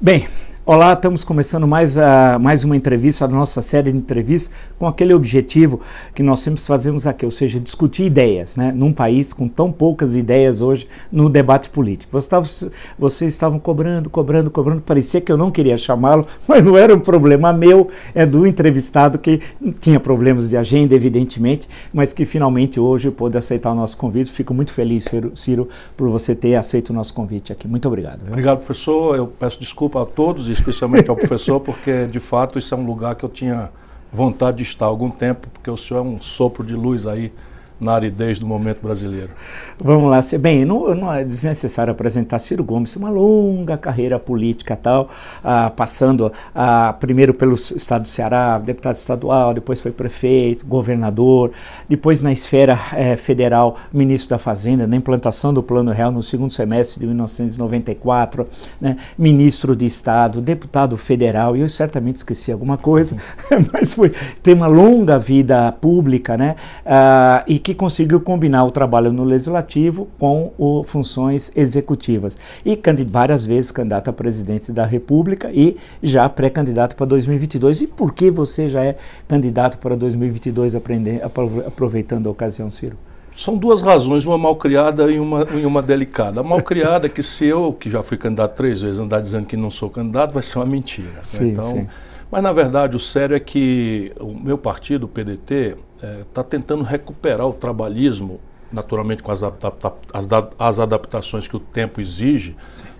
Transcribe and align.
Bem, 0.00 0.28
Olá, 0.70 0.92
estamos 0.92 1.24
começando 1.24 1.66
mais, 1.66 1.96
uh, 1.96 2.38
mais 2.38 2.62
uma 2.62 2.76
entrevista, 2.76 3.24
a 3.24 3.28
nossa 3.28 3.62
série 3.62 3.90
de 3.90 3.96
entrevistas, 3.96 4.54
com 4.78 4.86
aquele 4.86 5.14
objetivo 5.14 5.80
que 6.14 6.22
nós 6.22 6.40
sempre 6.40 6.60
fazemos 6.60 7.06
aqui, 7.06 7.24
ou 7.24 7.30
seja, 7.30 7.58
discutir 7.58 8.02
ideias, 8.02 8.54
né? 8.54 8.70
Num 8.70 8.92
país 8.92 9.32
com 9.32 9.48
tão 9.48 9.72
poucas 9.72 10.14
ideias 10.14 10.60
hoje 10.60 10.86
no 11.10 11.30
debate 11.30 11.70
político. 11.70 12.12
Vocês 12.12 12.24
estavam, 12.24 12.72
vocês 12.98 13.32
estavam 13.32 13.58
cobrando, 13.58 14.10
cobrando, 14.10 14.50
cobrando, 14.50 14.82
parecia 14.82 15.22
que 15.22 15.32
eu 15.32 15.38
não 15.38 15.50
queria 15.50 15.78
chamá-lo, 15.78 16.26
mas 16.46 16.62
não 16.62 16.76
era 16.76 16.94
um 16.94 17.00
problema 17.00 17.50
meu, 17.50 17.88
é 18.14 18.26
do 18.26 18.46
entrevistado 18.46 19.18
que 19.18 19.40
tinha 19.80 19.98
problemas 19.98 20.50
de 20.50 20.56
agenda, 20.58 20.94
evidentemente, 20.94 21.66
mas 21.94 22.12
que 22.12 22.26
finalmente 22.26 22.78
hoje 22.78 23.10
pôde 23.10 23.38
aceitar 23.38 23.72
o 23.72 23.74
nosso 23.74 23.96
convite. 23.96 24.30
Fico 24.30 24.52
muito 24.52 24.74
feliz, 24.74 25.04
Ciro, 25.04 25.32
Ciro 25.34 25.66
por 25.96 26.10
você 26.10 26.34
ter 26.34 26.56
aceito 26.56 26.90
o 26.90 26.92
nosso 26.92 27.14
convite 27.14 27.54
aqui. 27.54 27.66
Muito 27.66 27.88
obrigado. 27.88 28.20
Obrigado, 28.28 28.58
professor. 28.58 29.16
Eu 29.16 29.26
peço 29.28 29.58
desculpa 29.58 30.02
a 30.02 30.04
todos 30.04 30.57
especialmente 30.58 31.08
ao 31.10 31.16
professor, 31.16 31.60
porque 31.60 32.06
de 32.06 32.20
fato 32.20 32.58
isso 32.58 32.74
é 32.74 32.76
um 32.76 32.84
lugar 32.84 33.14
que 33.14 33.24
eu 33.24 33.28
tinha 33.28 33.70
vontade 34.12 34.58
de 34.58 34.62
estar 34.62 34.86
há 34.86 34.88
algum 34.88 35.10
tempo, 35.10 35.48
porque 35.52 35.70
o 35.70 35.76
senhor 35.76 36.00
é 36.00 36.02
um 36.02 36.20
sopro 36.20 36.64
de 36.64 36.74
luz 36.74 37.06
aí 37.06 37.32
na 37.80 37.92
aridez 37.94 38.38
do 38.38 38.46
momento 38.46 38.82
brasileiro. 38.82 39.30
Vamos 39.78 40.10
lá, 40.10 40.20
bem, 40.38 40.64
não, 40.64 40.94
não 40.94 41.12
é 41.12 41.24
desnecessário 41.24 41.92
apresentar 41.92 42.38
Ciro 42.38 42.64
Gomes, 42.64 42.94
uma 42.96 43.08
longa 43.08 43.76
carreira 43.76 44.18
política 44.18 44.76
tal, 44.76 45.08
ah, 45.42 45.70
passando 45.70 46.32
ah, 46.54 46.94
primeiro 46.98 47.32
pelo 47.32 47.54
estado 47.54 48.02
do 48.02 48.08
Ceará, 48.08 48.58
deputado 48.58 48.96
estadual, 48.96 49.54
depois 49.54 49.80
foi 49.80 49.92
prefeito, 49.92 50.66
governador, 50.66 51.52
depois 51.88 52.20
na 52.22 52.32
esfera 52.32 52.78
eh, 52.94 53.16
federal, 53.16 53.76
ministro 53.92 54.30
da 54.30 54.38
Fazenda, 54.38 54.86
na 54.86 54.96
implantação 54.96 55.52
do 55.54 55.62
Plano 55.62 55.92
Real 55.92 56.10
no 56.10 56.22
segundo 56.22 56.52
semestre 56.52 57.00
de 57.00 57.06
1994, 57.06 58.46
né, 58.80 58.96
ministro 59.16 59.74
de 59.74 59.86
Estado, 59.86 60.40
deputado 60.40 60.96
federal, 60.96 61.56
e 61.56 61.60
eu 61.60 61.68
certamente 61.68 62.16
esqueci 62.16 62.52
alguma 62.52 62.76
coisa, 62.76 63.16
mas 63.72 63.94
foi, 63.94 64.12
tem 64.42 64.54
uma 64.54 64.66
longa 64.66 65.18
vida 65.18 65.72
pública, 65.72 66.36
né, 66.36 66.56
ah, 66.84 67.44
e 67.46 67.58
que 67.58 67.67
conseguiu 67.74 68.20
combinar 68.20 68.64
o 68.64 68.70
trabalho 68.70 69.12
no 69.12 69.24
legislativo 69.24 70.08
com 70.18 70.52
o, 70.58 70.84
funções 70.84 71.52
executivas. 71.54 72.38
E 72.64 72.78
várias 73.04 73.44
vezes 73.44 73.70
candidato 73.70 74.08
a 74.08 74.12
presidente 74.12 74.72
da 74.72 74.84
República 74.84 75.50
e 75.52 75.76
já 76.02 76.28
pré-candidato 76.28 76.96
para 76.96 77.06
2022. 77.06 77.82
E 77.82 77.86
por 77.86 78.12
que 78.12 78.30
você 78.30 78.68
já 78.68 78.84
é 78.84 78.96
candidato 79.26 79.78
para 79.78 79.96
2022, 79.96 80.74
aprender, 80.74 81.22
aproveitando 81.66 82.28
a 82.28 82.30
ocasião, 82.30 82.70
Ciro? 82.70 82.96
São 83.32 83.56
duas 83.56 83.82
razões, 83.82 84.26
uma 84.26 84.36
mal 84.36 84.56
criada 84.56 85.10
e 85.10 85.20
uma, 85.20 85.46
e 85.54 85.64
uma 85.64 85.80
delicada. 85.80 86.40
A 86.40 86.42
mal 86.42 86.60
criada 86.60 87.06
é 87.06 87.08
que 87.08 87.22
se 87.22 87.44
eu, 87.44 87.72
que 87.72 87.88
já 87.88 88.02
fui 88.02 88.16
candidato 88.16 88.56
três 88.56 88.82
vezes, 88.82 88.98
andar 88.98 89.20
dizendo 89.20 89.46
que 89.46 89.56
não 89.56 89.70
sou 89.70 89.88
candidato, 89.88 90.32
vai 90.32 90.42
ser 90.42 90.58
uma 90.58 90.66
mentira. 90.66 91.08
Né? 91.08 91.20
Sim, 91.22 91.44
né? 91.44 91.48
Então, 91.50 91.62
sim. 91.62 91.86
Mas 92.30 92.42
na 92.42 92.52
verdade 92.52 92.96
o 92.96 92.98
sério 92.98 93.34
é 93.36 93.40
que 93.40 94.12
o 94.20 94.34
meu 94.34 94.58
partido, 94.58 95.04
o 95.04 95.08
PDT, 95.08 95.76
está 95.98 96.06
é, 96.06 96.24
tá 96.32 96.44
tentando 96.44 96.82
recuperar 96.82 97.46
o 97.46 97.52
trabalhismo, 97.52 98.40
naturalmente 98.72 99.22
com 99.22 99.32
as, 99.32 99.42
adapta 99.42 99.92
as, 100.12 100.26
as 100.58 100.80
adaptações 100.80 101.48
que 101.48 101.56
o 101.56 101.60
tempo 101.60 102.00
exige, 102.00 102.56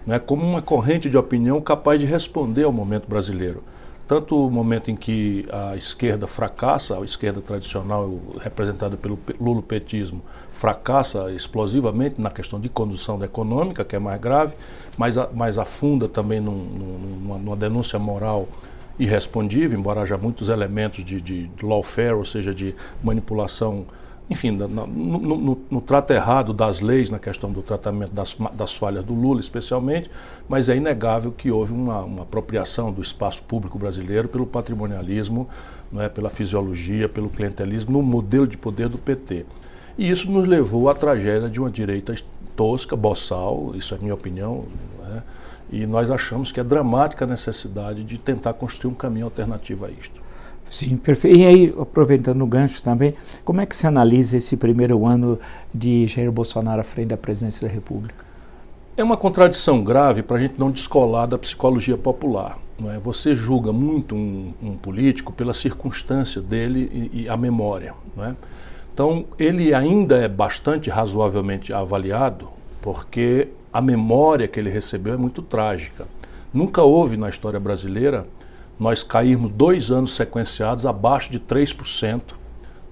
né, 0.07 0.19
como 0.19 0.45
uma 0.45 0.63
corrente 0.63 1.09
de 1.09 1.17
opinião 1.17 1.61
capaz 1.61 2.01
de 2.01 2.07
responder 2.07 2.65
ao 2.65 2.73
momento 2.73 3.09
brasileiro. 3.09 3.63
Tanto 4.09 4.47
o 4.47 4.51
momento 4.51 4.91
em 4.91 4.97
que 4.97 5.47
a 5.53 5.77
esquerda 5.77 6.27
fracassa, 6.27 6.97
a 6.99 7.05
esquerda 7.05 7.43
tradicional 7.43 8.19
representada 8.41 8.97
pelo 8.97 9.19
lulopetismo 9.39 10.23
fracassa 10.51 11.31
explosivamente 11.31 12.19
na 12.19 12.31
questão 12.31 12.59
de 12.59 12.71
condução 12.71 13.19
da 13.19 13.27
econômica, 13.27 13.85
que 13.85 13.95
é 13.95 13.99
mais 13.99 14.19
grave, 14.19 14.55
mas, 14.97 15.19
a, 15.19 15.29
mas 15.35 15.59
afunda 15.59 16.09
também 16.09 16.41
num, 16.41 16.55
numa, 16.55 17.37
numa 17.37 17.57
denúncia 17.57 17.99
moral 17.99 18.49
irrespondível, 18.99 19.79
embora 19.79 20.03
haja 20.03 20.17
muitos 20.17 20.49
elementos 20.49 21.05
de, 21.05 21.21
de 21.21 21.51
lawfare, 21.63 22.15
ou 22.15 22.25
seja, 22.25 22.53
de 22.53 22.75
manipulação, 23.03 23.87
enfim, 24.29 24.51
no, 24.51 24.69
no, 24.69 25.19
no, 25.19 25.59
no, 25.71 25.81
trato 25.81 26.13
errado 26.13 26.53
das 26.53 26.81
leis, 26.81 27.09
na 27.09 27.19
questão 27.19 27.51
do 27.51 27.63
tratamento 27.63 28.13
das, 28.13 28.37
das 28.55 28.77
falhas 28.77 29.05
do 29.05 29.15
Lula, 29.15 29.41
especialmente, 29.41 30.11
mas 30.49 30.69
é 30.69 30.77
inegável 30.77 31.33
que 31.33 31.51
houve 31.51 31.73
uma, 31.73 32.01
uma 32.03 32.23
apropriação 32.23 32.93
do 32.93 33.01
espaço 33.01 33.43
público 33.45 33.79
brasileiro 33.79 34.29
pelo 34.29 34.47
patrimonialismo, 34.47 35.49
não 35.91 36.03
é, 36.03 36.09
pela 36.09 36.29
fisiologia, 36.29 37.09
pelo 37.09 37.31
clientelismo, 37.31 37.93
no 37.93 38.03
modelo 38.03 38.47
de 38.47 38.57
poder 38.57 38.89
do 38.89 38.99
PT. 38.99 39.47
E 39.97 40.11
isso 40.11 40.31
nos 40.31 40.47
levou 40.47 40.89
à 40.89 40.95
tragédia 40.95 41.49
de 41.49 41.59
uma 41.59 41.71
direita 41.71 42.15
tosca, 42.55 42.95
boçal, 42.95 43.73
isso 43.75 43.95
é 43.95 43.99
minha 43.99 44.15
opinião, 44.15 44.65
é, 45.15 45.23
e 45.71 45.87
nós 45.87 46.11
achamos 46.11 46.51
que 46.51 46.61
é 46.61 46.65
dramática 46.65 47.25
a 47.25 47.29
necessidade 47.29 48.05
de 48.05 48.19
tentar 48.19 48.55
construir 48.55 48.93
um 48.93 48.95
caminho 48.95 49.27
alternativo 49.27 49.85
a 49.85 49.91
isto. 49.91 50.21
Sim, 50.71 50.97
perfeito. 50.97 51.39
E 51.39 51.47
aí, 51.47 51.75
aproveitando 51.81 52.43
o 52.43 52.47
gancho 52.47 52.83
também, 52.83 53.15
como 53.45 53.61
é 53.61 53.67
que 53.67 53.75
se 53.75 53.87
analisa 53.87 54.37
esse 54.37 54.57
primeiro 54.57 55.07
ano 55.07 55.39
de 55.73 56.07
Jair 56.07 56.31
Bolsonaro 56.31 56.81
à 56.81 56.85
frente 56.85 57.09
da 57.09 57.17
presidência 57.17 57.67
da 57.67 57.73
República? 57.73 58.25
É 58.97 59.03
uma 59.03 59.17
contradição 59.17 59.83
grave 59.83 60.23
para 60.23 60.37
a 60.37 60.41
gente 60.41 60.55
não 60.59 60.71
descolar 60.71 61.27
da 61.29 61.39
psicologia 61.39 61.97
popular. 61.97 62.59
Não 62.79 62.91
é? 62.91 62.99
Você 62.99 63.35
julga 63.35 63.73
muito 63.73 64.15
um, 64.15 64.53
um 64.63 64.77
político 64.77 65.33
pela 65.33 65.55
circunstância 65.55 66.43
dele 66.43 67.11
e, 67.13 67.23
e 67.23 67.29
a 67.29 67.37
memória. 67.37 67.95
Não 68.17 68.25
é? 68.25 68.37
Então, 68.93 69.25
ele 69.39 69.73
ainda 69.73 70.17
é 70.17 70.29
bastante 70.29 70.91
razoavelmente 70.91 71.73
avaliado 71.73 72.49
porque 72.83 73.49
a 73.73 73.81
memória 73.81 74.49
que 74.49 74.59
ele 74.59 74.71
recebeu 74.71 75.15
é 75.15 75.17
muito 75.17 75.43
trágica. 75.43 76.07
Nunca 76.53 76.83
houve 76.83 77.17
na 77.17 77.29
história 77.29 77.61
brasileira 77.61 78.27
nós 78.79 79.03
cairmos 79.03 79.51
dois 79.51 79.91
anos 79.91 80.15
sequenciados 80.15 80.87
abaixo 80.87 81.31
de 81.31 81.41
3% 81.41 82.23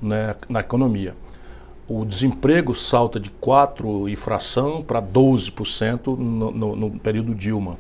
né, 0.02 0.34
na 0.48 0.60
economia. 0.60 1.14
O 1.88 2.04
desemprego 2.04 2.74
salta 2.74 3.20
de 3.20 3.30
4 3.30 4.08
e 4.08 4.16
fração 4.16 4.82
para 4.82 5.00
12% 5.00 6.18
no, 6.18 6.50
no, 6.50 6.76
no, 6.76 6.90
período 6.98 7.34
Dilma. 7.34 7.76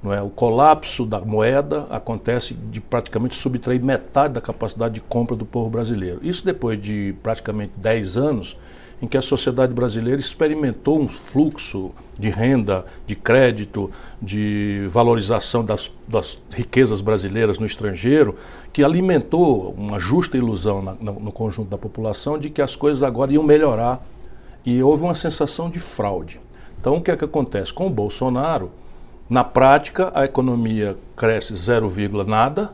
Não 0.00 0.14
é? 0.14 0.22
O 0.22 0.30
colapso 0.30 1.04
da 1.04 1.20
moeda 1.20 1.86
acontece 1.90 2.54
de 2.54 2.80
praticamente 2.80 3.34
subtrair 3.34 3.82
metade 3.82 4.34
da 4.34 4.40
capacidade 4.40 4.94
de 4.94 5.00
compra 5.00 5.34
do 5.34 5.44
povo 5.44 5.68
brasileiro. 5.68 6.20
Isso 6.22 6.44
depois 6.44 6.80
de 6.80 7.14
praticamente 7.22 7.72
10 7.76 8.16
anos 8.16 8.56
em 9.02 9.06
que 9.06 9.16
a 9.16 9.22
sociedade 9.22 9.72
brasileira 9.72 10.20
experimentou 10.20 11.00
um 11.00 11.08
fluxo 11.08 11.90
de 12.18 12.28
renda, 12.28 12.84
de 13.06 13.16
crédito, 13.16 13.90
de 14.20 14.86
valorização 14.88 15.64
das, 15.64 15.90
das 16.06 16.40
riquezas 16.50 17.00
brasileiras 17.00 17.58
no 17.58 17.64
estrangeiro, 17.64 18.36
que 18.72 18.84
alimentou 18.84 19.74
uma 19.76 19.98
justa 19.98 20.36
ilusão 20.36 20.82
na, 20.82 20.92
no, 20.94 21.18
no 21.18 21.32
conjunto 21.32 21.70
da 21.70 21.78
população 21.78 22.38
de 22.38 22.50
que 22.50 22.60
as 22.60 22.76
coisas 22.76 23.02
agora 23.02 23.32
iam 23.32 23.42
melhorar 23.42 24.04
e 24.64 24.82
houve 24.82 25.04
uma 25.04 25.14
sensação 25.14 25.70
de 25.70 25.80
fraude. 25.80 26.40
Então, 26.78 26.96
o 26.96 27.00
que 27.00 27.10
é 27.10 27.16
que 27.16 27.24
acontece? 27.24 27.72
Com 27.72 27.86
o 27.86 27.90
Bolsonaro, 27.90 28.70
na 29.28 29.44
prática, 29.44 30.10
a 30.14 30.24
economia 30.24 30.96
cresce 31.16 31.54
0, 31.54 31.90
nada, 32.26 32.72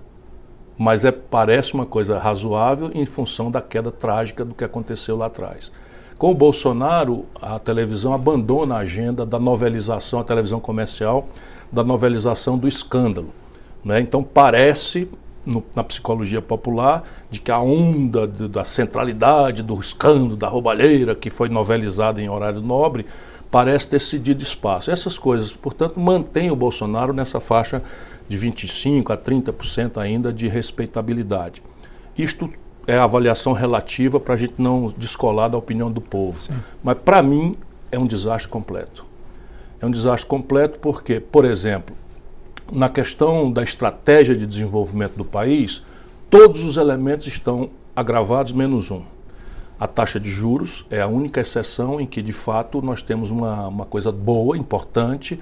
mas 0.78 1.04
é, 1.04 1.12
parece 1.12 1.75
uma 1.75 1.86
coisa 1.86 2.19
razoável 2.19 2.91
em 2.94 3.06
função 3.06 3.50
da 3.50 3.60
queda 3.60 3.91
trágica 3.91 4.44
do 4.44 4.54
que 4.54 4.65
aconteceu 4.65 5.16
lá 5.16 5.26
atrás. 5.26 5.70
Com 6.19 6.31
o 6.31 6.34
Bolsonaro, 6.34 7.27
a 7.43 7.59
televisão 7.59 8.15
abandona 8.15 8.77
a 8.77 8.78
agenda 8.78 9.27
da 9.27 9.38
novelização, 9.38 10.19
a 10.19 10.25
televisão 10.25 10.59
comercial, 10.59 11.28
da 11.71 11.84
novelização 11.84 12.56
do 12.56 12.66
escândalo. 12.66 13.28
Né? 13.84 14.00
Então 14.00 14.22
parece, 14.22 15.10
no, 15.44 15.62
na 15.75 15.84
psicologia 15.84 16.41
popular, 16.41 17.04
de 17.31 17.38
que 17.38 17.50
a 17.50 17.60
onda 17.60 18.27
de, 18.27 18.49
da 18.49 18.65
centralidade 18.65 19.62
do 19.62 19.78
escândalo, 19.78 20.37
da 20.37 20.49
roubalheira, 20.49 21.15
que 21.15 21.28
foi 21.28 21.50
novelizada 21.50 22.21
em 22.22 22.31
horário 22.31 22.62
nobre, 22.62 23.04
parece 23.50 23.87
ter 23.87 24.00
cedido 24.00 24.43
espaço. 24.43 24.91
Essas 24.91 25.19
coisas, 25.19 25.53
portanto, 25.53 26.00
mantêm 26.00 26.50
o 26.50 26.56
Bolsonaro 26.56 27.12
nessa 27.12 27.41
faixa 27.41 27.83
de 28.27 28.38
25% 28.38 29.10
a 29.10 29.19
30% 29.19 29.98
ainda 29.98 30.33
de 30.33 30.48
respeitabilidade. 30.48 31.62
Isto 32.16 32.51
é 32.86 32.97
a 32.97 33.04
avaliação 33.04 33.53
relativa 33.53 34.21
para 34.21 34.34
a 34.34 34.36
gente 34.36 34.54
não 34.59 34.92
descolar 34.97 35.48
da 35.48 35.59
opinião 35.59 35.91
do 35.91 36.00
povo. 36.00 36.38
Sim. 36.38 36.54
Mas 36.83 36.97
para 37.04 37.22
mim 37.22 37.56
é 37.91 37.98
um 37.98 38.06
desastre 38.06 38.48
completo. 38.48 39.04
É 39.80 39.86
um 39.86 39.91
desastre 39.91 40.28
completo 40.28 40.78
porque, 40.78 41.21
por 41.21 41.44
exemplo, 41.44 41.97
na 42.72 42.88
questão 42.88 43.50
da 43.50 43.62
estratégia 43.62 44.34
de 44.34 44.47
desenvolvimento 44.47 45.16
do 45.16 45.24
país, 45.24 45.83
todos 46.30 46.65
os 46.65 46.77
elementos 46.77 47.27
estão 47.27 47.71
agravados 47.94 48.53
menos 48.53 48.91
um. 48.91 49.03
A 49.78 49.86
taxa 49.86 50.18
de 50.18 50.30
juros 50.30 50.86
é 50.91 51.03
a 51.03 51.06
única 51.06 51.41
exceção 51.41 52.00
em 52.00 52.06
que, 52.06 52.22
de 52.22 52.33
fato, 52.33 52.80
nós 52.80 53.03
temos 53.03 53.30
uma, 53.30 53.68
uma 53.68 53.84
coisa 53.84 54.10
boa, 54.10 54.56
importante, 54.56 55.38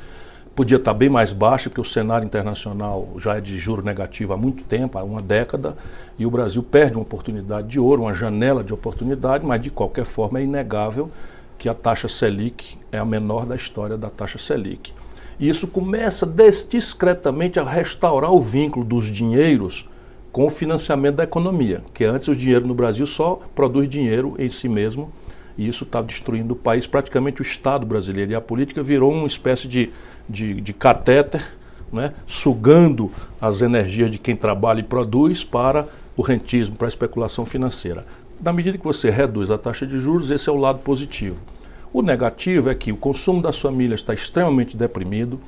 podia 0.55 0.77
estar 0.77 0.95
bem 0.95 1.09
mais 1.09 1.33
baixa, 1.33 1.69
porque 1.69 1.81
o 1.81 1.85
cenário 1.85 2.25
internacional 2.25 3.09
já 3.19 3.37
é 3.37 3.41
de 3.41 3.59
juro 3.59 3.83
negativo 3.83 4.33
há 4.33 4.37
muito 4.37 4.63
tempo, 4.65 4.97
há 4.99 5.03
uma 5.03 5.21
década, 5.21 5.77
e 6.19 6.25
o 6.25 6.31
Brasil 6.31 6.63
perde 6.63 6.97
uma 6.97 7.03
oportunidade 7.03 7.69
de 7.69 7.81
ouro, 7.81 8.03
uma 8.03 8.15
janela 8.15 8.63
de 8.63 8.73
oportunidade, 8.73 9.45
mas 9.45 9.61
de 9.61 9.71
qualquer 9.71 10.05
forma 10.05 10.39
é 10.39 10.45
inegável 10.45 11.11
que 11.59 11.69
a 11.69 11.75
taxa 11.75 12.09
Selic 12.09 12.77
é 12.93 12.99
a 12.99 13.05
menor 13.05 13.47
da 13.47 13.57
história 13.57 13.97
da 13.97 14.11
taxa 14.11 14.39
Selic. 14.39 14.93
E 15.41 15.49
isso 15.49 15.67
começa 15.67 16.31
discretamente 16.69 17.59
a 17.59 17.65
restaurar 17.65 18.33
o 18.33 18.41
vínculo 18.41 18.85
dos 18.85 19.07
dinheiros 19.07 19.89
com 20.31 20.47
o 20.47 20.51
financiamento 20.51 21.17
da 21.17 21.25
economia, 21.25 21.83
que 21.93 22.05
antes 22.05 22.29
o 22.29 22.35
dinheiro 22.35 22.67
no 22.67 22.75
Brasil 22.75 23.07
só 23.07 23.41
produz 23.55 23.89
dinheiro 23.89 24.35
em 24.39 24.49
si 24.49 24.69
mesmo, 24.69 25.11
e 25.57 25.69
isso 25.69 25.85
está 25.85 26.03
destruindo 26.03 26.55
o 26.55 26.57
país, 26.57 26.87
praticamente 26.87 27.41
o 27.41 27.43
Estado 27.43 27.87
brasileiro. 27.87 28.33
E 28.33 28.35
a 28.35 28.41
política 28.41 28.83
virou 28.83 29.13
uma 29.13 29.27
espécie 29.27 29.69
de, 29.69 29.91
de, 30.29 30.61
de 30.61 30.73
catéter, 30.73 31.55
né, 31.93 32.13
sugando 32.27 33.11
as 33.41 33.63
energias 33.63 34.11
de 34.11 34.19
quem 34.19 34.35
trabalha 34.35 34.81
e 34.81 34.85
produz 34.85 35.45
para 35.45 35.87
o 36.17 36.23
rentismo, 36.23 36.77
para 36.77 36.87
a 36.87 36.89
especulação 36.89 37.45
financeira. 37.45 38.05
Na 38.41 38.53
medida 38.53 38.77
que 38.77 38.85
você 38.85 39.11
reduz 39.11 39.51
a 39.51 39.59
taxa 39.59 39.87
de 39.87 39.99
juros, 39.99 40.31
esse 40.31 40.49
é 40.49 40.53
o 40.53 40.57
lado 40.57 40.81
positivo. 40.81 41.45
O 41.93 42.03
negativo 42.03 42.69
é 42.69 42.75
que 42.75 42.91
o 42.91 42.97
consumo 42.97 43.41
das 43.41 43.59
famílias 43.59 44.01
está 44.01 44.13
extremamente 44.13 44.77
deprimido, 44.77 45.39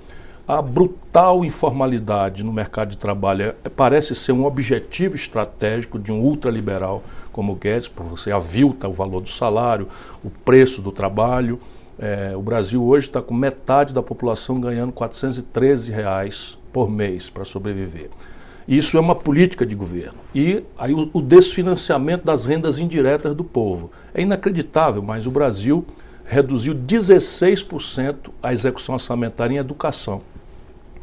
a 0.46 0.62
brutal 0.62 1.44
informalidade 1.44 2.44
no 2.44 2.52
mercado 2.52 2.90
de 2.90 2.96
trabalho 2.96 3.52
é, 3.64 3.68
parece 3.68 4.14
ser 4.14 4.30
um 4.30 4.44
objetivo 4.44 5.16
estratégico 5.16 5.98
de 5.98 6.12
um 6.12 6.20
ultraliberal 6.20 7.02
como 7.36 7.52
o 7.52 7.54
Guedes, 7.54 7.86
porque 7.86 8.10
você 8.10 8.32
avilta 8.32 8.88
o 8.88 8.92
valor 8.92 9.20
do 9.20 9.28
salário, 9.28 9.86
o 10.24 10.30
preço 10.30 10.80
do 10.80 10.90
trabalho. 10.90 11.60
É, 11.98 12.32
o 12.34 12.40
Brasil 12.40 12.82
hoje 12.82 13.08
está 13.08 13.20
com 13.20 13.34
metade 13.34 13.92
da 13.92 14.02
população 14.02 14.58
ganhando 14.58 14.90
413 14.90 15.92
reais 15.92 16.58
por 16.72 16.90
mês 16.90 17.28
para 17.28 17.44
sobreviver. 17.44 18.08
Isso 18.66 18.96
é 18.96 19.00
uma 19.00 19.14
política 19.14 19.66
de 19.66 19.74
governo. 19.74 20.18
E 20.34 20.64
aí 20.78 20.94
o, 20.94 21.10
o 21.12 21.20
desfinanciamento 21.20 22.24
das 22.24 22.46
rendas 22.46 22.78
indiretas 22.78 23.34
do 23.34 23.44
povo. 23.44 23.90
É 24.14 24.22
inacreditável, 24.22 25.02
mas 25.02 25.26
o 25.26 25.30
Brasil 25.30 25.84
reduziu 26.24 26.74
16% 26.74 28.30
a 28.42 28.52
execução 28.52 28.94
orçamentária 28.94 29.54
em 29.54 29.58
educação. 29.58 30.22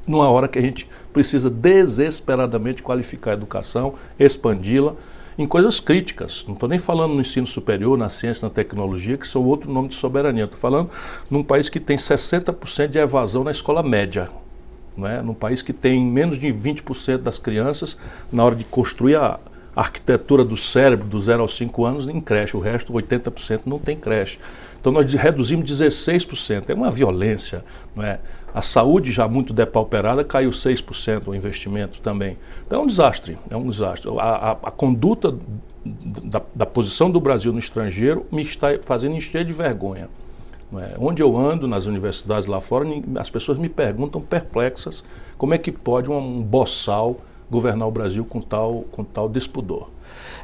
Numa 0.06 0.30
hora 0.30 0.48
que 0.48 0.60
a 0.60 0.62
gente 0.62 0.90
precisa 1.14 1.50
desesperadamente 1.50 2.84
qualificar 2.84 3.32
a 3.32 3.36
educação, 3.36 3.94
expandi-la 4.20 4.96
em 5.38 5.46
coisas 5.46 5.80
críticas. 5.80 6.46
Não 6.48 6.54
estou 6.54 6.70
nem 6.70 6.80
falando 6.80 7.14
no 7.14 7.22
ensino 7.22 7.46
superior, 7.46 7.98
na 7.98 8.10
ciência, 8.10 8.48
na 8.48 8.54
tecnologia, 8.54 9.18
que 9.18 9.28
são 9.28 9.44
outro 9.44 9.72
nome 9.72 9.90
de 9.90 9.96
soberania. 9.96 10.46
Estou 10.46 10.60
falando 10.60 10.90
num 11.30 11.44
país 11.44 11.70
que 11.70 11.80
tem 11.80 11.98
60% 11.98 12.88
de 12.88 13.00
evasão 13.00 13.44
na 13.44 13.52
escola 13.52 13.82
média. 13.82 14.30
Não 14.96 15.08
é? 15.08 15.22
Num 15.22 15.34
país 15.34 15.62
que 15.62 15.74
tem 15.74 16.04
menos 16.04 16.38
de 16.38 16.48
20% 16.48 17.18
das 17.18 17.38
crianças, 17.38 17.98
na 18.32 18.44
hora 18.44 18.56
de 18.56 18.64
construir 18.64 19.16
a, 19.16 19.40
a 19.76 19.82
arquitetura 19.82 20.46
do 20.46 20.56
cérebro 20.56 21.08
do 21.08 21.20
0 21.20 21.42
aos 21.42 21.58
5 21.58 21.86
anos 21.86 22.08
em 22.08 22.20
creche, 22.20 22.56
o 22.56 22.60
resto, 22.60 22.94
80%, 22.94 23.62
não 23.66 23.80
tem 23.80 23.98
creche. 23.98 24.38
Então 24.84 24.92
nós 24.92 25.14
reduzimos 25.14 25.72
16%. 25.72 26.66
É 26.68 26.74
uma 26.74 26.92
violência, 26.92 27.64
não 27.96 28.04
é? 28.04 28.20
A 28.54 28.62
saúde 28.62 29.14
já 29.14 29.30
muito 29.30 29.54
depauperada 29.54 30.26
caiu 30.26 30.50
6% 30.50 31.30
o 31.30 31.34
investimento 31.34 32.02
também. 32.02 32.38
Então 32.68 32.82
é 32.82 32.84
um 32.84 32.86
desastre, 32.86 33.38
é 33.50 33.56
um 33.56 33.70
desastre. 33.70 34.12
A, 34.20 34.24
a, 34.24 34.52
a 34.52 34.72
conduta 34.72 35.34
da, 35.86 36.42
da, 36.54 36.66
posição 36.66 37.10
do 37.10 37.22
Brasil 37.22 37.54
no 37.54 37.60
estrangeiro 37.60 38.26
me 38.30 38.42
está 38.42 38.78
fazendo 38.82 39.16
encher 39.16 39.46
de 39.46 39.54
vergonha. 39.54 40.10
É? 40.78 40.96
Onde 41.00 41.24
eu 41.24 41.38
ando, 41.38 41.66
nas 41.66 41.86
universidades 41.86 42.46
lá 42.46 42.60
fora, 42.60 42.86
as 43.16 43.30
pessoas 43.30 43.58
me 43.58 43.70
perguntam 43.70 44.20
perplexas 44.20 45.02
como 45.38 45.54
é 45.54 45.58
que 45.58 45.72
pode 45.72 46.12
um, 46.12 46.18
um 46.18 46.42
boçal 46.42 47.22
governar 47.50 47.88
o 47.88 47.92
Brasil 47.92 48.26
com 48.26 48.42
tal, 48.42 48.84
com 48.92 49.02
tal 49.02 49.30
despudor. 49.30 49.88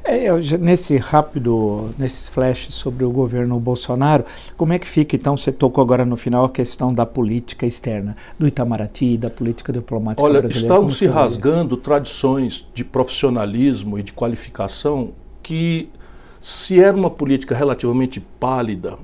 É, 0.04 0.31
nesse 0.57 0.98
rápido, 0.98 1.94
nesses 1.98 2.30
flashes 2.30 2.74
sobre 2.74 3.04
o 3.04 3.12
governo 3.12 3.60
Bolsonaro, 3.60 4.25
como 4.57 4.74
é 4.74 4.80
que 4.80 4.88
fica, 4.88 5.16
então, 5.16 5.36
você 5.36 5.51
tocou 5.51 5.84
agora 5.84 6.06
no 6.06 6.16
final 6.16 6.46
a 6.46 6.50
questão 6.50 6.94
da 6.94 7.06
política 7.06 7.66
externa, 7.66 8.16
do 8.38 8.48
Itamaraty, 8.48 9.18
da 9.18 9.30
política 9.30 9.74
diplomática 9.74 10.24
Olha, 10.24 10.40
brasileira? 10.40 10.74
Olha, 10.74 10.86
estão 10.86 10.92
se 10.92 11.06
rasgando 11.06 11.78
tradições 11.78 12.68
de 12.74 12.84
profissionalismo 12.84 14.00
e 14.00 14.04
de 14.04 14.13
qualificação 14.13 15.12
que, 15.44 15.90
se 16.40 16.80
era 16.80 16.96
uma 16.96 17.10
política 17.10 17.56
relativamente 17.56 18.19
pálida, 18.40 18.98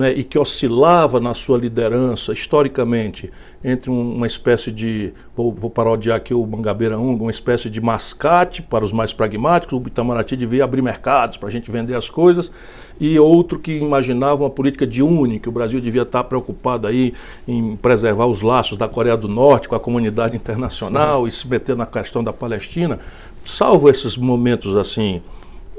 né, 0.00 0.12
e 0.12 0.24
que 0.24 0.38
oscilava 0.38 1.20
na 1.20 1.34
sua 1.34 1.58
liderança 1.58 2.32
historicamente 2.32 3.30
entre 3.62 3.90
uma 3.90 4.26
espécie 4.26 4.72
de, 4.72 5.12
vou, 5.36 5.52
vou 5.52 5.68
parodiar 5.68 6.16
aqui 6.16 6.32
o 6.32 6.46
Mangabeira 6.46 6.98
1, 6.98 7.16
uma 7.16 7.30
espécie 7.30 7.68
de 7.68 7.82
mascate 7.82 8.62
para 8.62 8.82
os 8.82 8.92
mais 8.92 9.12
pragmáticos, 9.12 9.78
o 9.78 9.82
Itamaraty 9.86 10.36
devia 10.36 10.64
abrir 10.64 10.80
mercados 10.80 11.36
para 11.36 11.50
a 11.50 11.52
gente 11.52 11.70
vender 11.70 11.94
as 11.94 12.08
coisas, 12.08 12.50
e 12.98 13.18
outro 13.18 13.58
que 13.58 13.72
imaginava 13.72 14.42
uma 14.42 14.50
política 14.50 14.86
de 14.86 15.02
une, 15.02 15.38
que 15.38 15.48
o 15.50 15.52
Brasil 15.52 15.80
devia 15.80 16.02
estar 16.02 16.24
preocupado 16.24 16.86
aí 16.86 17.12
em 17.46 17.76
preservar 17.76 18.26
os 18.26 18.40
laços 18.40 18.78
da 18.78 18.88
Coreia 18.88 19.18
do 19.18 19.28
Norte 19.28 19.68
com 19.68 19.74
a 19.74 19.80
comunidade 19.80 20.34
internacional 20.34 21.28
e 21.28 21.30
se 21.30 21.46
meter 21.46 21.76
na 21.76 21.84
questão 21.84 22.24
da 22.24 22.32
Palestina. 22.32 22.98
Salvo 23.44 23.90
esses 23.90 24.16
momentos 24.16 24.76
assim 24.76 25.20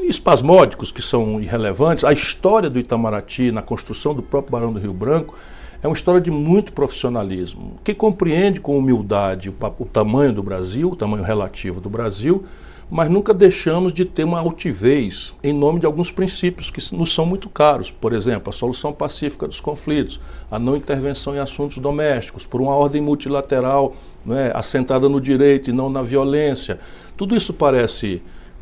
espasmódicos 0.08 0.92
que 0.92 1.02
são 1.02 1.40
irrelevantes. 1.40 2.04
A 2.04 2.14
história 2.14 2.70
do 2.70 2.80
Itamaraty 2.80 3.52
na 3.52 3.62
construção 3.62 4.14
do 4.14 4.22
próprio 4.22 4.52
Barão 4.52 4.74
do 4.74 4.80
Rio 4.80 4.94
Branco 4.94 5.36
é 5.84 5.88
uma 5.88 5.96
história 5.96 6.22
de 6.22 6.30
muito 6.30 6.74
profissionalismo, 6.74 7.80
que 7.84 7.94
compreende 7.94 8.60
com 8.60 8.78
humildade 8.78 9.50
o, 9.50 9.56
o 9.80 9.86
tamanho 9.86 10.32
do 10.32 10.44
Brasil, 10.44 10.90
o 10.92 10.96
tamanho 10.96 11.24
relativo 11.24 11.82
do 11.82 11.90
Brasil, 11.90 12.46
mas 12.90 13.10
nunca 13.10 13.34
deixamos 13.34 13.94
de 13.94 14.04
ter 14.04 14.26
uma 14.26 14.40
altivez 14.40 15.34
em 15.42 15.54
nome 15.54 15.80
de 15.80 15.86
alguns 15.86 16.12
princípios 16.12 16.70
que 16.70 16.94
nos 16.94 17.14
são 17.14 17.26
muito 17.26 17.50
caros. 17.50 17.90
Por 17.90 18.12
exemplo, 18.12 18.50
a 18.50 18.54
solução 18.54 18.92
pacífica 18.92 19.48
dos 19.48 19.62
conflitos, 19.62 20.20
a 20.52 20.60
não 20.60 20.76
intervenção 20.76 21.34
em 21.34 21.40
assuntos 21.40 21.78
domésticos, 21.78 22.46
por 22.46 22.60
uma 22.60 22.76
ordem 22.76 23.02
multilateral 23.02 23.96
né, 24.26 24.52
assentada 24.54 25.08
no 25.08 25.22
direito 25.22 25.70
e 25.70 25.74
não 25.74 25.90
na 25.90 26.02
violência. 26.02 26.80
Tudo 27.16 27.36
isso 27.36 27.54
parece 27.54 28.22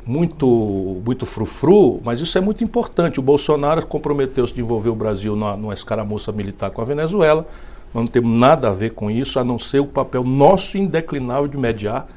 muito, 0.09 0.99
muito 1.05 1.23
frufru, 1.27 2.01
mas 2.03 2.19
isso 2.19 2.35
é 2.35 2.41
muito 2.41 2.63
importante. 2.63 3.19
O 3.19 3.21
Bolsonaro 3.21 3.85
comprometeu-se 3.85 4.51
de 4.51 4.59
envolver 4.59 4.89
o 4.89 4.95
Brasil 4.95 5.35
na, 5.35 5.55
numa 5.55 5.73
escaramuça 5.73 6.31
militar 6.31 6.71
com 6.71 6.81
a 6.81 6.83
Venezuela. 6.83 7.45
Nós 7.93 8.05
não 8.05 8.07
temos 8.07 8.31
nada 8.31 8.69
a 8.69 8.73
ver 8.73 8.93
com 8.93 9.11
isso, 9.11 9.39
a 9.39 9.43
não 9.43 9.59
ser 9.59 9.79
o 9.81 9.85
papel 9.85 10.23
nosso 10.23 10.79
indeclinável 10.79 11.47
de 11.47 11.55
mediar 11.55 12.07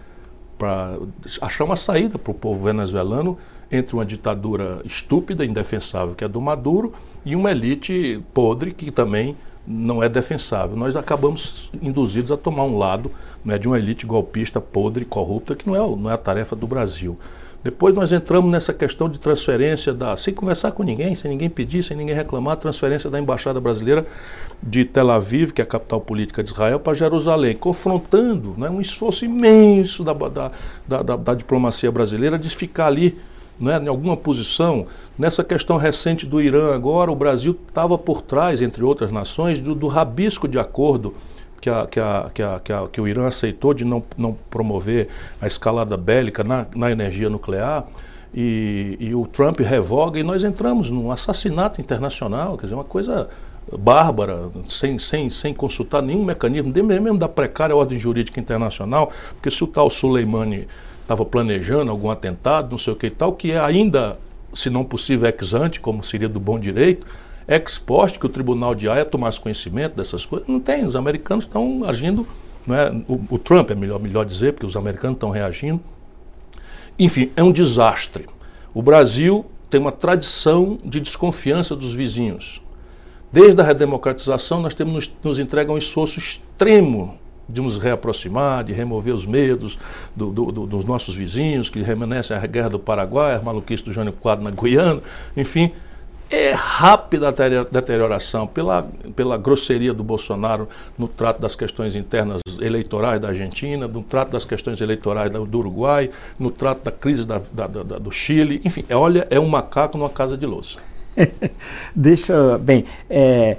para 0.56 0.97
achar 1.43 1.65
uma 1.65 1.77
saída 1.77 2.19
para 2.19 2.31
o 2.31 2.35
povo 2.35 2.65
venezuelano 2.65 3.37
entre 3.71 3.94
uma 3.94 4.06
ditadura 4.06 4.81
estúpida, 4.87 5.44
indefensável, 5.44 6.15
que 6.15 6.25
é 6.25 6.29
do 6.29 6.41
Maduro, 6.41 6.94
e 7.27 7.37
uma 7.37 7.50
elite 7.50 8.23
podre 8.33 8.73
que 8.73 8.91
também 8.91 9.37
não 9.67 10.03
é 10.03 10.09
defensável. 10.09 10.79
Nós 10.79 10.97
acabamos 10.97 11.71
induzidos 11.83 12.33
a 12.33 12.39
tomar 12.39 12.65
um 12.65 12.79
lado 12.79 13.11
né, 13.44 13.59
de 13.59 13.69
uma 13.69 13.79
elite 13.79 14.06
golpista, 14.06 14.62
podre, 14.62 15.05
corrupta, 15.05 15.55
que 15.55 15.67
não 15.69 15.77
é, 15.77 15.97
não 15.97 16.11
é 16.11 16.15
a 16.15 16.19
tarefa 16.19 16.56
do 16.56 16.67
Brasil. 16.67 17.19
Depois 17.63 17.95
nós 17.95 18.11
entramos 18.11 18.51
nessa 18.51 18.73
questão 18.73 19.09
de 19.09 19.21
transferência 19.21 19.95
da, 19.95 20.17
sem 20.17 20.35
conversar 20.35 20.73
com 20.73 20.83
ninguém, 20.83 21.15
sem 21.15 21.31
ninguém 21.31 21.49
pedir, 21.49 21.85
sem 21.85 21.97
ninguém 21.97 22.15
reclamar, 22.15 22.57
transferência 22.57 23.09
da 23.09 23.21
embaixada 23.21 23.61
brasileira 23.61 24.05
de 24.61 24.85
Tel 24.85 25.11
Aviv, 25.11 25.53
que 25.53 25.61
é 25.61 25.65
a 25.65 25.67
capital 25.67 26.01
política 26.01 26.43
de 26.43 26.51
Israel, 26.51 26.81
para 26.81 26.93
Jerusalém, 26.95 27.57
confrontando 27.57 28.55
né, 28.59 28.69
um 28.69 28.81
esforço 28.81 29.25
imenso 29.25 30.03
da, 30.03 30.13
da, 30.13 30.51
da, 31.03 31.17
da 31.17 31.35
diplomacia 31.35 31.91
brasileira 31.93 32.37
de 32.37 32.51
ficar 32.51 32.87
ali 32.87 33.17
né, 33.61 33.81
em 33.81 33.87
alguma 33.87 34.17
posição. 34.17 34.87
Nessa 35.17 35.45
questão 35.45 35.77
recente 35.77 36.27
do 36.27 36.41
Irã 36.41 36.75
agora, 36.75 37.13
o 37.13 37.17
Brasil 37.17 37.57
estava 37.69 37.97
por 37.97 38.23
trás, 38.23 38.61
entre 38.61 38.83
outras 38.83 39.13
nações, 39.13 39.61
do, 39.61 39.73
do 39.73 39.87
rabisco 39.87 40.49
de 40.49 40.59
acordo 40.59 41.15
que, 41.63 41.71
a, 41.71 41.87
que, 41.87 42.01
a, 42.01 42.31
que, 42.35 42.43
a, 42.43 42.61
que, 42.61 42.73
que 42.91 43.01
o 43.01 43.07
Irã 43.07 43.29
aceitou 43.29 43.73
de 43.73 43.85
não, 43.85 44.03
não 44.19 44.37
promover 44.51 45.09
a 45.41 45.47
escalada 45.47 45.97
bélica 45.97 46.43
na, 46.43 46.67
na 46.75 46.91
energia 46.91 47.31
nuclear, 47.31 47.87
e, 48.35 48.97
e, 48.99 49.15
o 49.15 49.27
Trump 49.27 49.61
revoga, 49.61 50.19
e 50.19 50.23
nós 50.23 50.43
entramos 50.43 50.91
num 50.91 51.13
assassinato 51.13 51.81
internacional, 51.81 52.57
quer 52.57 52.65
dizer, 52.65 52.75
uma 52.75 52.83
coisa 52.83 53.29
bárbara, 53.79 54.51
sem, 54.67 54.99
sem, 54.99 55.31
sem 55.31 55.55
consultar 55.55 56.03
nenhum 56.03 56.25
mecanismo, 56.25 56.73
mesmo 56.73 57.19
da 57.19 57.29
precária 57.29 57.77
ordem 57.77 57.99
jurídica 57.99 58.41
internacional, 58.41 59.13
porque 59.35 59.51
se 59.51 59.63
o 59.63 59.67
tal 59.67 59.89
Soleimani 59.89 60.67
estava 61.03 61.25
planejando 61.25 61.91
algum 61.91 62.11
atentado, 62.11 62.71
não 62.71 62.79
sei 62.79 62.93
o 62.93 62.97
que 62.97 63.07
e 63.07 63.11
tal, 63.11 63.35
que 63.35 63.53
é 63.53 63.61
ainda, 63.61 64.19
se 64.53 64.69
não 64.69 64.83
possível, 64.83 65.29
ex 65.29 65.55
ante, 65.55 65.79
como 65.79 66.03
seria 66.03 66.29
do 66.29 66.41
bom 66.41 66.59
direito, 66.59 67.07
ex 67.46 67.82
que 68.19 68.27
o 68.27 68.29
tribunal 68.29 68.75
de 68.75 68.89
Haia 68.89 69.05
tomasse 69.05 69.41
conhecimento 69.41 69.94
dessas 69.94 70.25
coisas. 70.25 70.49
Não 70.49 70.61
tem, 70.61 70.84
os 70.84 70.96
americanos 70.96 71.44
estão 71.44 71.84
agindo, 71.84 72.27
não 72.67 72.75
é? 72.75 72.91
o, 73.08 73.20
o 73.31 73.39
Trump 73.39 73.70
é 73.70 73.75
melhor, 73.75 74.01
melhor 74.01 74.25
dizer, 74.25 74.53
porque 74.53 74.67
os 74.67 74.77
americanos 74.77 75.17
estão 75.17 75.31
reagindo. 75.31 75.81
Enfim, 76.99 77.31
é 77.37 77.43
um 77.43 77.53
desastre. 77.53 78.27
O 78.75 78.82
Brasil 78.82 79.46
tem 79.69 79.81
uma 79.81 79.93
tradição 79.93 80.79
de 80.84 81.01
desconfiança 81.01 81.75
dos 81.75 81.93
vizinhos. 81.93 82.61
Desde 83.32 83.61
a 83.61 83.65
redemocratização, 83.65 84.61
nós 84.61 84.75
temos 84.75 84.93
nos, 84.93 85.13
nos 85.25 85.39
entrega 85.39 85.72
um 85.72 85.79
esforço 85.79 86.19
extremo 86.19 87.19
de 87.49 87.61
nos 87.61 87.79
reaproximar, 87.79 88.63
de 88.63 88.72
remover 88.72 89.15
os 89.15 89.27
medos 89.27 89.79
do, 90.15 90.31
do, 90.31 90.53
do, 90.53 90.67
dos 90.67 90.84
nossos 90.84 91.15
vizinhos, 91.15 91.69
que 91.69 91.81
remanescem 91.81 92.37
a 92.37 92.46
guerra 92.46 92.70
do 92.70 92.79
Paraguai, 92.79 93.34
a 93.34 93.41
maluquice 93.41 93.82
do 93.82 93.93
Jânio 93.93 94.13
Quadro 94.13 94.44
na 94.44 94.51
Guiana, 94.51 95.01
enfim 95.37 95.72
é 96.36 96.53
rápida 96.53 97.29
a 97.29 97.65
deterioração 97.65 98.46
pela, 98.46 98.89
pela 99.15 99.36
grosseria 99.36 99.93
do 99.93 100.03
Bolsonaro 100.03 100.69
no 100.98 101.06
trato 101.06 101.41
das 101.41 101.55
questões 101.55 101.94
internas 101.94 102.41
eleitorais 102.60 103.20
da 103.20 103.29
Argentina, 103.29 103.86
no 103.86 104.03
trato 104.03 104.32
das 104.32 104.44
questões 104.44 104.81
eleitorais 104.81 105.31
do 105.31 105.58
Uruguai, 105.58 106.10
no 106.39 106.51
trato 106.51 106.84
da 106.84 106.91
crise 106.91 107.27
da, 107.27 107.41
da, 107.53 107.67
da, 107.67 107.98
do 107.98 108.10
Chile. 108.10 108.60
Enfim, 108.65 108.84
é, 108.89 108.96
olha, 108.96 109.27
é 109.31 109.39
um 109.39 109.48
macaco 109.48 109.98
numa 109.98 110.10
casa 110.10 110.36
de 110.36 110.46
louça. 110.46 110.79
Deixa, 111.94 112.58
bem, 112.58 112.86
é, 113.10 113.56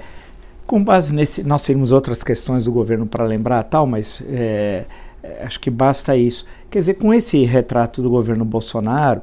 com 0.66 0.82
base 0.82 1.14
nesse, 1.14 1.42
nós 1.44 1.62
temos 1.64 1.92
outras 1.92 2.22
questões 2.22 2.64
do 2.64 2.72
governo 2.72 3.06
para 3.06 3.24
lembrar 3.24 3.62
tal, 3.64 3.86
mas 3.86 4.22
é, 4.28 4.84
acho 5.42 5.60
que 5.60 5.70
basta 5.70 6.16
isso. 6.16 6.44
Quer 6.70 6.80
dizer, 6.80 6.94
com 6.94 7.14
esse 7.14 7.44
retrato 7.44 8.02
do 8.02 8.10
governo 8.10 8.44
Bolsonaro, 8.44 9.22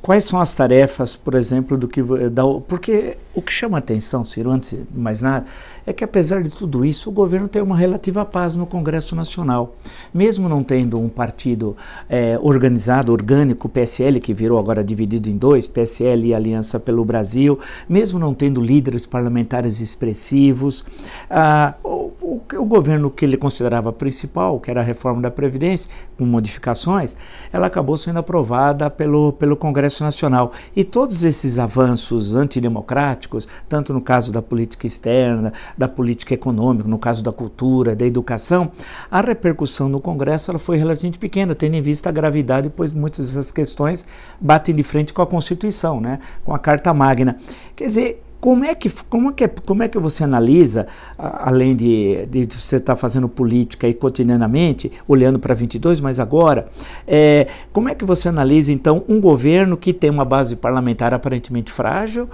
Quais 0.00 0.24
são 0.24 0.40
as 0.40 0.54
tarefas, 0.54 1.16
por 1.16 1.34
exemplo, 1.34 1.76
do 1.76 1.88
que 1.88 2.00
da, 2.30 2.44
porque 2.68 3.16
o 3.34 3.42
que 3.42 3.52
chama 3.52 3.78
atenção, 3.78 4.24
Ciro, 4.24 4.50
antes 4.50 4.70
de 4.70 4.86
mais 4.94 5.22
nada, 5.22 5.46
é 5.84 5.92
que 5.92 6.04
apesar 6.04 6.42
de 6.42 6.50
tudo 6.50 6.84
isso, 6.84 7.10
o 7.10 7.12
governo 7.12 7.48
tem 7.48 7.60
uma 7.60 7.76
relativa 7.76 8.24
paz 8.24 8.54
no 8.54 8.64
Congresso 8.64 9.16
Nacional, 9.16 9.74
mesmo 10.14 10.48
não 10.48 10.62
tendo 10.62 11.00
um 11.00 11.08
partido 11.08 11.76
é, 12.08 12.38
organizado, 12.40 13.10
orgânico, 13.10 13.68
PSL 13.68 14.20
que 14.20 14.32
virou 14.32 14.58
agora 14.58 14.84
dividido 14.84 15.28
em 15.28 15.36
dois, 15.36 15.66
PSL 15.66 16.28
e 16.28 16.34
Aliança 16.34 16.78
pelo 16.78 17.04
Brasil, 17.04 17.58
mesmo 17.88 18.18
não 18.18 18.34
tendo 18.34 18.60
líderes 18.60 19.04
parlamentares 19.04 19.80
expressivos, 19.80 20.84
ah, 21.28 21.74
o, 21.82 22.12
o, 22.20 22.40
o 22.56 22.64
governo 22.64 23.10
que 23.10 23.24
ele 23.24 23.36
considerava 23.36 23.92
principal, 23.92 24.60
que 24.60 24.70
era 24.70 24.80
a 24.80 24.84
reforma 24.84 25.20
da 25.20 25.30
previdência, 25.30 25.90
com 26.16 26.24
modificações, 26.24 27.16
ela 27.52 27.66
acabou 27.66 27.96
sendo 27.96 28.18
aprovada 28.18 28.90
pelo 28.90 29.32
pelo 29.32 29.56
Congresso 29.56 30.04
Nacional. 30.04 30.52
E 30.74 30.84
todos 30.84 31.24
esses 31.24 31.58
avanços 31.58 32.34
antidemocráticos, 32.34 33.48
tanto 33.68 33.92
no 33.92 34.00
caso 34.00 34.32
da 34.32 34.42
política 34.42 34.86
externa, 34.86 35.52
da 35.76 35.88
política 35.88 36.34
econômica, 36.34 36.88
no 36.88 36.98
caso 36.98 37.22
da 37.22 37.32
cultura, 37.32 37.96
da 37.96 38.06
educação, 38.06 38.70
a 39.10 39.20
repercussão 39.20 39.88
no 39.88 40.00
Congresso 40.00 40.50
ela 40.50 40.58
foi 40.58 40.76
relativamente 40.78 41.18
pequena, 41.18 41.54
tendo 41.54 41.74
em 41.74 41.80
vista 41.80 42.08
a 42.08 42.12
gravidade, 42.12 42.70
pois 42.74 42.92
muitas 42.92 43.26
dessas 43.26 43.52
questões 43.52 44.04
batem 44.40 44.74
de 44.74 44.82
frente 44.82 45.12
com 45.12 45.22
a 45.22 45.26
Constituição, 45.26 46.00
né, 46.00 46.18
com 46.44 46.54
a 46.54 46.58
Carta 46.58 46.92
Magna. 46.92 47.36
Quer 47.74 47.86
dizer, 47.86 48.22
como 48.42 48.64
é 48.64 48.74
que, 48.74 48.90
como 49.08 49.30
é 49.30 49.32
que, 49.32 49.46
como 49.46 49.82
é 49.84 49.88
que 49.88 49.96
você 50.00 50.24
analisa, 50.24 50.88
além 51.16 51.76
de, 51.76 52.26
de 52.26 52.44
você 52.44 52.74
estar 52.74 52.94
tá 52.94 52.96
fazendo 52.96 53.28
política 53.28 53.86
aí 53.86 53.94
cotidianamente, 53.94 54.90
olhando 55.06 55.38
para 55.38 55.54
22, 55.54 56.00
mas 56.00 56.18
agora, 56.18 56.66
é, 57.06 57.46
como 57.72 57.88
é 57.88 57.94
que 57.94 58.04
você 58.04 58.28
analisa 58.28 58.72
então 58.72 59.04
um 59.08 59.20
governo 59.20 59.76
que 59.76 59.92
tem 59.92 60.10
uma 60.10 60.24
base 60.24 60.56
parlamentar 60.56 61.14
aparentemente 61.14 61.70
frágil, 61.70 62.28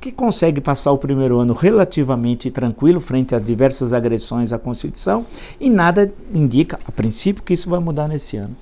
que 0.00 0.10
consegue 0.10 0.60
passar 0.60 0.90
o 0.90 0.98
primeiro 0.98 1.38
ano 1.38 1.52
relativamente 1.52 2.50
tranquilo 2.50 3.00
frente 3.00 3.32
às 3.32 3.44
diversas 3.44 3.92
agressões 3.92 4.52
à 4.52 4.58
Constituição 4.58 5.24
e 5.60 5.70
nada 5.70 6.12
indica, 6.34 6.80
a 6.84 6.90
princípio, 6.90 7.40
que 7.40 7.54
isso 7.54 7.70
vai 7.70 7.78
mudar 7.78 8.08
nesse 8.08 8.36
ano? 8.36 8.56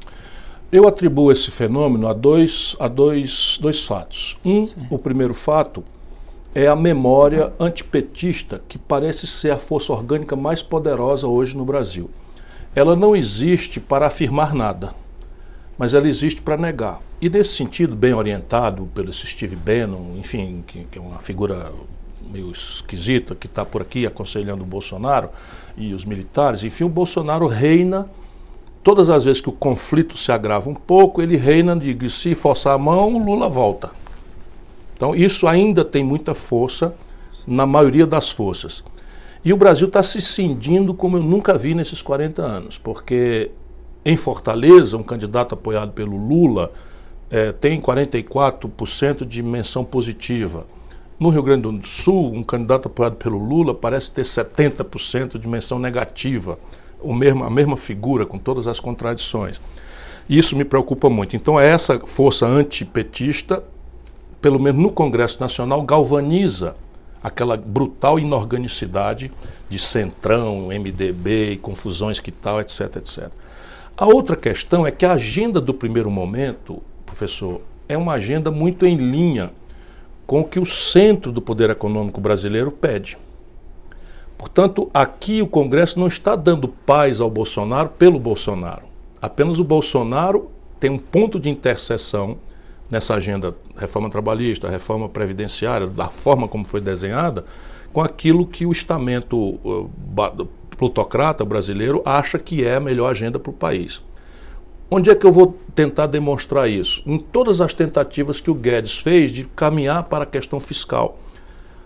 Eu 0.70 0.86
atribuo 0.86 1.32
esse 1.32 1.50
fenômeno 1.50 2.06
a 2.06 2.12
dois, 2.12 2.76
a 2.78 2.88
dois, 2.88 3.58
dois 3.58 3.86
fatos. 3.86 4.36
Um, 4.44 4.66
Sim. 4.66 4.86
o 4.90 4.98
primeiro 4.98 5.32
fato 5.32 5.82
é 6.54 6.66
a 6.66 6.74
memória 6.74 7.52
antipetista, 7.60 8.60
que 8.68 8.76
parece 8.76 9.26
ser 9.26 9.52
a 9.52 9.58
força 9.58 9.92
orgânica 9.92 10.34
mais 10.34 10.62
poderosa 10.62 11.26
hoje 11.26 11.56
no 11.56 11.64
Brasil. 11.64 12.10
Ela 12.74 12.96
não 12.96 13.14
existe 13.14 13.78
para 13.78 14.06
afirmar 14.06 14.54
nada, 14.54 14.92
mas 15.78 15.94
ela 15.94 16.08
existe 16.08 16.42
para 16.42 16.56
negar. 16.56 17.00
E 17.20 17.28
nesse 17.28 17.54
sentido, 17.54 17.94
bem 17.94 18.14
orientado 18.14 18.88
pelo 18.94 19.12
Steve 19.12 19.56
Bannon, 19.56 20.16
enfim, 20.16 20.64
que, 20.66 20.84
que 20.90 20.98
é 20.98 21.00
uma 21.00 21.20
figura 21.20 21.72
meio 22.30 22.50
esquisita, 22.50 23.34
que 23.34 23.46
está 23.46 23.64
por 23.64 23.82
aqui 23.82 24.06
aconselhando 24.06 24.62
o 24.62 24.66
Bolsonaro 24.66 25.30
e 25.76 25.94
os 25.94 26.04
militares, 26.04 26.62
enfim, 26.62 26.84
o 26.84 26.88
Bolsonaro 26.88 27.46
reina 27.46 28.08
todas 28.82 29.10
as 29.10 29.24
vezes 29.24 29.40
que 29.40 29.48
o 29.48 29.52
conflito 29.52 30.16
se 30.16 30.32
agrava 30.32 30.68
um 30.70 30.74
pouco, 30.74 31.20
ele 31.20 31.36
reina 31.36 31.76
de 31.76 32.10
se 32.10 32.34
forçar 32.34 32.74
a 32.74 32.78
mão, 32.78 33.18
Lula 33.18 33.48
volta. 33.48 33.99
Então, 35.00 35.14
isso 35.14 35.48
ainda 35.48 35.82
tem 35.82 36.04
muita 36.04 36.34
força 36.34 36.94
na 37.46 37.64
maioria 37.64 38.06
das 38.06 38.30
forças. 38.30 38.84
E 39.42 39.50
o 39.50 39.56
Brasil 39.56 39.86
está 39.86 40.02
se 40.02 40.20
cindindo 40.20 40.92
como 40.92 41.16
eu 41.16 41.22
nunca 41.22 41.56
vi 41.56 41.74
nesses 41.74 42.02
40 42.02 42.42
anos, 42.42 42.76
porque 42.76 43.50
em 44.04 44.14
Fortaleza, 44.14 44.98
um 44.98 45.02
candidato 45.02 45.54
apoiado 45.54 45.92
pelo 45.92 46.18
Lula 46.18 46.70
é, 47.30 47.50
tem 47.50 47.80
44% 47.80 49.24
de 49.24 49.42
menção 49.42 49.86
positiva. 49.86 50.66
No 51.18 51.30
Rio 51.30 51.44
Grande 51.44 51.62
do 51.62 51.86
Sul, 51.86 52.34
um 52.34 52.42
candidato 52.42 52.88
apoiado 52.88 53.16
pelo 53.16 53.38
Lula 53.38 53.74
parece 53.74 54.12
ter 54.12 54.26
70% 54.26 55.38
de 55.38 55.48
menção 55.48 55.78
negativa, 55.78 56.58
o 57.00 57.14
mesmo, 57.14 57.42
a 57.42 57.48
mesma 57.48 57.78
figura, 57.78 58.26
com 58.26 58.36
todas 58.36 58.66
as 58.66 58.78
contradições. 58.78 59.58
Isso 60.28 60.54
me 60.54 60.64
preocupa 60.66 61.08
muito. 61.08 61.34
Então, 61.34 61.58
é 61.58 61.70
essa 61.70 61.98
força 62.00 62.44
antipetista 62.46 63.64
pelo 64.40 64.58
menos 64.58 64.80
no 64.80 64.90
Congresso 64.90 65.40
Nacional, 65.40 65.82
galvaniza 65.82 66.74
aquela 67.22 67.56
brutal 67.56 68.18
inorganicidade 68.18 69.30
de 69.68 69.78
centrão, 69.78 70.68
MDB, 70.68 71.58
confusões 71.60 72.18
que 72.18 72.30
tal, 72.30 72.60
etc, 72.60 72.96
etc. 72.96 73.28
A 73.96 74.06
outra 74.06 74.34
questão 74.34 74.86
é 74.86 74.90
que 74.90 75.04
a 75.04 75.12
agenda 75.12 75.60
do 75.60 75.74
primeiro 75.74 76.10
momento, 76.10 76.82
professor, 77.04 77.60
é 77.86 77.98
uma 77.98 78.14
agenda 78.14 78.50
muito 78.50 78.86
em 78.86 78.96
linha 78.96 79.50
com 80.26 80.40
o 80.40 80.44
que 80.44 80.58
o 80.58 80.64
centro 80.64 81.30
do 81.30 81.42
poder 81.42 81.68
econômico 81.70 82.20
brasileiro 82.20 82.70
pede. 82.70 83.18
Portanto, 84.38 84.88
aqui 84.94 85.42
o 85.42 85.46
Congresso 85.46 86.00
não 86.00 86.06
está 86.06 86.34
dando 86.34 86.68
paz 86.68 87.20
ao 87.20 87.28
Bolsonaro 87.28 87.90
pelo 87.90 88.18
Bolsonaro. 88.18 88.84
Apenas 89.20 89.58
o 89.58 89.64
Bolsonaro 89.64 90.50
tem 90.78 90.88
um 90.88 90.96
ponto 90.96 91.38
de 91.38 91.50
interseção 91.50 92.38
nessa 92.90 93.14
agenda 93.14 93.54
reforma 93.76 94.10
trabalhista, 94.10 94.68
reforma 94.68 95.08
previdenciária, 95.08 95.86
da 95.86 96.08
forma 96.08 96.48
como 96.48 96.64
foi 96.64 96.80
desenhada, 96.80 97.44
com 97.92 98.00
aquilo 98.00 98.46
que 98.46 98.66
o 98.66 98.72
estamento 98.72 99.36
uh, 99.36 99.90
plutocrata 100.76 101.44
brasileiro 101.44 102.02
acha 102.04 102.38
que 102.38 102.64
é 102.64 102.76
a 102.76 102.80
melhor 102.80 103.10
agenda 103.10 103.38
para 103.38 103.50
o 103.50 103.54
país. 103.54 104.02
Onde 104.90 105.08
é 105.08 105.14
que 105.14 105.24
eu 105.24 105.30
vou 105.30 105.56
tentar 105.74 106.06
demonstrar 106.06 106.68
isso? 106.68 107.00
Em 107.06 107.16
todas 107.16 107.60
as 107.60 107.72
tentativas 107.72 108.40
que 108.40 108.50
o 108.50 108.54
Guedes 108.54 108.98
fez 108.98 109.30
de 109.30 109.44
caminhar 109.44 110.04
para 110.04 110.24
a 110.24 110.26
questão 110.26 110.58
fiscal. 110.58 111.16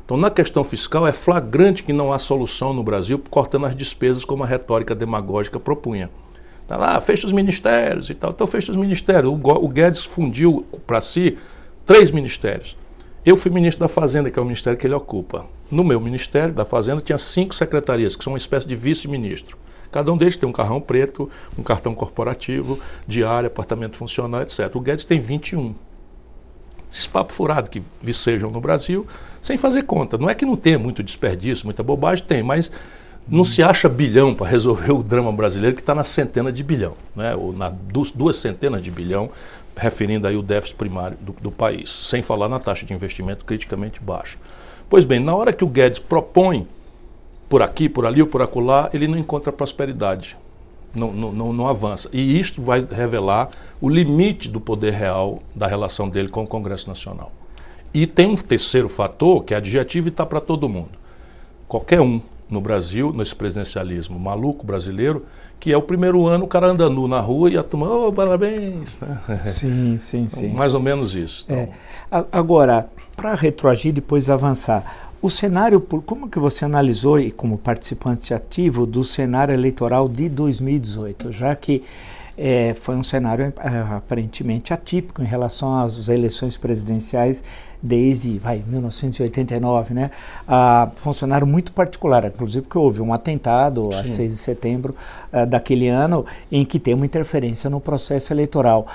Então, 0.04 0.16
na 0.16 0.30
questão 0.30 0.64
fiscal, 0.64 1.06
é 1.06 1.12
flagrante 1.12 1.82
que 1.82 1.92
não 1.92 2.12
há 2.12 2.18
solução 2.18 2.72
no 2.72 2.82
Brasil 2.82 3.22
cortando 3.30 3.66
as 3.66 3.76
despesas 3.76 4.24
como 4.24 4.42
a 4.42 4.46
retórica 4.46 4.94
demagógica 4.94 5.60
propunha. 5.60 6.10
Tá 6.66 6.76
lá, 6.76 6.98
fecha 6.98 7.26
os 7.26 7.32
ministérios 7.32 8.08
e 8.08 8.14
tal. 8.14 8.30
Então 8.30 8.46
fecha 8.46 8.72
os 8.72 8.76
ministérios. 8.76 9.32
O, 9.32 9.68
Guedes 9.68 10.04
fundiu 10.04 10.64
para 10.86 11.00
si 11.00 11.38
três 11.84 12.10
ministérios. 12.10 12.76
Eu 13.24 13.36
fui 13.36 13.50
ministro 13.50 13.80
da 13.80 13.88
Fazenda, 13.88 14.30
que 14.30 14.38
é 14.38 14.42
o 14.42 14.44
ministério 14.44 14.78
que 14.78 14.86
ele 14.86 14.94
ocupa. 14.94 15.46
No 15.70 15.82
meu 15.82 16.00
ministério 16.00 16.52
da 16.54 16.64
Fazenda 16.64 17.00
tinha 17.00 17.18
cinco 17.18 17.54
secretarias, 17.54 18.16
que 18.16 18.24
são 18.24 18.32
uma 18.32 18.38
espécie 18.38 18.66
de 18.66 18.74
vice-ministro. 18.74 19.56
Cada 19.90 20.12
um 20.12 20.16
deles 20.16 20.36
tem 20.36 20.48
um 20.48 20.52
carrão 20.52 20.80
preto, 20.80 21.30
um 21.56 21.62
cartão 21.62 21.94
corporativo, 21.94 22.78
diário, 23.06 23.46
apartamento 23.46 23.96
funcional, 23.96 24.42
etc. 24.42 24.74
O 24.74 24.80
Guedes 24.80 25.04
tem 25.04 25.20
21. 25.20 25.74
Esses 26.90 27.06
papos 27.06 27.36
furados 27.36 27.70
que 27.70 27.82
vicejam 28.02 28.50
no 28.50 28.60
Brasil, 28.60 29.06
sem 29.40 29.56
fazer 29.56 29.82
conta. 29.82 30.18
Não 30.18 30.28
é 30.28 30.34
que 30.34 30.44
não 30.44 30.56
tenha 30.56 30.78
muito 30.78 31.02
desperdício, 31.02 31.64
muita 31.64 31.82
bobagem, 31.82 32.24
tem, 32.24 32.42
mas 32.42 32.70
não 33.26 33.44
se 33.44 33.62
acha 33.62 33.88
bilhão 33.88 34.34
para 34.34 34.46
resolver 34.46 34.92
o 34.92 35.02
drama 35.02 35.32
brasileiro 35.32 35.74
que 35.74 35.82
está 35.82 35.94
na 35.94 36.04
centena 36.04 36.52
de 36.52 36.62
bilhão, 36.62 36.94
né? 37.16 37.34
ou 37.34 37.52
na 37.52 37.70
duas, 37.70 38.36
centenas 38.36 38.82
de 38.82 38.90
bilhão, 38.90 39.30
referindo 39.76 40.26
aí 40.26 40.36
o 40.36 40.42
déficit 40.42 40.76
primário 40.76 41.16
do, 41.20 41.32
do, 41.32 41.50
país, 41.50 41.90
sem 41.90 42.22
falar 42.22 42.48
na 42.48 42.60
taxa 42.60 42.84
de 42.84 42.92
investimento 42.92 43.44
criticamente 43.44 44.00
baixa. 44.00 44.38
Pois 44.88 45.04
bem, 45.04 45.18
na 45.18 45.34
hora 45.34 45.52
que 45.52 45.64
o 45.64 45.66
Guedes 45.66 45.98
propõe 45.98 46.66
por 47.48 47.62
aqui, 47.62 47.88
por 47.88 48.06
ali 48.06 48.20
ou 48.20 48.28
por 48.28 48.42
acolá, 48.42 48.90
ele 48.92 49.08
não 49.08 49.18
encontra 49.18 49.50
prosperidade, 49.50 50.36
não, 50.94 51.12
não, 51.12 51.32
não, 51.32 51.52
não 51.52 51.66
avança. 51.66 52.08
E 52.12 52.38
isto 52.38 52.62
vai 52.62 52.86
revelar 52.88 53.48
o 53.80 53.88
limite 53.88 54.48
do 54.48 54.60
poder 54.60 54.92
real 54.92 55.42
da 55.54 55.66
relação 55.66 56.08
dele 56.08 56.28
com 56.28 56.44
o 56.44 56.46
Congresso 56.46 56.88
Nacional. 56.88 57.32
E 57.92 58.06
tem 58.06 58.26
um 58.26 58.36
terceiro 58.36 58.88
fator 58.88 59.42
que 59.44 59.54
é 59.54 59.56
adjetivo 59.56 60.08
e 60.08 60.10
está 60.10 60.26
para 60.26 60.40
todo 60.40 60.68
mundo. 60.68 60.98
Qualquer 61.66 62.00
um 62.00 62.20
no 62.48 62.60
Brasil, 62.60 63.12
nesse 63.12 63.34
presidencialismo 63.34 64.18
maluco 64.18 64.66
brasileiro, 64.66 65.24
que 65.58 65.72
é 65.72 65.76
o 65.76 65.82
primeiro 65.82 66.26
ano 66.26 66.44
o 66.44 66.48
cara 66.48 66.68
anda 66.68 66.88
nu 66.90 67.08
na 67.08 67.20
rua 67.20 67.50
e 67.50 67.56
a 67.56 67.62
turma, 67.62 67.88
oh, 67.88 68.12
parabéns. 68.12 69.00
Sim, 69.50 69.98
sim, 69.98 70.28
sim. 70.28 70.52
Mais 70.52 70.74
ou 70.74 70.80
menos 70.80 71.14
isso. 71.14 71.46
Então. 71.46 71.56
É. 71.56 71.70
Agora, 72.30 72.88
para 73.16 73.34
retroagir 73.34 73.90
e 73.90 73.92
depois 73.92 74.28
avançar, 74.28 75.10
o 75.22 75.30
cenário, 75.30 75.80
como 75.80 76.28
que 76.28 76.38
você 76.38 76.66
analisou 76.66 77.18
e 77.18 77.30
como 77.30 77.56
participante 77.56 78.34
ativo 78.34 78.84
do 78.84 79.02
cenário 79.02 79.54
eleitoral 79.54 80.06
de 80.06 80.28
2018, 80.28 81.32
já 81.32 81.54
que 81.56 81.82
é, 82.36 82.74
foi 82.74 82.94
um 82.96 83.02
cenário 83.02 83.44
é, 83.44 83.96
aparentemente 83.96 84.74
atípico 84.74 85.22
em 85.22 85.26
relação 85.26 85.80
às 85.80 86.08
eleições 86.08 86.56
presidenciais 86.56 87.42
desde 87.84 88.38
vai, 88.38 88.64
1989, 88.66 89.92
né? 89.92 90.10
Ah, 90.48 90.90
funcionário 90.96 91.46
muito 91.46 91.70
particular, 91.70 92.24
inclusive 92.24 92.62
porque 92.62 92.78
houve 92.78 93.02
um 93.02 93.12
atentado 93.12 93.90
Sim. 93.92 94.00
a 94.00 94.04
6 94.06 94.32
de 94.32 94.38
setembro 94.38 94.96
ah, 95.30 95.44
daquele 95.44 95.88
ano 95.88 96.24
em 96.50 96.64
que 96.64 96.78
tem 96.78 96.94
uma 96.94 97.04
interferência 97.04 97.68
no 97.68 97.78
processo 97.80 98.32
eleitoral. 98.32 98.86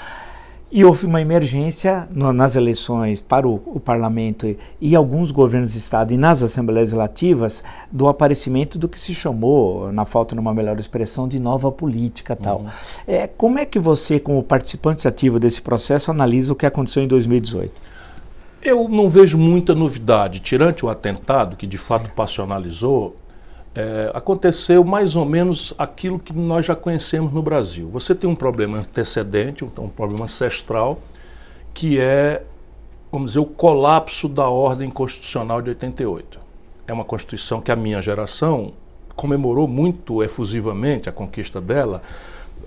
E 0.72 0.86
houve 0.86 1.08
uma 1.08 1.20
emergência 1.20 2.08
no, 2.12 2.32
nas 2.32 2.56
eleições 2.56 3.22
para 3.22 3.48
o, 3.48 3.56
o, 3.66 3.80
parlamento 3.80 4.46
e, 4.46 4.58
e, 4.80 4.96
alguns 4.96 5.32
governos 5.32 5.74
de 5.74 5.80
estado 5.80 6.14
e 6.14 6.18
nas 6.18 6.44
assembleias 6.44 6.90
legislativas 6.92 7.64
do 7.92 8.08
aparecimento 8.08 8.78
do 8.78 8.88
que 8.88 9.00
se 9.00 9.16
chamou, 9.16 9.92
na 9.92 10.06
falta 10.06 10.36
de 10.36 10.42
uma 10.42 10.54
melhor 10.54 10.80
expressão, 10.80 11.28
de 11.28 11.40
nova 11.40 11.72
política 11.72 12.36
tal. 12.36 12.60
Uhum. 12.60 12.68
É, 13.08 13.26
como 13.26 13.58
é 13.58 13.66
que 13.66 13.80
você, 13.80 14.20
como 14.20 14.44
participante 14.44 15.08
ativo 15.08 15.40
desse 15.40 15.60
processo, 15.60 16.12
analisa 16.12 16.54
o 16.54 16.56
que 16.56 16.68
aconteceu 16.68 17.02
em 17.02 17.08
2018? 17.08 17.99
Eu 18.62 18.90
não 18.90 19.10
vejo 19.10 19.38
muita 19.38 19.74
novidade. 19.74 20.40
Tirante 20.40 20.86
o 20.86 20.90
atentado, 20.90 21.56
que 21.56 21.66
de 21.66 21.78
fato 21.78 22.12
passionalizou, 22.12 23.16
é, 23.74 24.12
aconteceu 24.14 24.84
mais 24.84 25.16
ou 25.16 25.26
menos 25.26 25.74
aquilo 25.78 26.20
que 26.20 26.34
nós 26.34 26.66
já 26.66 26.76
conhecemos 26.76 27.32
no 27.32 27.42
Brasil. 27.42 27.90
Você 27.90 28.14
tem 28.14 28.30
um 28.30 28.36
problema 28.36 28.80
antecedente, 28.80 29.64
um, 29.64 29.72
um 29.78 29.88
problema 29.88 30.26
ancestral, 30.26 31.00
que 31.74 32.00
é, 32.00 32.44
vamos 33.10 33.32
dizer, 33.32 33.40
o 33.40 33.46
colapso 33.46 34.28
da 34.28 34.50
ordem 34.50 34.90
constitucional 34.90 35.62
de 35.62 35.70
88. 35.70 36.40
É 36.86 36.92
uma 36.92 37.06
Constituição 37.06 37.62
que 37.62 37.72
a 37.72 37.76
minha 37.76 38.02
geração 38.02 38.74
comemorou 39.16 39.68
muito 39.68 40.24
efusivamente 40.24 41.08
a 41.08 41.12
conquista 41.12 41.62
dela, 41.62 42.02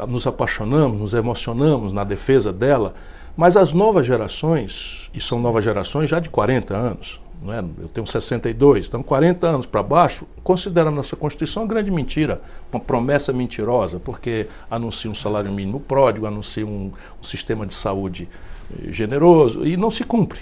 nos 0.09 0.27
apaixonamos, 0.27 0.99
nos 0.99 1.15
emocionamos 1.15 1.93
na 1.93 2.05
defesa 2.05 2.53
dela, 2.53 2.95
mas 3.37 3.57
as 3.57 3.73
novas 3.73 4.07
gerações, 4.07 5.11
e 5.15 5.21
são 5.21 5.41
novas 5.41 5.65
gerações 5.65 6.11
já 6.11 6.21
de 6.21 6.29
40 6.29 6.77
anos, 6.77 7.21
não 7.43 7.53
é? 7.53 7.59
eu 7.59 7.89
tenho 7.89 8.07
62, 8.07 8.87
então 8.87 9.03
40 9.03 9.47
anos 9.47 9.67
para 9.67 9.83
baixo, 9.83 10.27
considera 10.45 10.89
a 10.89 10.93
nossa 10.93 11.17
Constituição 11.17 11.65
uma 11.65 11.69
grande 11.69 11.91
mentira, 11.91 12.41
uma 12.73 12.79
promessa 12.79 13.33
mentirosa, 13.33 13.99
porque 13.99 14.47
anuncia 14.71 15.11
um 15.11 15.15
salário 15.15 15.51
mínimo 15.51 15.81
pródigo, 15.81 16.27
anuncia 16.27 16.65
um, 16.65 16.93
um 17.21 17.25
sistema 17.25 17.67
de 17.67 17.75
saúde 17.75 18.29
eh, 18.71 18.93
generoso 18.93 19.67
e 19.67 19.77
não 19.77 19.91
se 19.91 20.05
cumpre. 20.05 20.41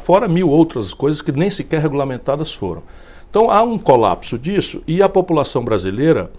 Fora 0.00 0.26
mil 0.26 0.50
outras 0.50 0.92
coisas 0.92 1.22
que 1.22 1.30
nem 1.30 1.48
sequer 1.48 1.80
regulamentadas 1.80 2.52
foram. 2.52 2.82
Então 3.30 3.50
há 3.50 3.62
um 3.62 3.78
colapso 3.78 4.38
disso 4.38 4.82
e 4.86 5.00
a 5.00 5.08
população 5.08 5.64
brasileira, 5.64 6.30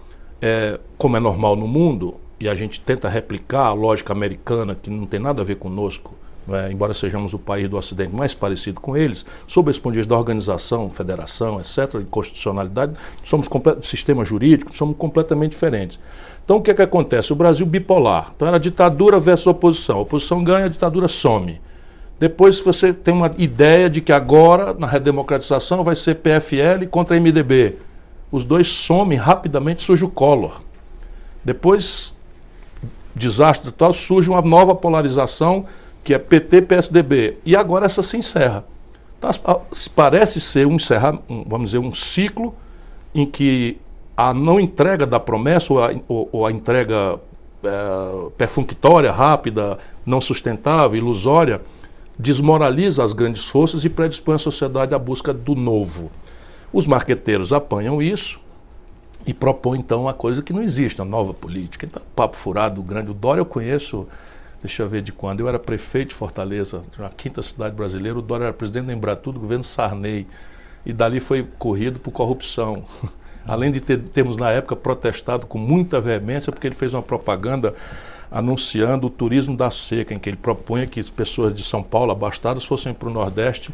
é, 0.41 0.79
como 0.98 1.15
é 1.15 1.20
normal 1.20 1.56
no 1.56 1.67
mundo, 1.67 2.15
e 2.39 2.48
a 2.48 2.56
gente 2.56 2.79
tenta 2.79 3.10
replicar 3.10 3.65
a 3.65 3.74
lógica 3.74 4.13
americana 4.13 4.75
que 4.75 4.89
não 4.89 5.06
tem 5.06 5.20
nada 5.20 5.41
a 5.41 5.46
ver 5.46 5.56
conosco, 5.56 6.13
é, 6.50 6.72
embora 6.72 6.94
sejamos 6.94 7.34
o 7.34 7.39
país 7.39 7.70
do 7.70 7.77
Ocidente 7.77 8.15
mais 8.15 8.34
parecido 8.34 8.79
com 8.79 8.96
eles, 8.96 9.25
sob 9.48 9.70
esse 9.70 9.82
ponto 9.82 9.94
de 9.94 10.00
vista 10.00 10.13
da 10.13 10.17
organização, 10.17 10.89
federação, 10.89 11.60
etc., 11.60 12.00
de 12.00 12.06
constitucionalidade, 12.06 12.94
somos 13.24 13.48
sistema 13.82 14.24
jurídico, 14.24 14.74
somos 14.74 14.96
completamente 14.96 15.51
diferentes. 15.51 16.00
Então 16.46 16.58
o 16.58 16.62
que 16.62 16.72
é 16.72 16.74
que 16.74 16.82
acontece? 16.82 17.34
O 17.34 17.36
Brasil 17.36 17.65
bipolar. 17.65 18.32
Então 18.36 18.48
era 18.48 18.58
ditadura 18.58 19.20
versus 19.20 19.48
oposição. 19.48 19.98
A 19.98 20.01
oposição 20.01 20.44
ganha, 20.44 20.65
a 20.65 20.70
ditadura 20.70 21.08
some. 21.08 21.60
Depois 22.20 22.62
você 22.62 22.94
tem 22.94 23.13
uma 23.13 23.29
ideia 23.38 23.89
de 23.89 24.00
que 24.00 24.12
agora, 24.12 24.74
na 24.74 24.88
redemocratização, 24.88 25.84
vai 25.84 25.96
ser 25.96 26.15
PFL 26.15 26.88
contra 26.89 27.20
MDB. 27.20 27.75
Os 28.32 28.44
dois 28.44 28.67
somem 28.67 29.17
rapidamente, 29.17 29.84
surge 29.84 30.03
o 30.03 30.10
Collor. 30.10 30.62
Depois, 31.44 32.13
desastre 33.17 33.71
total, 33.71 33.93
surge 33.93 34.29
uma 34.29 34.41
nova 34.41 34.74
polarização 34.74 35.65
que 36.03 36.13
é 36.13 36.17
PT-PSDB. 36.17 37.38
E 37.45 37.55
agora 37.55 37.86
essa 37.86 38.01
se 38.01 38.15
encerra. 38.15 38.63
Então, 39.17 39.62
parece 39.95 40.39
ser 40.39 40.65
um, 40.65 40.75
encerra, 40.75 41.19
um, 41.29 41.43
vamos 41.45 41.71
dizer, 41.71 41.79
um 41.79 41.91
ciclo 41.91 42.55
em 43.13 43.25
que 43.25 43.77
a 44.15 44.33
não 44.33 44.59
entrega 44.59 45.05
da 45.05 45.19
promessa 45.19 45.74
ou 45.74 45.83
a, 45.83 45.91
ou, 46.07 46.29
ou 46.31 46.45
a 46.45 46.51
entrega 46.51 47.19
é, 47.63 48.29
perfunctória, 48.38 49.12
rápida, 49.12 49.77
não 50.05 50.21
sustentável, 50.21 50.97
ilusória, 50.97 51.62
desmoraliza 52.17 53.03
as 53.03 53.13
grandes 53.13 53.45
forças 53.47 53.84
e 53.84 53.89
predispõe 53.89 54.36
a 54.36 54.39
sociedade 54.39 54.95
à 54.95 54.99
busca 54.99 55.34
do 55.34 55.56
novo. 55.56 56.10
Os 56.71 56.88
marqueteiros 56.88 57.51
apanham 57.51 58.01
isso 58.01 58.39
e 59.27 59.33
propõem 59.33 59.81
então 59.81 60.03
uma 60.03 60.13
coisa 60.13 60.41
que 60.41 60.53
não 60.53 60.63
existe, 60.63 61.01
a 61.01 61.05
nova 61.05 61.33
política. 61.33 61.85
Então, 61.85 62.01
papo 62.15 62.37
furado, 62.37 62.81
grande 62.81 63.11
o 63.11 63.13
Dória 63.13 63.41
eu 63.41 63.45
conheço 63.45 64.07
deixa 64.61 64.83
eu 64.83 64.89
ver 64.89 65.01
de 65.01 65.11
quando. 65.11 65.41
Eu 65.41 65.49
era 65.49 65.59
prefeito 65.59 66.09
de 66.09 66.15
Fortaleza, 66.15 66.81
a 66.99 67.09
quinta 67.09 67.41
cidade 67.41 67.75
brasileira, 67.75 68.17
o 68.17 68.21
Dória 68.21 68.45
era 68.45 68.53
presidente 68.53 68.87
da 68.87 68.93
Embratur 68.93 69.33
do 69.33 69.39
governo 69.39 69.63
Sarney. 69.63 70.25
E 70.85 70.93
dali 70.93 71.19
foi 71.19 71.45
corrido 71.59 71.99
por 71.99 72.11
corrupção. 72.11 72.83
Além 73.45 73.71
de 73.71 73.81
ter, 73.81 73.99
termos, 73.99 74.37
na 74.37 74.49
época, 74.51 74.75
protestado 74.75 75.45
com 75.45 75.57
muita 75.57 75.99
veemência, 75.99 76.51
porque 76.51 76.67
ele 76.67 76.75
fez 76.75 76.93
uma 76.93 77.03
propaganda 77.03 77.75
anunciando 78.29 79.07
o 79.07 79.09
turismo 79.09 79.55
da 79.55 79.69
seca, 79.69 80.13
em 80.13 80.19
que 80.19 80.29
ele 80.29 80.37
propunha 80.37 80.85
que 80.85 80.99
as 80.99 81.09
pessoas 81.09 81.53
de 81.53 81.63
São 81.63 81.81
Paulo, 81.81 82.11
abastadas, 82.11 82.65
fossem 82.65 82.93
para 82.93 83.07
o 83.07 83.11
Nordeste 83.11 83.71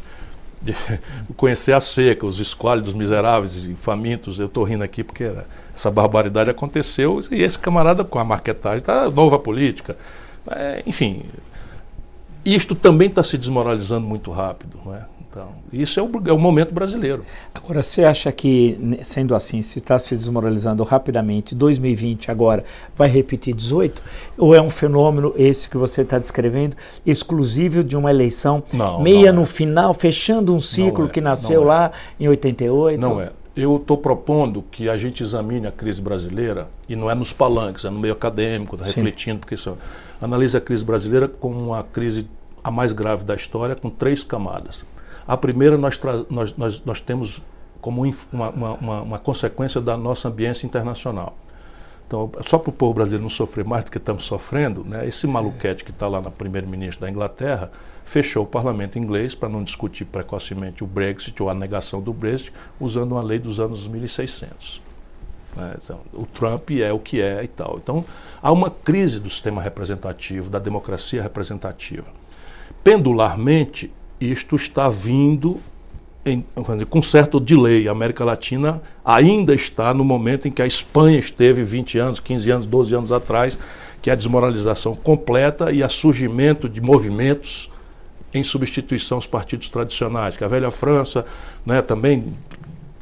de, 0.64 0.74
conhecer 1.36 1.72
a 1.72 1.80
seca, 1.80 2.26
os 2.26 2.40
esquálidos 2.40 2.92
miseráveis 2.92 3.56
e 3.56 3.74
famintos. 3.74 4.38
Eu 4.38 4.46
estou 4.46 4.64
rindo 4.64 4.82
aqui 4.82 5.04
porque 5.04 5.30
essa 5.74 5.90
barbaridade 5.90 6.50
aconteceu 6.50 7.20
e 7.30 7.42
esse 7.42 7.58
camarada 7.58 8.02
com 8.04 8.18
a 8.18 8.24
marquetagem 8.24 8.78
está 8.78 9.10
nova 9.10 9.38
política. 9.38 9.96
É, 10.50 10.82
enfim, 10.86 11.22
isto 12.44 12.74
também 12.74 13.08
está 13.08 13.22
se 13.22 13.38
desmoralizando 13.38 14.06
muito 14.06 14.30
rápido. 14.30 14.78
Não 14.84 14.94
é? 14.94 15.04
Então, 15.34 15.48
isso 15.72 15.98
é 15.98 16.02
o, 16.02 16.08
é 16.28 16.32
o 16.32 16.38
momento 16.38 16.72
brasileiro. 16.72 17.24
Agora, 17.52 17.82
você 17.82 18.04
acha 18.04 18.30
que, 18.30 18.78
sendo 19.02 19.34
assim, 19.34 19.62
se 19.62 19.80
está 19.80 19.98
se 19.98 20.14
desmoralizando 20.14 20.84
rapidamente, 20.84 21.56
2020 21.56 22.30
agora 22.30 22.64
vai 22.94 23.08
repetir 23.08 23.52
18? 23.52 24.00
Ou 24.38 24.54
é 24.54 24.62
um 24.62 24.70
fenômeno 24.70 25.34
esse 25.36 25.68
que 25.68 25.76
você 25.76 26.02
está 26.02 26.20
descrevendo, 26.20 26.76
exclusivo 27.04 27.82
de 27.82 27.96
uma 27.96 28.10
eleição 28.10 28.62
não, 28.72 29.02
meia 29.02 29.32
não 29.32 29.40
é. 29.40 29.42
no 29.42 29.44
final, 29.44 29.92
fechando 29.92 30.54
um 30.54 30.60
ciclo 30.60 31.06
é, 31.06 31.08
que 31.08 31.20
nasceu 31.20 31.62
é. 31.62 31.66
lá 31.66 31.92
em 32.20 32.28
88? 32.28 33.00
Não 33.00 33.20
é. 33.20 33.32
Eu 33.56 33.76
estou 33.76 33.98
propondo 33.98 34.62
que 34.70 34.88
a 34.88 34.96
gente 34.96 35.20
examine 35.20 35.66
a 35.66 35.72
crise 35.72 36.00
brasileira, 36.00 36.68
e 36.88 36.94
não 36.94 37.10
é 37.10 37.14
nos 37.14 37.32
palanques, 37.32 37.84
é 37.84 37.90
no 37.90 37.98
meio 37.98 38.14
acadêmico, 38.14 38.76
tá 38.76 38.84
refletindo, 38.84 39.40
porque 39.40 39.56
isso 39.56 39.76
analise 40.22 40.56
a 40.56 40.60
crise 40.60 40.84
brasileira 40.84 41.26
como 41.26 41.58
uma 41.58 41.82
crise 41.82 42.28
a 42.62 42.70
mais 42.70 42.92
grave 42.92 43.24
da 43.24 43.34
história, 43.34 43.74
com 43.74 43.90
três 43.90 44.24
camadas. 44.24 44.84
A 45.26 45.36
primeira, 45.36 45.78
nós, 45.78 46.00
nós, 46.28 46.56
nós, 46.56 46.82
nós 46.84 47.00
temos 47.00 47.42
como 47.80 48.02
uma, 48.32 48.50
uma, 48.50 49.02
uma, 49.02 49.18
consequência 49.18 49.80
da 49.80 49.96
nossa 49.96 50.28
ambiência 50.28 50.66
internacional. 50.66 51.36
Então, 52.06 52.30
só 52.42 52.58
para 52.58 52.70
o 52.70 52.72
povo 52.72 52.94
brasileiro 52.94 53.22
não 53.22 53.30
sofrer 53.30 53.64
mais 53.64 53.84
do 53.84 53.90
que 53.90 53.98
estamos 53.98 54.24
sofrendo, 54.24 54.84
né, 54.84 55.06
esse 55.06 55.26
maluquete 55.26 55.84
que 55.84 55.90
está 55.90 56.06
lá 56.06 56.20
na 56.20 56.30
primeiro-ministro 56.30 57.04
da 57.04 57.10
Inglaterra 57.10 57.70
fechou 58.04 58.44
o 58.44 58.46
parlamento 58.46 58.98
inglês 58.98 59.34
para 59.34 59.48
não 59.48 59.62
discutir 59.62 60.04
precocemente 60.04 60.84
o 60.84 60.86
Brexit 60.86 61.42
ou 61.42 61.48
a 61.48 61.54
negação 61.54 62.00
do 62.00 62.12
Brexit, 62.12 62.52
usando 62.78 63.12
uma 63.12 63.22
lei 63.22 63.38
dos 63.38 63.58
anos 63.58 63.86
1600. 63.88 64.82
Né? 65.56 65.74
Então, 65.82 66.00
o 66.12 66.26
Trump 66.26 66.70
é 66.72 66.92
o 66.92 66.98
que 66.98 67.20
é 67.20 67.42
e 67.42 67.48
tal. 67.48 67.78
Então, 67.82 68.04
há 68.42 68.52
uma 68.52 68.70
crise 68.70 69.20
do 69.20 69.30
sistema 69.30 69.62
representativo, 69.62 70.50
da 70.50 70.58
democracia 70.58 71.22
representativa. 71.22 72.06
Pendularmente, 72.82 73.90
isto 74.20 74.56
está 74.56 74.88
vindo 74.88 75.58
em, 76.24 76.44
com 76.88 77.02
certo 77.02 77.38
delay. 77.38 77.88
A 77.88 77.92
América 77.92 78.24
Latina 78.24 78.82
ainda 79.04 79.54
está 79.54 79.92
no 79.92 80.04
momento 80.04 80.48
em 80.48 80.50
que 80.50 80.62
a 80.62 80.66
Espanha 80.66 81.18
esteve 81.18 81.62
20 81.62 81.98
anos, 81.98 82.20
15 82.20 82.50
anos, 82.50 82.66
12 82.66 82.94
anos 82.94 83.12
atrás, 83.12 83.58
que 84.00 84.10
é 84.10 84.12
a 84.12 84.16
desmoralização 84.16 84.94
completa 84.94 85.72
e 85.72 85.82
a 85.82 85.88
surgimento 85.88 86.68
de 86.68 86.80
movimentos 86.80 87.70
em 88.32 88.42
substituição 88.42 89.16
aos 89.16 89.26
partidos 89.26 89.68
tradicionais, 89.68 90.36
que 90.36 90.42
a 90.42 90.48
velha 90.48 90.70
França 90.70 91.24
né, 91.64 91.80
também 91.80 92.34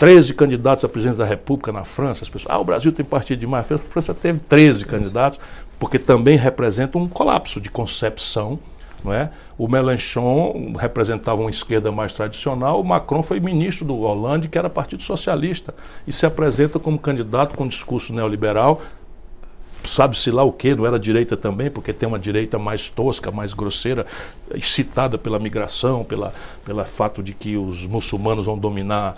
13 0.02 0.34
candidatos 0.34 0.84
a 0.84 0.88
presidente 0.88 1.16
da 1.16 1.24
República 1.24 1.70
na 1.70 1.84
França. 1.84 2.24
As 2.24 2.28
pessoas, 2.28 2.52
ah, 2.52 2.58
o 2.58 2.64
Brasil 2.64 2.90
tem 2.90 3.04
partido 3.04 3.38
demais. 3.38 3.70
A 3.70 3.78
França 3.78 4.12
teve 4.12 4.40
13 4.40 4.84
candidatos, 4.84 5.38
porque 5.78 5.96
também 5.96 6.36
representa 6.36 6.98
um 6.98 7.06
colapso 7.08 7.60
de 7.60 7.70
concepção. 7.70 8.58
Não 9.04 9.12
é? 9.12 9.30
O 9.58 9.66
Mélenchon 9.68 10.74
representava 10.78 11.40
uma 11.40 11.50
esquerda 11.50 11.90
mais 11.90 12.14
tradicional, 12.14 12.80
o 12.80 12.84
Macron 12.84 13.22
foi 13.22 13.40
ministro 13.40 13.84
do 13.84 13.96
Hollande, 13.96 14.48
que 14.48 14.56
era 14.56 14.70
Partido 14.70 15.02
Socialista, 15.02 15.74
e 16.06 16.12
se 16.12 16.24
apresenta 16.24 16.78
como 16.78 16.98
candidato 16.98 17.56
com 17.56 17.66
discurso 17.66 18.12
neoliberal, 18.12 18.80
sabe-se 19.84 20.30
lá 20.30 20.42
o 20.42 20.52
que, 20.52 20.74
não 20.74 20.86
era 20.86 20.98
direita 20.98 21.36
também, 21.36 21.70
porque 21.70 21.92
tem 21.92 22.08
uma 22.08 22.18
direita 22.18 22.58
mais 22.58 22.88
tosca, 22.88 23.30
mais 23.30 23.52
grosseira, 23.52 24.06
excitada 24.54 25.18
pela 25.18 25.38
migração, 25.38 26.04
pela, 26.04 26.32
fato 26.84 27.22
de 27.22 27.32
que 27.34 27.56
os 27.56 27.86
muçulmanos 27.86 28.46
vão 28.46 28.56
dominar 28.56 29.16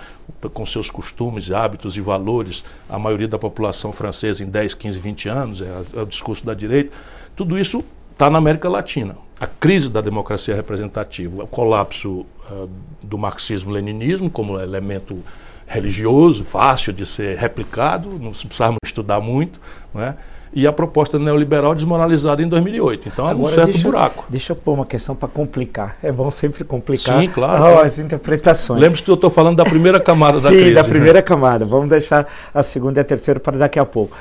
com 0.52 0.64
seus 0.64 0.90
costumes, 0.90 1.52
hábitos 1.52 1.96
e 1.96 2.00
valores 2.00 2.64
a 2.88 2.98
maioria 2.98 3.28
da 3.28 3.38
população 3.38 3.92
francesa 3.92 4.42
em 4.42 4.46
10, 4.46 4.74
15, 4.74 4.98
20 4.98 5.28
anos, 5.28 5.60
é, 5.60 5.66
é 5.94 6.02
o 6.02 6.06
discurso 6.06 6.44
da 6.44 6.54
direita. 6.54 6.96
Tudo 7.36 7.58
isso 7.58 7.84
está 8.14 8.30
na 8.30 8.38
América 8.38 8.68
Latina. 8.68 9.16
A 9.38 9.46
crise 9.46 9.90
da 9.90 10.00
democracia 10.00 10.54
representativa, 10.54 11.42
o 11.42 11.46
colapso 11.46 12.24
uh, 12.50 12.68
do 13.02 13.18
marxismo-leninismo 13.18 14.30
como 14.30 14.58
elemento 14.58 15.18
religioso, 15.66 16.44
fácil 16.44 16.92
de 16.92 17.04
ser 17.04 17.36
replicado, 17.36 18.10
não 18.20 18.30
precisávamos 18.30 18.78
estudar 18.84 19.20
muito, 19.20 19.60
né? 19.92 20.14
e 20.54 20.68
a 20.68 20.72
proposta 20.72 21.18
neoliberal 21.18 21.74
desmoralizada 21.74 22.40
em 22.40 22.48
2008. 22.48 23.08
Então, 23.08 23.28
é 23.28 23.34
um 23.34 23.44
certo 23.46 23.72
deixa, 23.72 23.82
buraco. 23.82 24.24
Deixa 24.28 24.52
eu 24.52 24.56
pôr 24.56 24.74
uma 24.74 24.86
questão 24.86 25.16
para 25.16 25.28
complicar. 25.28 25.96
É 26.00 26.12
bom 26.12 26.30
sempre 26.30 26.62
complicar 26.62 27.20
Sim, 27.20 27.28
claro, 27.28 27.80
as 27.80 27.98
interpretações. 27.98 28.80
Lembre-se 28.80 29.02
que 29.02 29.10
eu 29.10 29.16
estou 29.16 29.30
falando 29.30 29.56
da 29.56 29.64
primeira 29.64 29.98
camada 29.98 30.38
da 30.40 30.50
Sim, 30.50 30.54
crise. 30.54 30.68
Sim, 30.68 30.74
da 30.74 30.84
primeira 30.84 31.18
né? 31.18 31.22
camada. 31.22 31.64
Vamos 31.64 31.88
deixar 31.88 32.28
a 32.54 32.62
segunda 32.62 33.00
e 33.00 33.02
a 33.02 33.04
terceira 33.04 33.40
para 33.40 33.58
daqui 33.58 33.80
a 33.80 33.84
pouco. 33.84 34.16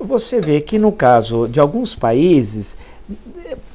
Você 0.00 0.40
vê 0.40 0.60
que 0.60 0.76
no 0.76 0.90
caso 0.90 1.46
de 1.46 1.60
alguns 1.60 1.94
países, 1.94 2.76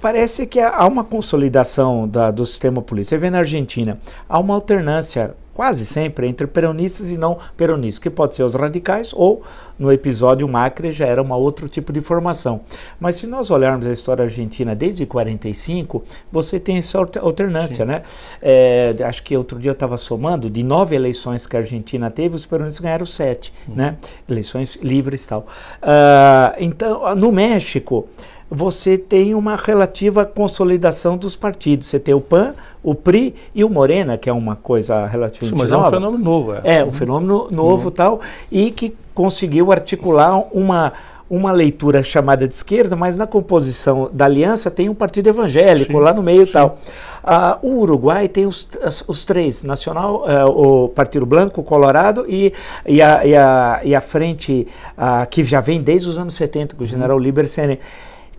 parece 0.02 0.46
que 0.46 0.60
há 0.60 0.86
uma 0.86 1.04
consolidação 1.04 2.08
da, 2.08 2.32
do 2.32 2.46
sistema 2.46 2.82
político. 2.82 3.10
Você 3.10 3.17
vê 3.17 3.30
na 3.30 3.39
Argentina, 3.39 3.98
há 4.28 4.39
uma 4.39 4.54
alternância 4.54 5.36
quase 5.54 5.86
sempre 5.86 6.28
entre 6.28 6.48
peronistas 6.48 7.12
e 7.12 7.17
não 7.17 7.38
peronistas, 7.58 8.00
que 8.00 8.10
pode 8.10 8.36
ser 8.36 8.44
os 8.44 8.56
radicais 8.56 9.13
ou 9.13 9.44
no 9.78 9.91
episódio 9.91 10.48
Macri 10.48 10.91
já 10.91 11.08
era 11.08 11.22
um 11.22 11.32
outro 11.34 11.67
tipo 11.67 11.91
de 11.91 12.02
formação. 12.02 12.62
Mas 13.00 13.17
se 13.17 13.26
nós 13.26 13.50
olharmos 13.50 13.88
a 13.88 13.91
história 13.91 14.24
argentina 14.24 14.76
desde 14.76 15.06
45, 15.06 16.04
você 16.32 16.60
tem 16.60 16.78
essa 16.78 17.00
alternância, 17.20 17.84
Sim. 17.84 17.91
né? 17.91 18.04
É, 18.41 18.96
acho 19.04 19.24
que 19.24 19.36
outro 19.36 19.60
dia 19.60 19.72
eu 19.72 19.74
estava 19.74 19.98
somando, 19.98 20.50
de 20.50 20.63
nove 20.63 20.96
eleições 20.96 21.48
que 21.48 21.56
a 21.56 21.60
Argentina 21.60 22.12
teve, 22.12 22.36
os 22.36 22.46
peronistas 22.46 22.80
ganharam 22.80 23.06
sete, 23.06 23.52
uhum. 23.67 23.76
né? 23.76 23.98
Eleições 24.30 24.76
livres 24.82 25.26
e 25.26 25.30
tal. 25.30 25.39
Uh, 25.82 26.56
então, 26.60 27.15
no 27.15 27.32
México, 27.32 28.08
você 28.54 28.98
tem 28.98 29.34
uma 29.34 29.56
relativa 29.56 30.26
consolidação 30.26 31.16
dos 31.16 31.38
partidos. 31.38 31.88
Você 31.88 31.98
tem 31.98 32.14
o 32.14 32.20
PAN, 32.20 32.54
o 32.84 32.94
PRI 32.94 33.34
e 33.56 33.64
o 33.64 33.70
Morena, 33.70 34.18
que 34.18 34.30
é 34.30 34.34
uma 34.34 34.58
coisa 34.58 35.06
relativamente 35.06 35.56
Sim, 35.56 35.62
mas 35.64 35.72
nova. 35.72 35.86
é 35.86 35.88
um 35.88 35.92
fenômeno 35.92 36.24
novo. 36.24 36.54
É, 36.56 36.78
é 36.80 36.84
um 36.84 36.92
fenômeno 36.92 37.48
novo 37.50 37.86
uhum. 37.86 37.92
tal, 37.92 38.20
e 38.52 38.70
que 38.70 38.94
conseguiu 39.16 39.72
articular 39.72 40.38
uma, 40.52 40.92
uma 41.30 41.54
leitura 41.54 42.04
chamada 42.04 42.46
de 42.46 42.54
esquerda, 42.54 42.94
mas 42.94 43.16
na 43.16 43.26
composição 43.26 44.10
da 44.12 44.26
aliança 44.26 44.70
tem 44.70 44.90
um 44.90 44.96
partido 44.96 45.30
evangélico 45.30 45.94
sim, 45.94 46.00
lá 46.00 46.14
no 46.14 46.22
meio 46.22 46.44
e 46.44 46.48
tal. 46.48 46.78
Ah, 47.24 47.58
o 47.62 47.80
Uruguai 47.80 48.28
tem 48.28 48.46
os, 48.46 48.68
os 49.08 49.24
três, 49.24 49.64
Nacional, 49.64 50.26
uh, 50.26 50.86
o 50.86 50.90
Partido 50.90 51.26
Branco, 51.26 51.64
Colorado 51.64 52.26
e, 52.28 52.52
e, 52.86 53.02
a, 53.02 53.26
e, 53.26 53.34
a, 53.34 53.82
e 53.82 53.96
a 53.96 54.02
frente 54.02 54.68
uh, 54.98 55.26
que 55.30 55.42
já 55.42 55.62
vem 55.62 55.82
desde 55.82 56.10
os 56.10 56.20
anos 56.20 56.34
70, 56.34 56.76
com 56.76 56.84
o 56.84 56.86
general 56.86 57.16
uhum. 57.16 57.24
Libersene. 57.24 57.80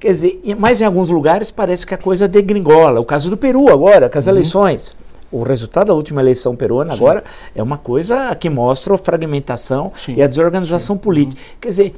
Quer 0.02 0.10
dizer, 0.10 0.40
mas 0.58 0.80
em 0.80 0.84
alguns 0.84 1.10
lugares 1.10 1.52
parece 1.52 1.86
que 1.86 1.94
a 1.94 1.96
coisa 1.96 2.26
degringola. 2.26 2.98
O 2.98 3.04
caso 3.04 3.30
do 3.30 3.36
Peru 3.36 3.70
agora, 3.70 4.10
com 4.10 4.18
as 4.18 4.26
uhum. 4.26 4.32
eleições. 4.32 4.96
O 5.30 5.44
resultado 5.44 5.86
da 5.86 5.94
última 5.94 6.20
eleição 6.20 6.56
peruana 6.56 6.90
Sim. 6.90 6.98
agora 6.98 7.22
é 7.54 7.62
uma 7.62 7.78
coisa 7.78 8.34
que 8.34 8.50
mostra 8.50 8.96
a 8.96 8.98
fragmentação 8.98 9.92
Sim. 9.94 10.16
e 10.16 10.22
a 10.22 10.26
desorganização 10.26 10.96
Sim. 10.96 11.00
política. 11.00 11.40
Uhum. 11.40 11.56
Quer 11.60 11.68
dizer, 11.68 11.94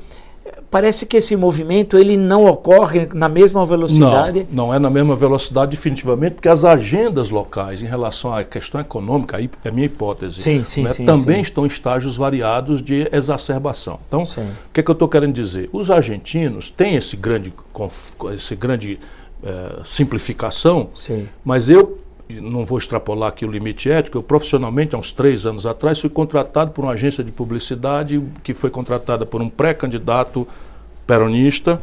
parece 0.71 1.07
que 1.07 1.17
esse 1.17 1.37
movimento 1.37 1.97
ele 1.97 2.17
não 2.17 2.47
ocorre 2.47 3.09
na 3.15 3.29
mesma 3.29 3.65
velocidade. 3.65 4.47
Não, 4.51 4.67
não 4.67 4.75
é 4.75 4.79
na 4.79 4.91
mesma 4.91 5.15
velocidade 5.15 5.71
definitivamente, 5.71 6.35
porque 6.35 6.49
as 6.49 6.65
agendas 6.65 7.31
locais 7.31 7.83
em 7.83 7.87
relação 7.87 8.35
à 8.35 8.43
questão 8.43 8.81
econômica, 8.81 9.37
aí 9.37 9.49
é 9.65 9.71
minha 9.71 9.87
hipótese, 9.87 10.41
sim, 10.41 10.65
sim, 10.65 10.83
né, 10.83 10.89
sim, 10.89 11.05
também 11.05 11.41
estão 11.41 11.65
em 11.65 11.69
estágios 11.69 12.17
variados 12.17 12.83
de 12.83 13.09
exacerbação. 13.13 13.99
Então, 14.09 14.23
o 14.23 14.73
que, 14.73 14.81
é 14.81 14.83
que 14.83 14.91
eu 14.91 14.95
estou 14.95 15.09
querendo 15.09 15.33
dizer? 15.33 15.71
Os 15.73 15.91
argentinos 15.91 16.71
têm 16.71 16.97
esse 16.97 17.17
grande, 17.17 17.53
esse 18.35 18.57
grande 18.57 18.99
é, 19.43 19.83
simplificação, 19.85 20.91
mas 21.45 21.69
eu 21.69 21.99
não 22.41 22.65
vou 22.65 22.79
extrapolar 22.79 23.29
aqui 23.29 23.45
o 23.45 23.51
limite 23.51 23.91
ético, 23.91 24.19
eu 24.19 24.23
profissionalmente, 24.23 24.95
há 24.95 24.99
uns 24.99 25.13
três 25.13 25.47
anos 25.47 25.67
atrás, 25.67 26.01
fui 26.01 26.11
contratado 26.11 26.71
por 26.71 26.85
uma 26.85 26.93
agência 26.93 27.23
de 27.25 27.33
publicidade 27.33 28.23
que 28.43 28.55
foi 28.55 28.71
contratada 28.71 29.25
por 29.25 29.41
um 29.41 29.49
pré-candidato 29.49 30.47
peronista, 31.07 31.81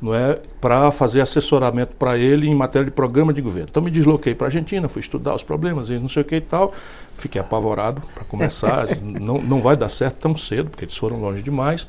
não 0.00 0.14
é, 0.14 0.38
para 0.60 0.90
fazer 0.90 1.20
assessoramento 1.20 1.94
para 1.96 2.18
ele 2.18 2.48
em 2.48 2.54
matéria 2.54 2.84
de 2.84 2.90
programa 2.90 3.32
de 3.32 3.40
governo. 3.40 3.68
Então 3.70 3.82
me 3.82 3.90
desloquei 3.90 4.34
para 4.34 4.46
a 4.46 4.48
Argentina, 4.48 4.88
fui 4.88 5.00
estudar 5.00 5.34
os 5.34 5.42
problemas, 5.42 5.88
não 5.88 6.08
sei 6.08 6.22
o 6.22 6.24
que 6.24 6.36
e 6.36 6.40
tal, 6.40 6.72
fiquei 7.16 7.40
apavorado 7.40 8.02
para 8.14 8.24
começar, 8.24 8.86
não, 9.00 9.40
não 9.40 9.60
vai 9.60 9.76
dar 9.76 9.88
certo 9.88 10.16
tão 10.16 10.36
cedo, 10.36 10.70
porque 10.70 10.84
eles 10.84 10.96
foram 10.96 11.20
longe 11.20 11.42
demais. 11.42 11.86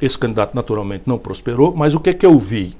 Esse 0.00 0.18
candidato 0.18 0.54
naturalmente 0.54 1.04
não 1.06 1.18
prosperou, 1.18 1.74
mas 1.76 1.94
o 1.94 2.00
que 2.00 2.10
é 2.10 2.12
que 2.12 2.26
eu 2.26 2.38
vi? 2.38 2.76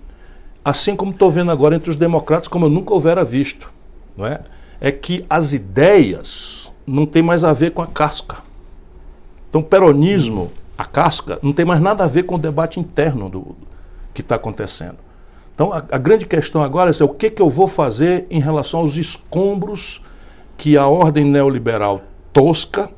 Assim 0.65 0.97
como 0.97 1.11
estou 1.11 1.31
vendo 1.31 1.51
agora 1.51 1.77
entre 1.77 1.91
os 1.91 1.97
democratas, 1.97 2.49
como 2.49 2.67
eu 2.67 2.71
nunca 2.71 2.95
houvera 2.95 3.25
visto 3.25 3.71
não 4.17 4.27
é? 4.27 4.41
É 4.85 4.90
que 4.90 5.25
as 5.31 5.53
ideias 5.53 6.73
não 6.85 7.07
tem 7.07 7.23
mais 7.23 7.45
a 7.45 7.53
ver 7.53 7.71
com 7.71 7.81
a 7.81 7.87
casca. 7.87 8.38
Então, 9.49 9.62
peronismo, 9.62 10.51
a 10.77 10.85
casca, 10.85 11.38
não 11.40 11.53
tem 11.53 11.64
mais 11.64 11.81
nada 11.81 12.03
a 12.03 12.09
ver 12.09 12.25
com 12.25 12.35
o 12.35 12.38
debate 12.38 12.81
interno 12.81 13.29
do, 13.29 13.57
que 14.12 14.23
está 14.23 14.35
acontecendo. 14.35 14.97
Então, 15.55 15.73
a, 15.73 15.77
a, 15.77 15.99
grande 15.99 16.27
questão 16.27 16.64
agora 16.64 16.90
é 16.90 17.05
o 17.05 17.09
que, 17.09 17.31
que 17.31 17.40
eu 17.40 17.49
vou 17.49 17.68
fazer 17.68 18.27
em 18.29 18.40
relação 18.40 18.81
aos 18.81 18.97
escombros 18.97 20.03
que 20.59 20.77
a 20.77 20.88
ordem 20.88 21.25
neoliberal 21.25 22.03
tosca, 22.33 22.90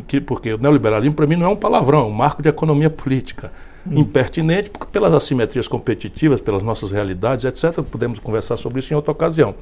que, 0.00 0.20
porque 0.20 0.54
o 0.54 0.58
neoliberalismo 0.58 1.14
para 1.14 1.26
mim 1.26 1.36
não 1.36 1.46
é 1.46 1.48
um 1.50 1.56
palavrão, 1.56 2.00
é 2.00 2.04
um 2.04 2.10
marco 2.10 2.40
de 2.40 2.48
economia 2.48 2.88
política 2.88 3.52
hum. 3.86 3.98
impertinente, 3.98 4.70
porque 4.70 4.86
pelas 4.86 5.12
assimetrias 5.12 5.68
competitivas, 5.68 6.40
pelas 6.40 6.62
nossas 6.62 6.90
realidades, 6.90 7.44
etc. 7.44 7.82
Podemos 7.82 8.18
conversar 8.18 8.56
sobre 8.56 8.78
isso 8.78 8.92
em 8.92 8.96
outra 8.96 9.12
ocasião. 9.12 9.54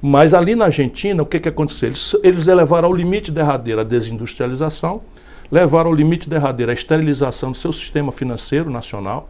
Mas 0.00 0.32
ali 0.32 0.54
na 0.54 0.66
Argentina, 0.66 1.22
o 1.22 1.26
que, 1.26 1.40
que 1.40 1.48
aconteceu? 1.48 1.88
Eles, 1.88 2.16
eles 2.22 2.48
elevaram 2.48 2.88
ao 2.88 2.94
limite 2.94 3.30
derradeiro 3.30 3.80
a 3.80 3.84
desindustrialização, 3.84 5.02
levaram 5.50 5.90
ao 5.90 5.94
limite 5.94 6.28
derradeiro 6.28 6.70
a 6.70 6.74
esterilização 6.74 7.52
do 7.52 7.56
seu 7.56 7.72
sistema 7.72 8.12
financeiro 8.12 8.70
nacional. 8.70 9.28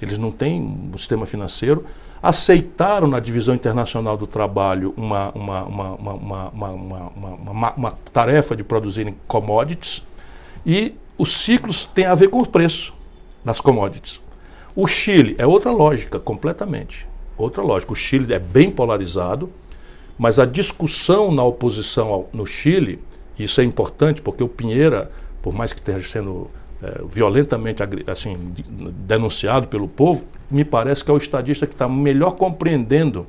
Eles 0.00 0.18
não 0.18 0.30
têm 0.30 0.60
um 0.92 0.96
sistema 0.96 1.26
financeiro. 1.26 1.84
Aceitaram 2.22 3.06
na 3.06 3.20
divisão 3.20 3.54
internacional 3.54 4.16
do 4.16 4.26
trabalho 4.26 4.92
uma, 4.96 5.30
uma, 5.30 5.64
uma, 5.64 7.72
uma, 7.76 7.90
tarefa 8.12 8.56
de 8.56 8.64
produzirem 8.64 9.16
commodities. 9.26 10.04
E 10.66 10.94
os 11.16 11.32
ciclos 11.32 11.84
têm 11.84 12.06
a 12.06 12.14
ver 12.14 12.28
com 12.28 12.40
o 12.40 12.46
preço 12.46 12.94
nas 13.44 13.60
commodities. 13.60 14.20
O 14.74 14.86
Chile 14.86 15.34
é 15.38 15.46
outra 15.46 15.70
lógica, 15.70 16.20
completamente. 16.20 17.06
Outra 17.36 17.62
lógica. 17.62 17.92
O 17.92 17.96
Chile 17.96 18.32
é 18.32 18.38
bem 18.38 18.70
polarizado, 18.70 19.50
mas 20.18 20.38
a 20.38 20.44
discussão 20.44 21.30
na 21.30 21.44
oposição 21.44 22.08
ao, 22.08 22.28
no 22.32 22.46
Chile, 22.46 23.00
isso 23.38 23.60
é 23.60 23.64
importante 23.64 24.20
porque 24.20 24.42
o 24.42 24.48
Pinheira, 24.48 25.10
por 25.40 25.52
mais 25.52 25.72
que 25.72 25.80
esteja 25.80 26.06
sendo 26.06 26.50
é, 26.82 27.02
violentamente 27.08 27.82
assim, 28.06 28.36
denunciado 29.06 29.66
pelo 29.66 29.88
povo, 29.88 30.24
me 30.50 30.64
parece 30.64 31.04
que 31.04 31.10
é 31.10 31.14
o 31.14 31.18
estadista 31.18 31.66
que 31.66 31.74
está 31.74 31.88
melhor 31.88 32.32
compreendendo 32.32 33.26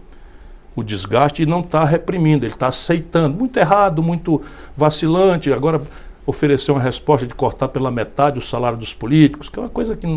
o 0.76 0.84
desgaste 0.84 1.44
e 1.44 1.46
não 1.46 1.62
está 1.62 1.84
reprimindo, 1.84 2.46
ele 2.46 2.54
está 2.54 2.68
aceitando. 2.68 3.38
Muito 3.38 3.58
errado, 3.58 4.04
muito 4.04 4.42
vacilante. 4.76 5.52
Agora 5.52 5.82
oferecer 6.26 6.72
uma 6.72 6.80
resposta 6.80 7.26
de 7.26 7.34
cortar 7.34 7.70
pela 7.70 7.90
metade 7.90 8.38
o 8.38 8.42
salário 8.42 8.78
dos 8.78 8.94
políticos, 8.94 9.50
que 9.50 9.58
é 9.58 9.64
uma 9.64 9.70
coisa 9.70 9.96
que 9.96 10.08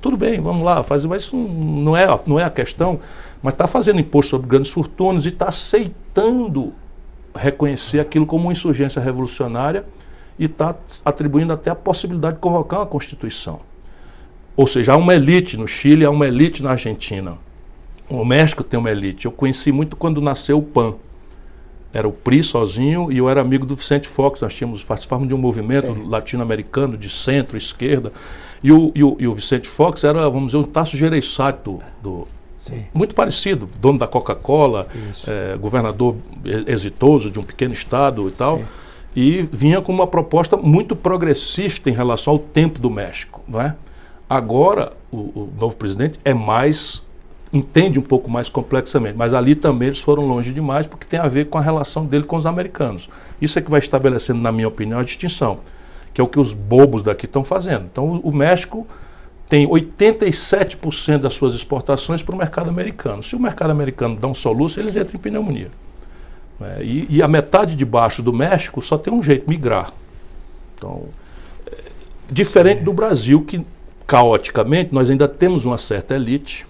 tudo 0.00 0.16
bem, 0.16 0.40
vamos 0.40 0.62
lá, 0.62 0.82
fazer, 0.84 1.08
mas 1.08 1.22
isso 1.22 1.36
não 1.36 1.96
é, 1.96 2.06
não 2.26 2.38
é 2.38 2.44
a 2.44 2.50
questão. 2.50 3.00
Mas 3.42 3.54
está 3.54 3.66
fazendo 3.66 3.98
imposto 3.98 4.30
sobre 4.30 4.48
grandes 4.48 4.70
fortunas 4.70 5.24
e 5.24 5.28
está 5.28 5.46
aceitando 5.46 6.72
reconhecer 7.34 7.98
aquilo 7.98 8.24
como 8.24 8.44
uma 8.44 8.52
insurgência 8.52 9.02
revolucionária 9.02 9.84
e 10.38 10.44
está 10.44 10.74
atribuindo 11.04 11.52
até 11.52 11.70
a 11.70 11.74
possibilidade 11.74 12.36
de 12.36 12.40
convocar 12.40 12.80
uma 12.80 12.86
Constituição. 12.86 13.60
Ou 14.56 14.66
seja, 14.66 14.92
há 14.92 14.96
uma 14.96 15.14
elite 15.14 15.56
no 15.56 15.66
Chile, 15.66 16.04
há 16.04 16.10
uma 16.10 16.26
elite 16.26 16.62
na 16.62 16.70
Argentina. 16.70 17.38
O 18.08 18.24
México 18.24 18.64
tem 18.64 18.78
uma 18.78 18.90
elite. 18.90 19.26
Eu 19.26 19.32
conheci 19.32 19.70
muito 19.70 19.96
quando 19.96 20.20
nasceu 20.20 20.58
o 20.58 20.62
PAN 20.62 20.94
era 21.92 22.06
o 22.06 22.12
PRI 22.12 22.42
sozinho 22.42 23.10
e 23.10 23.18
eu 23.18 23.28
era 23.28 23.40
amigo 23.40 23.64
do 23.64 23.74
Vicente 23.74 24.08
Fox. 24.08 24.42
Nós 24.42 24.54
tínhamos 24.54 24.84
participávamos 24.84 25.28
de 25.28 25.34
um 25.34 25.38
movimento 25.38 25.92
latino-americano 26.06 26.96
de 26.96 27.08
centro-esquerda. 27.08 28.12
E 28.62 28.70
o, 28.70 28.92
e, 28.94 29.02
o, 29.02 29.16
e 29.18 29.26
o 29.26 29.34
Vicente 29.34 29.66
Fox 29.68 30.04
era, 30.04 30.28
vamos 30.28 30.52
dizer, 30.52 30.58
um 30.58 30.64
Tasso 30.64 30.96
Gereissati 30.96 31.60
do, 31.64 31.80
do 32.02 32.28
muito 32.92 33.14
parecido, 33.14 33.68
dono 33.80 33.98
da 33.98 34.06
Coca-Cola, 34.06 34.86
é, 35.26 35.56
governador 35.56 36.16
exitoso 36.66 37.30
de 37.30 37.38
um 37.38 37.42
pequeno 37.42 37.72
estado 37.72 38.28
e 38.28 38.32
tal. 38.32 38.58
Sim. 38.58 38.64
E 39.20 39.42
vinha 39.42 39.80
com 39.80 39.92
uma 39.92 40.06
proposta 40.06 40.56
muito 40.56 40.94
progressista 40.94 41.90
em 41.90 41.92
relação 41.92 42.34
ao 42.34 42.38
tempo 42.38 42.78
do 42.78 42.88
México, 42.88 43.42
não 43.48 43.60
é? 43.60 43.74
Agora, 44.30 44.92
o, 45.10 45.16
o 45.16 45.52
novo 45.58 45.76
presidente 45.76 46.20
é 46.24 46.32
mais 46.32 47.04
entende 47.52 47.98
um 47.98 48.02
pouco 48.02 48.30
mais 48.30 48.48
complexamente, 48.48 49.18
mas 49.18 49.34
ali 49.34 49.56
também 49.56 49.88
eles 49.88 49.98
foram 49.98 50.24
longe 50.24 50.52
demais 50.52 50.86
porque 50.86 51.04
tem 51.04 51.18
a 51.18 51.26
ver 51.26 51.46
com 51.46 51.58
a 51.58 51.60
relação 51.60 52.06
dele 52.06 52.22
com 52.22 52.36
os 52.36 52.46
americanos. 52.46 53.10
Isso 53.42 53.58
é 53.58 53.62
que 53.62 53.68
vai 53.68 53.80
estabelecendo, 53.80 54.40
na 54.40 54.52
minha 54.52 54.68
opinião, 54.68 55.00
a 55.00 55.02
distinção, 55.02 55.58
que 56.14 56.20
é 56.20 56.24
o 56.24 56.28
que 56.28 56.38
os 56.38 56.54
bobos 56.54 57.02
daqui 57.02 57.26
estão 57.26 57.42
fazendo. 57.42 57.86
Então, 57.90 58.20
o 58.22 58.36
México 58.36 58.86
tem 59.48 59.66
87% 59.66 61.18
das 61.18 61.34
suas 61.34 61.54
exportações 61.54 62.22
para 62.22 62.36
o 62.36 62.38
mercado 62.38 62.70
americano. 62.70 63.20
Se 63.20 63.34
o 63.34 63.40
mercado 63.40 63.72
americano 63.72 64.14
dá 64.14 64.28
um 64.28 64.34
soluço, 64.34 64.78
eles 64.78 64.94
entram 64.94 65.16
em 65.16 65.20
pneumonia. 65.20 65.70
É, 66.60 66.82
e, 66.82 67.06
e, 67.08 67.22
a 67.22 67.28
metade 67.28 67.76
de 67.76 67.84
baixo 67.84 68.22
do 68.22 68.32
México 68.32 68.82
só 68.82 68.98
tem 68.98 69.12
um 69.12 69.22
jeito, 69.22 69.48
migrar. 69.48 69.92
Então, 70.76 71.04
é, 71.66 71.76
diferente 72.30 72.82
do 72.82 72.92
Brasil, 72.92 73.42
que 73.44 73.64
caoticamente 74.06 74.92
nós 74.92 75.08
ainda 75.08 75.28
temos 75.28 75.64
uma 75.64 75.78
certa 75.78 76.14
elite, 76.16 76.66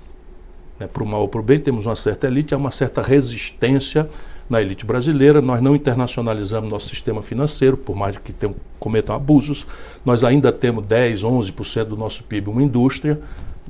né, 0.78 0.86
para 0.86 1.02
o 1.02 1.06
mal 1.06 1.22
ou 1.22 1.28
para 1.28 1.40
o 1.40 1.42
bem, 1.42 1.58
temos 1.58 1.86
uma 1.86 1.96
certa 1.96 2.26
elite, 2.26 2.52
há 2.52 2.56
uma 2.56 2.70
certa 2.70 3.00
resistência 3.00 4.08
na 4.48 4.60
elite 4.60 4.84
brasileira, 4.84 5.40
nós 5.40 5.60
não 5.62 5.74
internacionalizamos 5.74 6.70
nosso 6.70 6.88
sistema 6.88 7.22
financeiro, 7.22 7.76
por 7.76 7.94
mais 7.94 8.16
que 8.16 8.32
tenham, 8.32 8.54
cometam 8.78 9.14
abusos, 9.14 9.66
nós 10.04 10.24
ainda 10.24 10.50
temos 10.50 10.84
10, 10.86 11.22
11% 11.22 11.84
do 11.84 11.96
nosso 11.96 12.24
PIB 12.24 12.48
uma 12.48 12.62
indústria, 12.62 13.20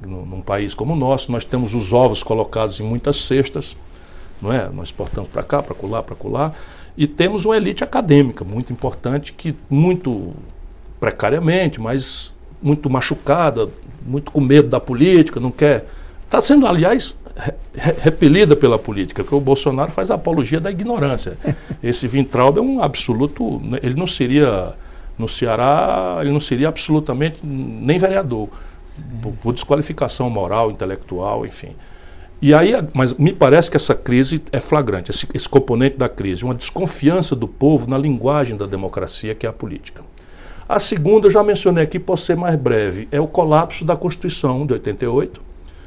num 0.00 0.40
país 0.40 0.74
como 0.74 0.94
o 0.94 0.96
nosso, 0.96 1.33
nós 1.33 1.44
temos 1.44 1.74
os 1.74 1.92
ovos 1.92 2.22
colocados 2.22 2.78
em 2.78 2.85
muitas 2.85 3.24
cestas, 3.24 3.76
não 4.40 4.53
é? 4.53 4.68
Nós 4.68 4.88
exportamos 4.88 5.29
para 5.29 5.42
cá, 5.42 5.62
para 5.62 5.74
colar, 5.74 6.03
para 6.03 6.16
colar, 6.16 6.55
e 6.96 7.07
temos 7.07 7.44
uma 7.44 7.57
elite 7.57 7.85
acadêmica 7.85 8.44
muito 8.44 8.72
importante 8.72 9.33
que 9.33 9.55
muito 9.70 10.33
precariamente, 10.98 11.81
mas 11.81 12.33
muito 12.61 12.90
machucada, 12.90 13.68
muito 14.05 14.33
com 14.33 14.40
medo 14.40 14.68
da 14.68 14.81
política, 14.81 15.38
não 15.38 15.51
quer. 15.51 15.87
Está 16.24 16.40
sendo, 16.40 16.66
aliás, 16.66 17.14
re 17.74 17.92
repelida 18.01 18.57
pela 18.57 18.79
política, 18.79 19.22
porque 19.22 19.35
o 19.35 19.40
Bolsonaro 19.40 19.90
faz 19.92 20.11
a 20.11 20.14
apologia 20.16 20.61
da 20.61 20.70
ignorância. 20.70 21.38
Esse 21.83 22.09
Vintraldo 22.09 22.59
é 22.59 22.62
um 22.62 22.83
absoluto. 22.83 23.61
Né, 23.61 23.79
ele 23.83 23.94
não 23.94 24.07
seria. 24.07 24.74
No 25.16 25.29
Ceará, 25.29 26.18
ele 26.20 26.31
não 26.31 26.38
seria 26.38 26.68
absolutamente 26.68 27.40
nem 27.44 27.98
vereador, 27.98 28.48
por, 29.20 29.33
por 29.33 29.53
desqualificação 29.53 30.31
moral, 30.31 30.70
intelectual, 30.70 31.44
enfim. 31.44 31.70
E 32.40 32.55
aí, 32.55 32.72
mas 32.94 33.14
me 33.14 33.33
parece 33.33 33.68
que 33.68 33.77
essa 33.77 33.96
crise 33.96 34.40
é 34.53 34.61
flagrante, 34.61 35.11
esse, 35.11 35.27
esse, 35.35 35.48
componente 35.48 35.96
da 35.96 36.09
crise, 36.09 36.44
uma 36.44 36.55
desconfiança 36.55 37.35
do 37.35 37.48
povo 37.48 37.90
na 37.90 37.98
linguagem 37.98 38.57
da 38.57 38.64
democracia, 38.64 39.35
que 39.35 39.44
é 39.44 39.48
a 39.48 39.53
política. 39.53 40.05
A 40.68 40.79
segunda, 40.79 41.27
eu 41.27 41.33
já 41.33 41.42
mencionei 41.42 41.83
aqui, 41.83 41.98
posso 41.98 42.27
ser 42.27 42.37
mais 42.37 42.55
breve, 42.55 43.09
é 43.11 43.20
o 43.20 43.27
colapso 43.27 43.85
da 43.85 43.96
Constituição 43.96 44.64
de 44.64 44.72
88, 44.74 45.42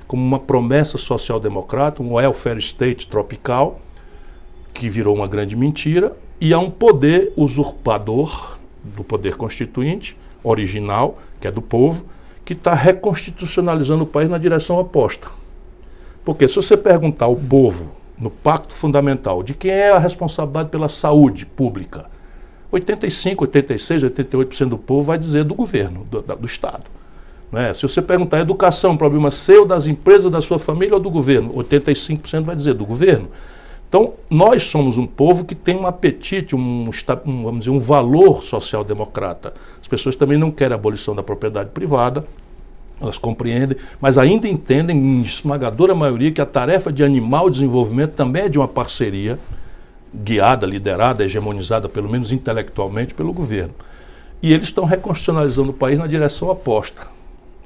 como 0.06 0.22
uma 0.22 0.40
promessa 0.40 0.98
social-democrata, 0.98 2.04
um 2.04 2.16
welfare 2.16 2.60
state 2.60 3.08
tropical, 3.08 3.80
que 4.74 4.90
virou 4.90 5.16
uma 5.16 5.30
grande 5.30 5.56
mentira, 5.56 6.18
e 6.42 6.54
há 6.54 6.60
um 6.60 6.70
poder 6.70 7.32
usurpador 7.38 8.58
do 8.84 9.06
poder 9.06 9.38
constituinte, 9.38 10.18
original, 10.44 11.18
que 11.40 11.48
é 11.48 11.52
do 11.52 11.62
povo, 11.62 12.04
que 12.44 12.52
está 12.52 12.74
reconstitucionalizando 12.74 14.04
o 14.04 14.08
país 14.08 14.30
na 14.30 14.38
direção 14.38 14.78
oposta 14.78 15.30
porque 16.24 16.48
se 16.48 16.56
você 16.56 16.78
perguntar 16.78 17.26
ao 17.26 17.36
povo, 17.36 17.92
no 18.18 18.30
Pacto 18.30 18.74
Fundamental, 18.74 19.42
de 19.42 19.56
quem 19.56 19.72
é 19.72 19.92
a 19.92 19.98
responsabilidade 19.98 20.70
pela 20.70 20.88
saúde 20.88 21.46
pública, 21.46 22.06
85, 22.72 23.44
86, 23.46 24.04
88% 24.04 24.70
do 24.70 24.78
povo 24.78 25.04
vai 25.04 25.18
dizer 25.18 25.44
do 25.44 25.56
governo, 25.56 26.06
do, 26.10 26.22
do 26.22 26.46
Estado. 26.46 26.84
Né? 27.52 27.74
Se 27.74 27.82
você 27.82 28.02
perguntar 28.02 28.40
educação, 28.40 28.96
problema 28.96 29.30
seu, 29.32 29.66
das 29.66 29.88
empresas, 29.88 30.32
da 30.32 30.40
sua 30.40 30.58
família 30.58 30.94
ou 30.94 31.00
do 31.00 31.10
governo, 31.10 31.52
85% 31.56 32.44
vai 32.44 32.56
dizer 32.56 32.76
do 32.76 32.86
governo. 32.86 33.30
Então, 33.90 34.14
nós 34.30 34.64
somos 34.64 34.98
um 34.98 35.06
povo 35.06 35.44
que 35.44 35.54
tem 35.54 35.76
um 35.76 35.86
apetite, 35.86 36.56
um, 36.56 36.90
um, 37.26 37.44
vamos 37.44 37.60
dizer, 37.60 37.72
um 37.72 37.80
valor 37.80 38.42
social-democrata. 38.42 39.54
As 39.82 39.88
pessoas 39.88 40.16
também 40.16 40.38
não 40.38 40.50
querem 40.50 40.74
a 40.74 40.76
abolição 40.76 41.14
da 41.14 41.22
propriedade 41.22 41.72
privada, 41.72 42.24
elas 43.02 43.18
compreendem, 43.18 43.78
mas 44.00 44.18
ainda 44.18 44.48
entendem, 44.48 44.98
em 44.98 45.22
esmagadora 45.22 45.96
maioria, 45.96 46.32
que 46.32 46.42
a 46.42 46.46
tarefa 46.46 46.92
de 46.92 47.04
animal 47.04 47.50
desenvolvimento 47.50 48.12
também 48.12 48.44
é 48.44 48.50
de 48.50 48.60
uma 48.60 48.68
parceria 48.68 49.40
guiada, 50.14 50.66
liderada, 50.66 51.24
hegemonizada, 51.24 51.90
pelo 51.90 52.10
menos 52.10 52.32
intelectualmente, 52.32 53.14
pelo 53.14 53.34
governo. 53.34 53.74
E 54.42 54.54
eles 54.54 54.66
estão 54.66 54.86
reconstitucionalizando 54.86 55.72
o 55.72 55.74
país 55.74 55.98
na 55.98 56.08
direção 56.08 56.50
oposta. 56.50 57.04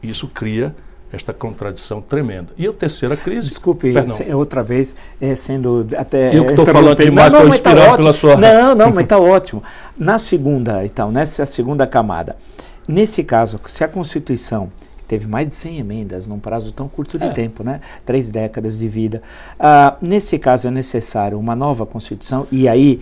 Isso 0.03 0.27
cria 0.27 0.75
esta 1.11 1.33
contradição 1.33 2.01
tremenda. 2.01 2.49
E 2.57 2.67
a 2.67 2.73
terceira 2.73 3.15
crise. 3.15 3.47
Desculpe, 3.49 3.93
outra 4.33 4.61
vez, 4.61 4.95
é, 5.21 5.35
sendo 5.35 5.87
até. 5.97 6.35
Eu 6.35 6.45
que 6.45 6.51
estou 6.51 6.65
falando 6.65 6.97
demais, 6.97 7.33
estou 7.33 7.49
tá 7.49 7.55
inspirado 7.55 7.91
tá 7.91 7.97
pela 7.97 8.13
sua. 8.13 8.35
Não, 8.35 8.75
não, 8.75 8.91
mas 8.91 9.05
está 9.05 9.17
ótimo. 9.17 9.63
Na 9.97 10.19
segunda, 10.19 10.85
então, 10.85 11.11
nessa 11.11 11.45
segunda 11.45 11.87
camada, 11.87 12.35
nesse 12.87 13.23
caso, 13.23 13.59
se 13.67 13.83
a 13.83 13.87
Constituição 13.87 14.69
teve 15.07 15.27
mais 15.27 15.47
de 15.47 15.55
100 15.55 15.79
emendas 15.79 16.27
num 16.27 16.39
prazo 16.39 16.71
tão 16.71 16.87
curto 16.87 17.17
de 17.17 17.25
é. 17.25 17.31
tempo, 17.31 17.63
né? 17.63 17.81
Três 18.05 18.31
décadas 18.31 18.77
de 18.77 18.87
vida. 18.87 19.21
Ah, 19.59 19.97
nesse 20.01 20.37
caso 20.39 20.67
é 20.67 20.71
necessário 20.71 21.39
uma 21.39 21.55
nova 21.55 21.85
Constituição 21.85 22.47
e 22.51 22.67
aí, 22.67 23.01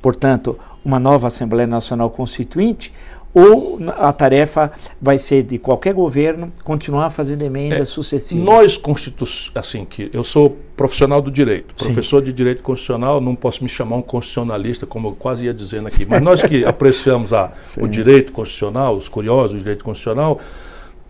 portanto, 0.00 0.58
uma 0.84 1.00
nova 1.00 1.26
Assembleia 1.26 1.66
Nacional 1.66 2.10
Constituinte 2.10 2.92
ou 3.36 3.78
a 3.98 4.14
tarefa 4.14 4.72
vai 4.98 5.18
ser 5.18 5.42
de 5.42 5.58
qualquer 5.58 5.92
governo 5.92 6.50
continuar 6.64 7.10
fazendo 7.10 7.42
emendas 7.42 7.80
é, 7.80 7.84
sucessivas? 7.84 8.42
Nós 8.42 8.78
constitu 8.78 9.26
assim 9.54 9.84
que 9.84 10.08
eu 10.10 10.24
sou 10.24 10.56
profissional 10.74 11.20
do 11.20 11.30
direito, 11.30 11.74
Sim. 11.76 11.92
professor 11.92 12.22
de 12.22 12.32
direito 12.32 12.62
constitucional, 12.62 13.20
não 13.20 13.34
posso 13.34 13.62
me 13.62 13.68
chamar 13.68 13.96
um 13.96 14.02
constitucionalista 14.02 14.86
como 14.86 15.08
eu 15.08 15.12
quase 15.12 15.44
ia 15.44 15.52
dizendo 15.52 15.86
aqui, 15.86 16.06
mas 16.06 16.22
nós 16.22 16.42
que 16.42 16.64
apreciamos 16.64 17.34
a, 17.34 17.52
o 17.78 17.86
direito 17.86 18.32
constitucional, 18.32 18.96
os 18.96 19.06
curiosos 19.06 19.52
do 19.52 19.58
direito 19.58 19.84
constitucional, 19.84 20.40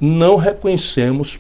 não 0.01 0.37
reconhecemos 0.37 1.39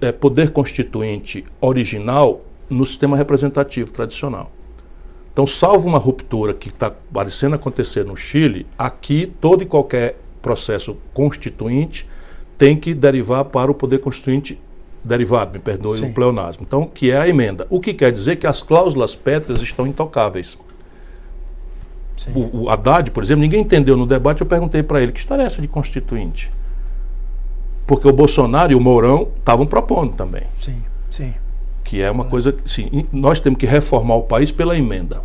é, 0.00 0.12
poder 0.12 0.50
constituinte 0.50 1.44
original 1.60 2.42
no 2.70 2.86
sistema 2.86 3.16
representativo 3.16 3.92
tradicional. 3.92 4.50
Então, 5.32 5.46
salvo 5.46 5.88
uma 5.88 5.98
ruptura 5.98 6.54
que 6.54 6.68
está 6.68 6.92
parecendo 7.12 7.56
acontecer 7.56 8.04
no 8.04 8.16
Chile, 8.16 8.66
aqui 8.78 9.32
todo 9.40 9.62
e 9.62 9.66
qualquer 9.66 10.16
processo 10.40 10.96
constituinte 11.12 12.08
tem 12.56 12.76
que 12.76 12.94
derivar 12.94 13.44
para 13.46 13.70
o 13.70 13.74
poder 13.74 13.98
constituinte 13.98 14.60
derivado, 15.02 15.52
me 15.52 15.58
perdoe 15.58 15.98
Sim. 15.98 16.06
o 16.06 16.14
pleonasmo. 16.14 16.64
Então, 16.66 16.86
que 16.86 17.10
é 17.10 17.18
a 17.18 17.28
emenda. 17.28 17.66
O 17.68 17.80
que 17.80 17.92
quer 17.92 18.12
dizer 18.12 18.36
que 18.36 18.46
as 18.46 18.62
cláusulas 18.62 19.16
pétreas 19.16 19.60
estão 19.60 19.86
intocáveis. 19.86 20.56
O, 22.32 22.62
o 22.62 22.70
Haddad, 22.70 23.10
por 23.10 23.22
exemplo, 23.22 23.42
ninguém 23.42 23.62
entendeu 23.62 23.96
no 23.96 24.06
debate, 24.06 24.40
eu 24.40 24.46
perguntei 24.46 24.82
para 24.82 25.02
ele, 25.02 25.10
que 25.10 25.18
história 25.18 25.42
é 25.42 25.46
essa 25.46 25.60
de 25.60 25.66
constituinte? 25.66 26.50
Porque 27.86 28.08
o 28.08 28.12
Bolsonaro 28.12 28.72
e 28.72 28.74
o 28.74 28.80
Mourão 28.80 29.28
estavam 29.36 29.66
propondo 29.66 30.14
também. 30.14 30.44
Sim, 30.58 30.82
sim. 31.10 31.34
Que 31.82 32.00
é 32.00 32.10
uma 32.10 32.24
coisa. 32.24 32.54
Sim, 32.64 33.06
nós 33.12 33.40
temos 33.40 33.58
que 33.58 33.66
reformar 33.66 34.16
o 34.16 34.22
país 34.22 34.50
pela 34.50 34.76
emenda. 34.76 35.22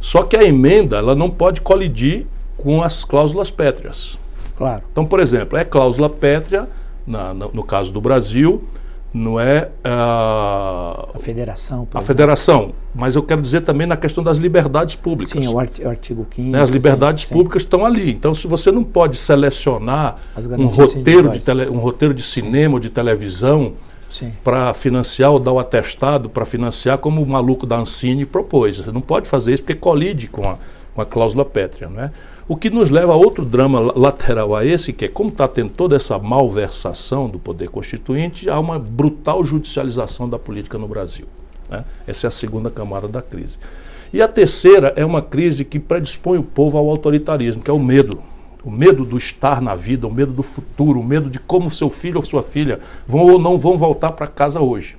Só 0.00 0.22
que 0.22 0.36
a 0.36 0.44
emenda 0.44 0.98
ela 0.98 1.14
não 1.14 1.30
pode 1.30 1.60
colidir 1.60 2.26
com 2.56 2.82
as 2.82 3.04
cláusulas 3.04 3.50
pétreas. 3.50 4.18
Claro. 4.56 4.82
Então, 4.90 5.04
por 5.04 5.20
exemplo, 5.20 5.58
é 5.58 5.64
cláusula 5.64 6.08
pétrea, 6.08 6.68
na, 7.06 7.34
no 7.34 7.62
caso 7.62 7.92
do 7.92 8.00
Brasil, 8.00 8.64
não 9.12 9.40
é 9.40 9.68
uh, 9.84 11.08
a 11.14 11.18
federação. 11.18 11.88
A 11.94 12.02
federação, 12.02 12.72
mas 12.94 13.16
eu 13.16 13.22
quero 13.22 13.40
dizer 13.40 13.62
também 13.62 13.86
na 13.86 13.96
questão 13.96 14.22
das 14.22 14.38
liberdades 14.38 14.94
públicas. 14.94 15.44
Sim, 15.44 15.52
o, 15.52 15.58
artigo 15.58 16.26
15. 16.28 16.50
Né, 16.50 16.60
as 16.60 16.70
liberdades 16.70 17.24
sim, 17.24 17.34
públicas 17.34 17.62
sim. 17.62 17.66
estão 17.66 17.86
ali. 17.86 18.10
Então, 18.10 18.34
se 18.34 18.46
você 18.46 18.70
não 18.70 18.84
pode 18.84 19.16
selecionar 19.16 20.18
um 20.58 20.66
roteiro, 20.66 21.30
de 21.30 21.40
tele, 21.40 21.68
um 21.68 21.78
roteiro 21.78 22.12
de 22.12 22.22
cinema 22.22 22.68
sim. 22.68 22.74
ou 22.74 22.80
de 22.80 22.90
televisão 22.90 23.72
para 24.44 24.72
financiar 24.72 25.32
ou 25.32 25.38
dar 25.38 25.52
o 25.52 25.58
atestado 25.58 26.28
para 26.28 26.44
financiar, 26.44 26.98
como 26.98 27.22
o 27.22 27.26
maluco 27.26 27.66
da 27.66 27.76
Ancine 27.76 28.24
propôs, 28.24 28.78
você 28.78 28.92
não 28.92 29.00
pode 29.00 29.28
fazer 29.28 29.54
isso 29.54 29.62
porque 29.62 29.78
colide 29.78 30.28
com 30.28 30.48
a, 30.48 30.56
com 30.94 31.00
a 31.00 31.06
cláusula 31.06 31.44
pétrea. 31.44 31.88
Não 31.88 32.02
é? 32.02 32.10
O 32.48 32.54
que 32.56 32.70
nos 32.70 32.90
leva 32.90 33.12
a 33.12 33.16
outro 33.16 33.44
drama 33.44 33.92
lateral 33.96 34.54
a 34.54 34.64
esse, 34.64 34.92
que 34.92 35.06
é 35.06 35.08
como 35.08 35.30
está 35.30 35.48
tendo 35.48 35.70
toda 35.70 35.96
essa 35.96 36.16
malversação 36.16 37.28
do 37.28 37.40
poder 37.40 37.68
constituinte, 37.68 38.48
há 38.48 38.60
uma 38.60 38.78
brutal 38.78 39.44
judicialização 39.44 40.28
da 40.28 40.38
política 40.38 40.78
no 40.78 40.86
Brasil. 40.86 41.26
Né? 41.68 41.84
Essa 42.06 42.26
é 42.26 42.28
a 42.28 42.30
segunda 42.30 42.70
camada 42.70 43.08
da 43.08 43.20
crise. 43.20 43.58
E 44.12 44.22
a 44.22 44.28
terceira 44.28 44.92
é 44.94 45.04
uma 45.04 45.20
crise 45.20 45.64
que 45.64 45.80
predispõe 45.80 46.38
o 46.38 46.42
povo 46.44 46.78
ao 46.78 46.88
autoritarismo, 46.88 47.64
que 47.64 47.70
é 47.70 47.74
o 47.74 47.80
medo. 47.80 48.22
O 48.62 48.70
medo 48.70 49.04
do 49.04 49.18
estar 49.18 49.60
na 49.60 49.74
vida, 49.74 50.06
o 50.06 50.12
medo 50.12 50.32
do 50.32 50.42
futuro, 50.44 51.00
o 51.00 51.04
medo 51.04 51.28
de 51.28 51.40
como 51.40 51.68
seu 51.68 51.90
filho 51.90 52.18
ou 52.18 52.22
sua 52.22 52.44
filha 52.44 52.78
vão 53.04 53.22
ou 53.22 53.40
não 53.40 53.58
vão 53.58 53.76
voltar 53.76 54.12
para 54.12 54.28
casa 54.28 54.60
hoje. 54.60 54.96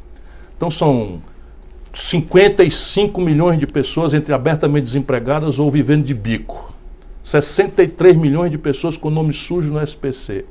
Então 0.58 0.70
são 0.70 1.22
55 1.94 3.22
milhões 3.22 3.58
de 3.58 3.66
pessoas 3.66 4.14
entre 4.14 4.34
abertamente 4.34 4.84
desempregadas 4.84 5.60
ou 5.60 5.72
vivendo 5.72 6.04
de 6.04 6.14
bico. 6.14 6.77
63 7.28 8.16
milhões 8.16 8.50
de 8.50 8.58
pessoas 8.58 8.96
com 8.96 9.10
nome 9.10 9.34
sujo 9.34 9.74
no 9.74 9.84
SPC. 9.84 10.46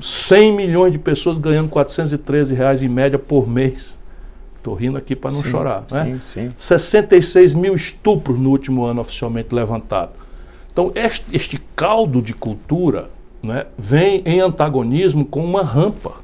100 0.00 0.56
milhões 0.56 0.90
de 0.90 0.98
pessoas 0.98 1.36
ganhando 1.36 1.68
413 1.68 2.54
reais 2.54 2.82
em 2.82 2.88
média 2.88 3.18
por 3.18 3.46
mês. 3.46 3.98
Estou 4.56 4.72
rindo 4.72 4.96
aqui 4.96 5.14
para 5.14 5.30
não 5.30 5.42
sim, 5.42 5.50
chorar. 5.50 5.84
Né? 5.90 6.18
Sim, 6.24 6.48
sim. 6.48 6.54
66 6.56 7.52
mil 7.52 7.74
estupros 7.74 8.38
no 8.38 8.48
último 8.48 8.86
ano 8.86 9.02
oficialmente 9.02 9.54
levantado. 9.54 10.12
Então, 10.72 10.92
este, 10.94 11.26
este 11.30 11.60
caldo 11.76 12.22
de 12.22 12.32
cultura 12.32 13.10
né, 13.42 13.66
vem 13.76 14.22
em 14.24 14.40
antagonismo 14.40 15.26
com 15.26 15.44
uma 15.44 15.62
rampa 15.62 16.14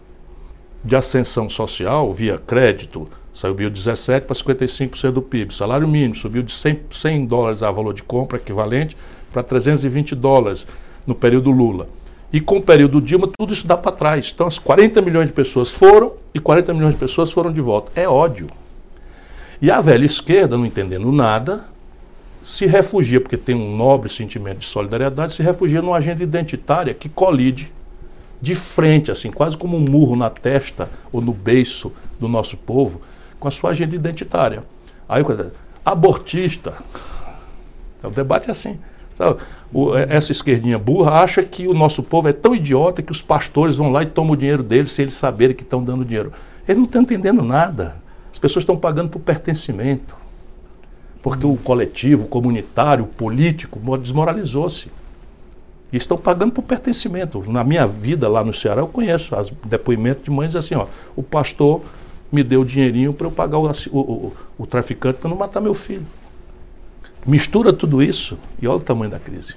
de 0.82 0.96
ascensão 0.96 1.46
social 1.50 2.10
via 2.10 2.38
crédito, 2.38 3.06
Subiu 3.36 3.68
de 3.68 3.78
17% 3.78 4.22
para 4.22 4.34
55% 4.34 5.10
do 5.10 5.20
PIB. 5.20 5.54
Salário 5.54 5.86
mínimo 5.86 6.14
subiu 6.14 6.42
de 6.42 6.50
100, 6.52 6.84
100 6.88 7.26
dólares 7.26 7.62
a 7.62 7.70
valor 7.70 7.92
de 7.92 8.02
compra 8.02 8.38
equivalente 8.38 8.96
para 9.32 9.42
320 9.42 10.14
dólares 10.14 10.66
no 11.06 11.14
período 11.14 11.50
Lula. 11.50 11.88
E 12.32 12.40
com 12.40 12.58
o 12.58 12.62
período 12.62 13.00
Dilma, 13.00 13.28
tudo 13.38 13.52
isso 13.52 13.66
dá 13.66 13.76
para 13.76 13.92
trás. 13.92 14.32
Então, 14.34 14.46
as 14.46 14.58
40 14.58 15.00
milhões 15.00 15.28
de 15.28 15.32
pessoas 15.32 15.72
foram 15.72 16.14
e 16.34 16.40
40 16.40 16.74
milhões 16.74 16.94
de 16.94 17.00
pessoas 17.00 17.32
foram 17.32 17.52
de 17.52 17.60
volta. 17.60 17.92
É 17.98 18.08
ódio. 18.08 18.48
E 19.60 19.70
a 19.70 19.80
velha 19.80 20.04
esquerda, 20.04 20.56
não 20.56 20.66
entendendo 20.66 21.10
nada, 21.12 21.64
se 22.42 22.66
refugia, 22.66 23.20
porque 23.20 23.36
tem 23.36 23.54
um 23.54 23.76
nobre 23.76 24.08
sentimento 24.08 24.58
de 24.58 24.66
solidariedade, 24.66 25.34
se 25.34 25.42
refugia 25.42 25.80
numa 25.80 25.96
agenda 25.96 26.22
identitária 26.22 26.92
que 26.92 27.08
colide 27.08 27.72
de 28.40 28.54
frente, 28.54 29.10
assim, 29.10 29.30
quase 29.30 29.56
como 29.56 29.76
um 29.76 29.80
murro 29.80 30.14
na 30.14 30.28
testa 30.28 30.88
ou 31.10 31.20
no 31.20 31.32
beiço 31.32 31.92
do 32.20 32.28
nosso 32.28 32.56
povo, 32.56 33.00
com 33.40 33.48
a 33.48 33.50
sua 33.50 33.70
agenda 33.70 33.94
identitária. 33.94 34.62
Aí, 35.08 35.22
abortista. 35.84 36.74
Então, 37.98 38.10
o 38.10 38.12
debate 38.12 38.48
é 38.48 38.50
assim. 38.50 38.78
Sabe? 39.16 39.40
O, 39.72 39.96
é, 39.96 40.06
essa 40.10 40.30
esquerdinha 40.30 40.78
burra 40.78 41.22
acha 41.22 41.42
que 41.42 41.66
o 41.66 41.74
nosso 41.74 42.02
povo 42.02 42.28
é 42.28 42.32
tão 42.32 42.54
idiota 42.54 43.02
que 43.02 43.10
os 43.10 43.22
pastores 43.22 43.76
vão 43.76 43.90
lá 43.90 44.02
e 44.02 44.06
tomam 44.06 44.34
o 44.34 44.36
dinheiro 44.36 44.62
deles 44.62 44.92
sem 44.92 45.04
eles 45.04 45.14
saberem 45.14 45.56
que 45.56 45.62
estão 45.62 45.82
dando 45.82 46.04
dinheiro. 46.04 46.32
Eles 46.68 46.76
não 46.76 46.84
estão 46.84 47.02
entendendo 47.02 47.42
nada. 47.42 47.96
As 48.30 48.38
pessoas 48.38 48.62
estão 48.62 48.76
pagando 48.76 49.08
por 49.08 49.20
pertencimento. 49.20 50.16
Porque 51.22 51.46
o 51.46 51.56
coletivo, 51.56 52.24
o 52.24 52.28
comunitário, 52.28 53.04
o 53.04 53.08
político 53.08 53.80
desmoralizou-se. 53.96 54.90
E 55.90 55.96
estão 55.96 56.18
pagando 56.18 56.52
por 56.52 56.62
pertencimento. 56.62 57.42
Na 57.50 57.64
minha 57.64 57.86
vida 57.86 58.28
lá 58.28 58.44
no 58.44 58.52
Ceará, 58.52 58.82
eu 58.82 58.86
conheço 58.86 59.34
os 59.34 59.52
depoimentos 59.64 60.24
de 60.24 60.30
mães 60.30 60.54
assim, 60.54 60.74
ó, 60.74 60.86
o 61.16 61.22
pastor 61.22 61.80
me 62.30 62.42
deu 62.42 62.64
dinheirinho 62.64 63.12
para 63.14 63.26
eu 63.28 63.30
pagar 63.30 63.58
o, 63.58 63.70
o, 63.70 63.98
o, 63.98 64.32
o 64.58 64.66
traficante 64.66 65.18
para 65.18 65.30
não 65.30 65.36
matar 65.36 65.60
meu 65.60 65.72
filho. 65.72 66.04
Mistura 67.26 67.72
tudo 67.72 68.02
isso 68.02 68.38
e 68.60 68.68
olha 68.68 68.76
o 68.76 68.80
tamanho 68.80 69.10
da 69.10 69.18
crise. 69.18 69.54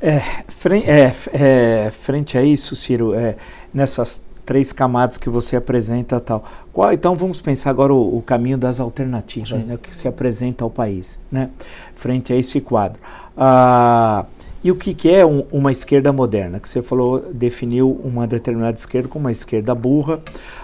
É, 0.00 0.20
frente, 0.48 0.88
é, 0.88 1.14
é, 1.32 1.90
frente 1.90 2.38
a 2.38 2.42
isso, 2.42 2.76
Ciro, 2.76 3.14
é, 3.14 3.36
nessas 3.72 4.22
três 4.46 4.72
camadas 4.72 5.18
que 5.18 5.28
você 5.28 5.56
apresenta 5.56 6.18
tal. 6.18 6.42
Qual, 6.72 6.92
então 6.92 7.14
vamos 7.14 7.40
pensar 7.42 7.70
agora 7.70 7.92
o, 7.92 8.16
o 8.16 8.22
caminho 8.22 8.56
das 8.56 8.80
alternativas, 8.80 9.64
né, 9.64 9.78
que 9.80 9.94
se 9.94 10.08
apresenta 10.08 10.64
ao 10.64 10.70
país, 10.70 11.18
né, 11.30 11.50
frente 11.94 12.32
a 12.32 12.36
esse 12.36 12.60
quadro. 12.60 12.98
Ah, 13.36 14.24
e 14.62 14.70
o 14.72 14.76
que, 14.76 14.92
que 14.92 15.08
é 15.08 15.24
um, 15.24 15.44
uma 15.52 15.70
esquerda 15.70 16.12
moderna? 16.12 16.58
Que 16.58 16.68
você 16.68 16.82
falou, 16.82 17.20
definiu 17.32 18.00
uma 18.02 18.26
determinada 18.26 18.76
esquerda 18.76 19.08
como 19.08 19.26
uma 19.26 19.32
esquerda 19.32 19.74
burra, 19.74 20.20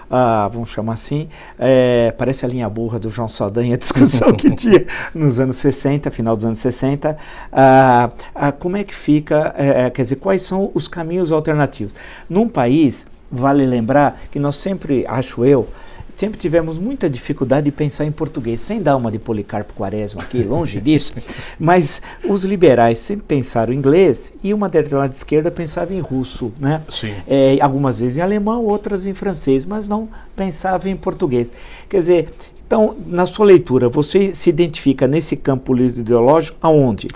ah, 0.09 0.49
vamos 0.51 0.69
chamar 0.69 0.93
assim, 0.93 1.29
é, 1.57 2.13
parece 2.17 2.45
a 2.45 2.47
linha 2.47 2.69
burra 2.69 2.99
do 2.99 3.09
João 3.09 3.29
Saldanha, 3.29 3.75
a 3.75 3.77
discussão 3.77 4.33
que 4.33 4.51
tinha 4.55 4.85
nos 5.13 5.39
anos 5.39 5.55
60, 5.57 6.11
final 6.11 6.35
dos 6.35 6.45
anos 6.45 6.59
60. 6.59 7.17
Ah, 7.51 8.09
ah, 8.33 8.51
como 8.51 8.77
é 8.77 8.83
que 8.83 8.93
fica, 8.93 9.55
é, 9.57 9.85
é, 9.85 9.89
quer 9.89 10.03
dizer, 10.03 10.17
quais 10.17 10.41
são 10.41 10.71
os 10.73 10.87
caminhos 10.87 11.31
alternativos? 11.31 11.93
Num 12.29 12.49
país, 12.49 13.07
vale 13.31 13.65
lembrar 13.65 14.21
que 14.29 14.39
nós 14.39 14.57
sempre, 14.57 15.05
acho 15.07 15.45
eu, 15.45 15.67
sempre 16.15 16.39
tivemos 16.39 16.77
muita 16.77 17.09
dificuldade 17.09 17.65
de 17.65 17.71
pensar 17.71 18.05
em 18.05 18.11
português, 18.11 18.61
sem 18.61 18.81
dar 18.81 18.95
uma 18.95 19.11
de 19.11 19.19
Policarpo 19.19 19.73
Quaresma 19.73 20.21
aqui, 20.21 20.43
longe 20.43 20.79
disso, 20.81 21.13
mas 21.59 22.01
os 22.23 22.43
liberais 22.43 22.99
sempre 22.99 23.25
pensaram 23.27 23.73
em 23.73 23.77
inglês 23.77 24.33
e 24.43 24.53
uma 24.53 24.69
determinada 24.69 25.13
esquerda 25.13 25.51
pensava 25.51 25.93
em 25.93 25.99
russo, 25.99 26.53
né? 26.59 26.81
Sim. 26.89 27.13
É, 27.27 27.57
algumas 27.61 27.99
vezes 27.99 28.17
em 28.17 28.21
alemão, 28.21 28.63
outras 28.65 29.05
em 29.05 29.13
francês, 29.13 29.65
mas 29.65 29.87
não 29.87 30.07
pensava 30.35 30.89
em 30.89 30.95
português. 30.95 31.51
Quer 31.89 31.99
dizer, 31.99 32.33
então, 32.65 32.95
na 33.05 33.25
sua 33.25 33.45
leitura, 33.45 33.89
você 33.89 34.33
se 34.33 34.49
identifica 34.49 35.07
nesse 35.07 35.35
campo 35.35 35.77
ideológico 35.77 36.57
aonde? 36.61 37.07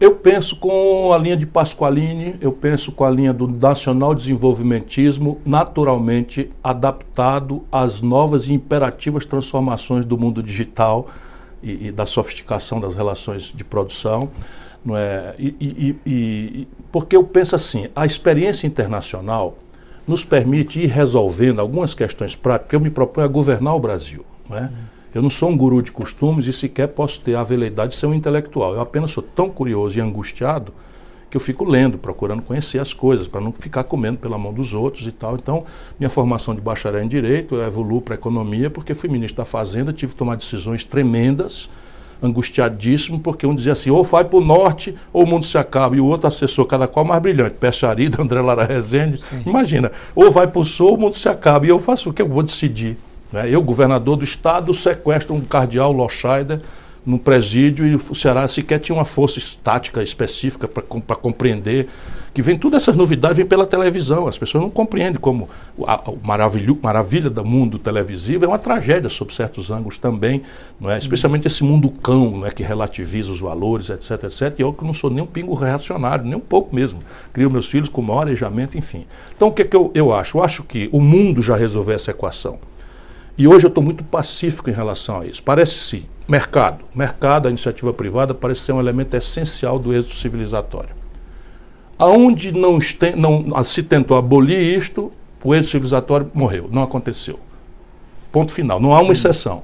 Eu 0.00 0.14
penso 0.14 0.56
com 0.56 1.12
a 1.12 1.18
linha 1.18 1.36
de 1.36 1.44
Pasqualini, 1.44 2.34
eu 2.40 2.50
penso 2.50 2.90
com 2.90 3.04
a 3.04 3.10
linha 3.10 3.34
do 3.34 3.46
nacional 3.46 4.14
desenvolvimentismo, 4.14 5.38
naturalmente 5.44 6.48
adaptado 6.64 7.62
às 7.70 8.00
novas 8.00 8.48
e 8.48 8.54
imperativas 8.54 9.26
transformações 9.26 10.06
do 10.06 10.16
mundo 10.16 10.42
digital 10.42 11.06
e, 11.62 11.88
e 11.88 11.92
da 11.92 12.06
sofisticação 12.06 12.80
das 12.80 12.94
relações 12.94 13.52
de 13.54 13.62
produção. 13.62 14.30
Não 14.82 14.96
é? 14.96 15.34
E, 15.38 15.54
e, 15.60 15.96
e, 16.06 16.68
porque 16.90 17.14
eu 17.14 17.22
penso 17.22 17.54
assim, 17.54 17.88
a 17.94 18.06
experiência 18.06 18.66
internacional 18.66 19.58
nos 20.08 20.24
permite 20.24 20.80
ir 20.80 20.86
resolvendo 20.86 21.60
algumas 21.60 21.92
questões 21.92 22.34
práticas. 22.34 22.72
Eu 22.72 22.80
me 22.80 22.88
proponho 22.88 23.26
a 23.26 23.28
governar 23.28 23.76
o 23.76 23.78
Brasil. 23.78 24.24
Não 24.48 24.56
é? 24.56 24.70
Eu 25.14 25.22
não 25.22 25.30
sou 25.30 25.48
um 25.50 25.56
guru 25.56 25.82
de 25.82 25.90
costumes 25.90 26.46
e 26.46 26.52
sequer 26.52 26.88
posso 26.88 27.20
ter 27.20 27.34
a 27.34 27.42
veleidade 27.42 27.92
de 27.92 27.96
ser 27.96 28.06
um 28.06 28.14
intelectual. 28.14 28.74
Eu 28.74 28.80
apenas 28.80 29.10
sou 29.10 29.22
tão 29.22 29.48
curioso 29.50 29.98
e 29.98 30.00
angustiado 30.00 30.72
que 31.30 31.36
eu 31.36 31.40
fico 31.40 31.64
lendo, 31.64 31.96
procurando 31.96 32.42
conhecer 32.42 32.80
as 32.80 32.92
coisas, 32.92 33.28
para 33.28 33.40
não 33.40 33.52
ficar 33.52 33.84
comendo 33.84 34.18
pela 34.18 34.36
mão 34.36 34.52
dos 34.52 34.74
outros 34.74 35.06
e 35.06 35.12
tal. 35.12 35.36
Então, 35.36 35.64
minha 35.98 36.10
formação 36.10 36.54
de 36.54 36.60
bacharel 36.60 37.02
em 37.02 37.08
Direito, 37.08 37.54
eu 37.54 37.62
evoluo 37.62 38.00
para 38.00 38.16
Economia, 38.16 38.68
porque 38.68 38.94
fui 38.94 39.08
ministro 39.08 39.38
da 39.38 39.44
Fazenda, 39.44 39.92
tive 39.92 40.12
que 40.12 40.18
tomar 40.18 40.34
decisões 40.34 40.84
tremendas, 40.84 41.70
angustiadíssimo, 42.20 43.20
porque 43.20 43.46
um 43.46 43.54
dizia 43.54 43.72
assim, 43.72 43.90
ou 43.90 44.02
vai 44.02 44.24
para 44.24 44.38
o 44.38 44.44
norte 44.44 44.94
ou 45.12 45.22
o 45.22 45.26
mundo 45.26 45.44
se 45.44 45.56
acaba, 45.56 45.96
e 45.96 46.00
o 46.00 46.06
outro 46.06 46.26
assessor, 46.26 46.66
cada 46.66 46.88
qual 46.88 47.04
mais 47.04 47.22
brilhante, 47.22 47.54
Peixarida, 47.54 48.20
André 48.22 48.40
Lara 48.40 48.64
Rezende, 48.64 49.22
Sim. 49.22 49.42
imagina, 49.46 49.92
ou 50.14 50.32
vai 50.32 50.48
para 50.48 50.60
o 50.60 50.64
sul 50.64 50.88
ou 50.88 50.96
o 50.96 51.00
mundo 51.00 51.16
se 51.16 51.28
acaba, 51.28 51.64
e 51.64 51.68
eu 51.68 51.78
faço 51.78 52.10
o 52.10 52.12
que 52.12 52.20
eu 52.20 52.28
vou 52.28 52.42
decidir. 52.42 52.96
Né? 53.32 53.48
Eu, 53.50 53.62
governador 53.62 54.16
do 54.16 54.24
estado, 54.24 54.72
sequestro 54.74 55.34
um 55.34 55.40
cardeal 55.40 55.92
Loscheider 55.92 56.60
no 57.04 57.18
presídio 57.18 57.86
e 57.86 57.94
o 57.94 58.14
Ceará 58.14 58.46
sequer 58.46 58.78
tinha 58.78 58.96
uma 58.96 59.04
força 59.04 59.38
estática 59.38 60.02
específica 60.02 60.68
para 60.68 61.16
compreender 61.16 61.88
que 62.32 62.42
vem 62.42 62.56
todas 62.56 62.82
essas 62.82 62.96
novidades 62.96 63.36
vem 63.36 63.46
pela 63.46 63.66
televisão. 63.66 64.26
As 64.26 64.38
pessoas 64.38 64.62
não 64.62 64.70
compreendem 64.70 65.20
como 65.20 65.48
a, 65.84 65.94
a 65.94 66.12
maravilha, 66.22 67.28
do 67.28 67.44
mundo 67.44 67.78
televisivo 67.78 68.44
é 68.44 68.48
uma 68.48 68.58
tragédia 68.58 69.08
sob 69.08 69.34
certos 69.34 69.70
ângulos 69.70 69.98
também, 69.98 70.42
não 70.80 70.90
é? 70.90 70.98
especialmente 70.98 71.46
esse 71.46 71.64
mundo 71.64 71.90
cão 71.90 72.30
não 72.38 72.46
é? 72.46 72.50
que 72.50 72.62
relativiza 72.62 73.32
os 73.32 73.40
valores, 73.40 73.90
etc, 73.90 74.24
etc. 74.24 74.58
E 74.58 74.62
eu 74.62 74.72
que 74.72 74.84
não 74.84 74.94
sou 74.94 75.10
nem 75.10 75.22
um 75.22 75.26
pingo 75.26 75.54
reacionário, 75.54 76.24
nem 76.24 76.36
um 76.36 76.40
pouco 76.40 76.74
mesmo. 76.74 77.00
Crio 77.32 77.50
meus 77.50 77.66
filhos 77.66 77.88
com 77.88 78.00
maior 78.00 78.22
arejamento, 78.22 78.78
enfim. 78.78 79.04
Então 79.36 79.48
o 79.48 79.52
que, 79.52 79.62
é 79.62 79.64
que 79.64 79.76
eu, 79.76 79.90
eu 79.94 80.12
acho? 80.12 80.38
Eu 80.38 80.44
acho 80.44 80.62
que 80.62 80.88
o 80.92 81.00
mundo 81.00 81.42
já 81.42 81.56
resolveu 81.56 81.94
essa 81.94 82.10
equação. 82.10 82.58
E 83.40 83.48
hoje 83.48 83.64
eu 83.64 83.68
estou 83.68 83.82
muito 83.82 84.04
pacífico 84.04 84.68
em 84.68 84.72
relação 84.74 85.22
a 85.22 85.26
isso. 85.26 85.42
Parece 85.42 85.78
sim. 85.78 86.04
Mercado. 86.28 86.84
Mercado, 86.94 87.46
a 87.46 87.48
iniciativa 87.48 87.90
privada, 87.90 88.34
parece 88.34 88.60
ser 88.60 88.72
um 88.72 88.78
elemento 88.78 89.16
essencial 89.16 89.78
do 89.78 89.94
êxito 89.94 90.14
civilizatório. 90.14 90.90
Aonde 91.98 92.52
não, 92.52 92.78
não 93.16 93.64
se 93.64 93.82
tentou 93.82 94.18
abolir 94.18 94.60
isto, 94.76 95.10
o 95.42 95.54
êxito 95.54 95.70
civilizatório 95.70 96.30
morreu. 96.34 96.68
Não 96.70 96.82
aconteceu. 96.82 97.40
Ponto 98.30 98.52
final. 98.52 98.78
Não 98.78 98.94
há 98.94 99.00
uma 99.00 99.14
exceção. 99.14 99.62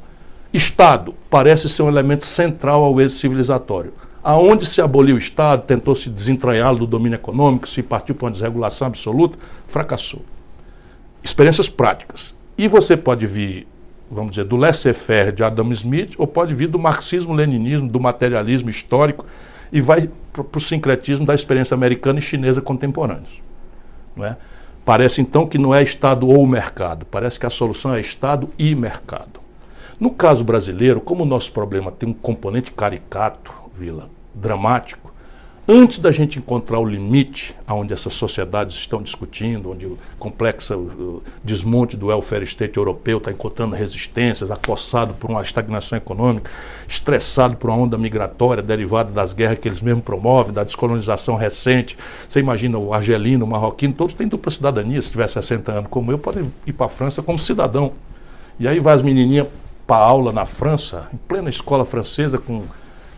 Estado 0.55 1.15
parece 1.29 1.69
ser 1.69 1.83
um 1.83 1.89
elemento 1.89 2.25
central 2.25 2.83
ao 2.83 2.99
êxito 2.99 3.21
civilizatório. 3.21 3.93
Aonde 4.25 4.65
se 4.65 4.81
aboliu 4.81 5.17
o 5.17 5.19
Estado, 5.19 5.67
tentou 5.67 5.95
se 5.95 6.09
desentranhá-lo 6.09 6.79
do 6.79 6.87
domínio 6.87 7.17
econômico, 7.17 7.69
se 7.69 7.83
partiu 7.83 8.15
para 8.15 8.25
uma 8.25 8.31
desregulação 8.31 8.87
absoluta, 8.87 9.39
fracassou. 9.67 10.23
Experiências 11.23 11.69
práticas. 11.69 12.35
E 12.59 12.69
você 12.69 12.97
pode 12.97 13.27
vir, 13.27 13.67
vamos 14.11 14.31
dizer, 14.33 14.45
do 14.45 14.57
laissez-faire 14.57 15.33
de 15.33 15.45
Adam 15.45 15.71
Smith, 15.73 16.15
ou 16.17 16.27
pode 16.27 16.55
vir 16.55 16.69
do 16.69 16.79
marxismo-leninismo, 16.79 17.89
do 17.89 18.01
materialismo 18.01 18.71
histórico, 18.71 19.27
e 19.71 19.81
vai 19.81 20.09
para 20.33 20.45
o 20.57 20.61
sincretismo 20.61 21.27
da 21.27 21.35
experiência 21.35 21.75
americana 21.75 22.19
e 22.19 22.23
chinesa 22.23 22.63
contemporâneos. 22.63 23.43
Não 24.15 24.25
é? 24.25 24.37
Parece 24.85 25.21
então 25.21 25.47
que 25.47 25.59
não 25.59 25.75
é 25.75 25.83
Estado 25.83 26.29
ou 26.29 26.47
mercado, 26.47 27.05
parece 27.07 27.41
que 27.41 27.47
a 27.47 27.51
solução 27.51 27.95
é 27.95 28.01
Estado 28.01 28.49
e 28.59 28.75
mercado. 28.75 29.41
No 29.99 30.11
caso 30.11 30.45
brasileiro, 30.45 31.01
como 31.01 31.25
o 31.25 31.27
nosso 31.27 31.53
problema 31.53 31.91
tem 31.91 32.09
um 32.09 32.15
componente 32.15 32.71
caricato, 32.71 33.53
Vila, 33.75 34.09
dramático, 34.35 35.13
Antes 35.69 35.99
da 35.99 36.13
gente 36.13 36.39
encontrar 36.39 36.79
o 36.79 36.85
limite 36.85 37.53
aonde 37.67 37.93
essas 37.93 38.13
sociedades 38.13 38.77
estão 38.77 39.03
discutindo, 39.03 39.73
onde 39.73 39.85
o 39.85 39.99
complexo 40.17 41.21
desmonte 41.43 41.97
do 41.97 42.07
welfare 42.07 42.45
state 42.45 42.77
europeu 42.77 43.19
está 43.19 43.33
encontrando 43.33 43.75
resistências, 43.75 44.53
acossado 44.53 45.15
por 45.15 45.29
uma 45.29 45.43
estagnação 45.43 45.99
econômica, 45.99 46.49
estressado 46.87 47.57
por 47.57 47.69
uma 47.69 47.79
onda 47.79 47.99
migratória 47.99 48.63
derivada 48.63 49.11
das 49.11 49.33
guerras 49.33 49.59
que 49.59 49.67
eles 49.67 49.83
mesmos 49.83 50.05
promovem, 50.05 50.53
da 50.53 50.63
descolonização 50.63 51.35
recente. 51.35 51.99
Você 52.29 52.39
imagina 52.39 52.79
o 52.79 52.95
argelino, 52.95 53.45
o 53.45 53.49
marroquino, 53.49 53.93
todos 53.93 54.15
têm 54.15 54.29
dupla 54.29 54.53
cidadania. 54.53 55.03
Se 55.03 55.11
tiver 55.11 55.27
60 55.27 55.73
anos 55.73 55.91
como 55.91 56.13
eu, 56.13 56.19
podem 56.19 56.49
ir 56.65 56.75
para 56.75 56.87
a 56.87 56.89
França 56.89 57.25
como 57.25 57.41
cidadão. 57.41 57.91
E 58.61 58.69
aí 58.69 58.79
vai 58.79 58.95
as 58.95 59.03
menininhas 59.03 59.49
para 59.85 59.97
aula 59.97 60.31
na 60.31 60.47
França, 60.47 61.09
em 61.13 61.17
plena 61.17 61.51
escola 61.51 61.85
francesa, 61.85 62.39
com, 62.39 62.63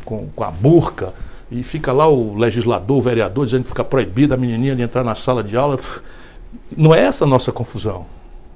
com, 0.03 0.29
com 0.35 0.45
a 0.45 0.51
burca 0.51 1.12
e 1.51 1.62
fica 1.62 1.92
lá 1.92 2.07
o 2.07 2.36
legislador, 2.36 2.99
o 2.99 3.01
vereador, 3.01 3.44
dizendo 3.44 3.62
que 3.62 3.68
fica 3.68 3.84
proibido 3.84 4.34
a 4.34 4.36
menininha 4.36 4.76
de 4.76 4.82
entrar 4.82 5.03
na 5.03 5.14
sala 5.14 5.42
de 5.42 5.57
aula. 5.57 5.78
Não 6.76 6.94
é 6.94 7.01
essa 7.01 7.24
a 7.24 7.28
nossa 7.28 7.51
confusão. 7.51 8.07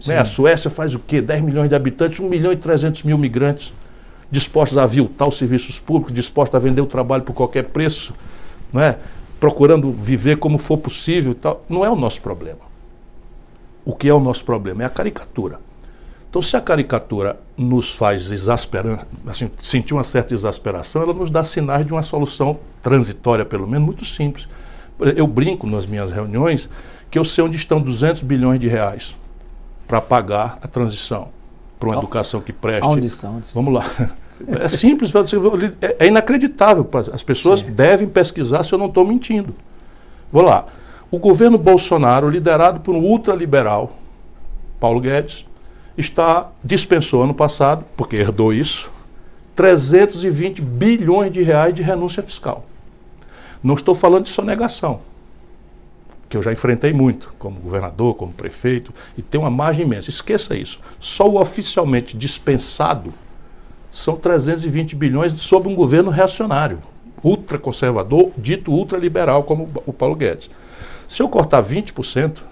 Né? 0.06 0.18
A 0.18 0.24
Suécia 0.24 0.70
faz 0.70 0.94
o 0.94 0.98
quê? 0.98 1.20
10 1.20 1.42
milhões 1.42 1.68
de 1.68 1.74
habitantes, 1.74 2.20
1 2.20 2.28
milhão 2.28 2.52
e 2.52 2.56
300 2.56 3.02
mil 3.02 3.16
migrantes 3.16 3.72
dispostos 4.30 4.78
a 4.78 4.84
aviltar 4.84 5.28
os 5.28 5.36
serviços 5.36 5.78
públicos, 5.78 6.14
dispostos 6.14 6.54
a 6.54 6.58
vender 6.58 6.80
o 6.80 6.86
trabalho 6.86 7.22
por 7.22 7.34
qualquer 7.34 7.64
preço, 7.64 8.14
não 8.72 8.80
é? 8.80 8.96
procurando 9.38 9.90
viver 9.90 10.38
como 10.38 10.56
for 10.56 10.78
possível 10.78 11.32
e 11.32 11.34
tal. 11.34 11.64
Não 11.68 11.84
é 11.84 11.90
o 11.90 11.96
nosso 11.96 12.20
problema. 12.22 12.60
O 13.84 13.92
que 13.92 14.08
é 14.08 14.14
o 14.14 14.20
nosso 14.20 14.44
problema? 14.44 14.84
É 14.84 14.86
a 14.86 14.88
caricatura. 14.88 15.58
Então, 16.32 16.40
se 16.40 16.56
a 16.56 16.62
caricatura 16.62 17.38
nos 17.58 17.92
faz 17.92 18.30
exasperar, 18.30 19.06
assim, 19.26 19.50
sentir 19.58 19.92
uma 19.92 20.02
certa 20.02 20.32
exasperação, 20.32 21.02
ela 21.02 21.12
nos 21.12 21.28
dá 21.28 21.44
sinais 21.44 21.84
de 21.84 21.92
uma 21.92 22.00
solução 22.00 22.58
transitória, 22.82 23.44
pelo 23.44 23.68
menos, 23.68 23.84
muito 23.84 24.02
simples. 24.06 24.48
Eu 25.14 25.26
brinco 25.26 25.66
nas 25.66 25.84
minhas 25.84 26.10
reuniões 26.10 26.70
que 27.10 27.18
eu 27.18 27.24
sei 27.26 27.44
onde 27.44 27.58
estão 27.58 27.78
200 27.82 28.22
bilhões 28.22 28.58
de 28.58 28.66
reais 28.66 29.14
para 29.86 30.00
pagar 30.00 30.58
a 30.62 30.66
transição 30.66 31.28
para 31.78 31.90
uma 31.90 31.98
educação 31.98 32.40
que 32.40 32.50
preste. 32.50 32.86
Onde 32.86 33.04
estão? 33.04 33.42
Vamos 33.52 33.74
lá. 33.74 33.84
É 34.48 34.68
simples, 34.68 35.12
é, 35.82 35.96
é 35.98 36.06
inacreditável. 36.06 36.88
As 37.12 37.22
pessoas 37.22 37.60
Sim. 37.60 37.72
devem 37.72 38.08
pesquisar 38.08 38.62
se 38.62 38.72
eu 38.72 38.78
não 38.78 38.86
estou 38.86 39.06
mentindo. 39.06 39.54
Vou 40.32 40.42
lá. 40.42 40.64
O 41.10 41.18
governo 41.18 41.58
Bolsonaro, 41.58 42.30
liderado 42.30 42.80
por 42.80 42.94
um 42.94 43.02
ultraliberal, 43.02 43.92
Paulo 44.80 44.98
Guedes, 44.98 45.44
está 45.96 46.50
dispensou 46.64 47.22
ano 47.22 47.34
passado, 47.34 47.84
porque 47.96 48.16
herdou 48.16 48.52
isso, 48.52 48.90
320 49.54 50.62
bilhões 50.62 51.30
de 51.30 51.42
reais 51.42 51.74
de 51.74 51.82
renúncia 51.82 52.22
fiscal. 52.22 52.64
Não 53.62 53.74
estou 53.74 53.94
falando 53.94 54.24
de 54.24 54.30
sonegação, 54.30 55.00
que 56.28 56.36
eu 56.36 56.42
já 56.42 56.50
enfrentei 56.50 56.92
muito, 56.92 57.34
como 57.38 57.60
governador, 57.60 58.14
como 58.14 58.32
prefeito, 58.32 58.92
e 59.16 59.22
tem 59.22 59.40
uma 59.40 59.50
margem 59.50 59.84
imensa. 59.84 60.10
Esqueça 60.10 60.56
isso. 60.56 60.80
Só 60.98 61.28
o 61.28 61.40
oficialmente 61.40 62.16
dispensado 62.16 63.12
são 63.90 64.16
320 64.16 64.96
bilhões 64.96 65.34
sob 65.34 65.68
um 65.68 65.74
governo 65.74 66.10
reacionário, 66.10 66.82
ultraconservador, 67.22 68.30
dito 68.38 68.72
ultraliberal, 68.72 69.44
como 69.44 69.68
o 69.86 69.92
Paulo 69.92 70.16
Guedes. 70.16 70.50
Se 71.06 71.22
eu 71.22 71.28
cortar 71.28 71.62
20%, 71.62 72.42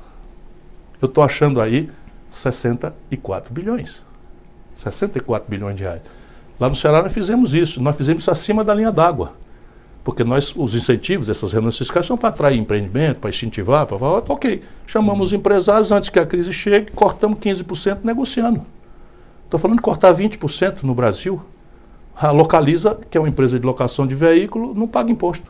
eu 1.01 1.07
estou 1.07 1.25
achando 1.25 1.61
aí 1.61 1.89
64 2.31 3.53
bilhões. 3.53 4.03
64 4.73 5.51
bilhões 5.51 5.77
de 5.77 5.83
reais. 5.83 6.01
Lá 6.59 6.69
no 6.69 6.77
Ceará 6.77 7.03
nós 7.03 7.13
fizemos 7.13 7.53
isso, 7.53 7.83
nós 7.83 7.97
fizemos 7.97 8.23
isso 8.23 8.31
acima 8.31 8.65
da 8.65 8.73
linha 8.73 8.93
d'água. 8.93 9.35
Porque 10.03 10.25
nós, 10.25 10.55
os 10.57 10.75
incentivos, 10.75 11.29
essas 11.29 11.53
renúncias 11.53 11.87
fiscais 11.87 12.07
são 12.07 12.17
para 12.17 12.31
atrair 12.31 12.59
empreendimento, 12.59 13.21
para 13.21 13.29
incentivar, 13.29 13.85
para 13.85 13.99
falar, 13.99 14.23
ok, 14.29 14.63
chamamos 14.87 15.29
os 15.29 15.33
empresários 15.35 15.93
antes 15.93 16.09
que 16.09 16.19
a 16.19 16.25
crise 16.25 16.53
chegue, 16.53 16.91
cortamos 16.93 17.39
15% 17.39 17.99
negociando. 18.03 18.65
Estou 19.45 19.61
falando 19.61 19.77
de 19.77 19.83
cortar 19.83 20.15
20% 20.15 20.85
no 20.85 20.95
Brasil. 20.95 21.43
A 22.17 22.31
Localiza, 22.31 22.99
que 23.11 23.19
é 23.19 23.21
uma 23.21 23.29
empresa 23.29 23.59
de 23.59 23.67
locação 23.67 24.07
de 24.07 24.15
veículo, 24.15 24.75
não 24.75 24.87
paga 24.87 25.11
imposto. 25.11 25.47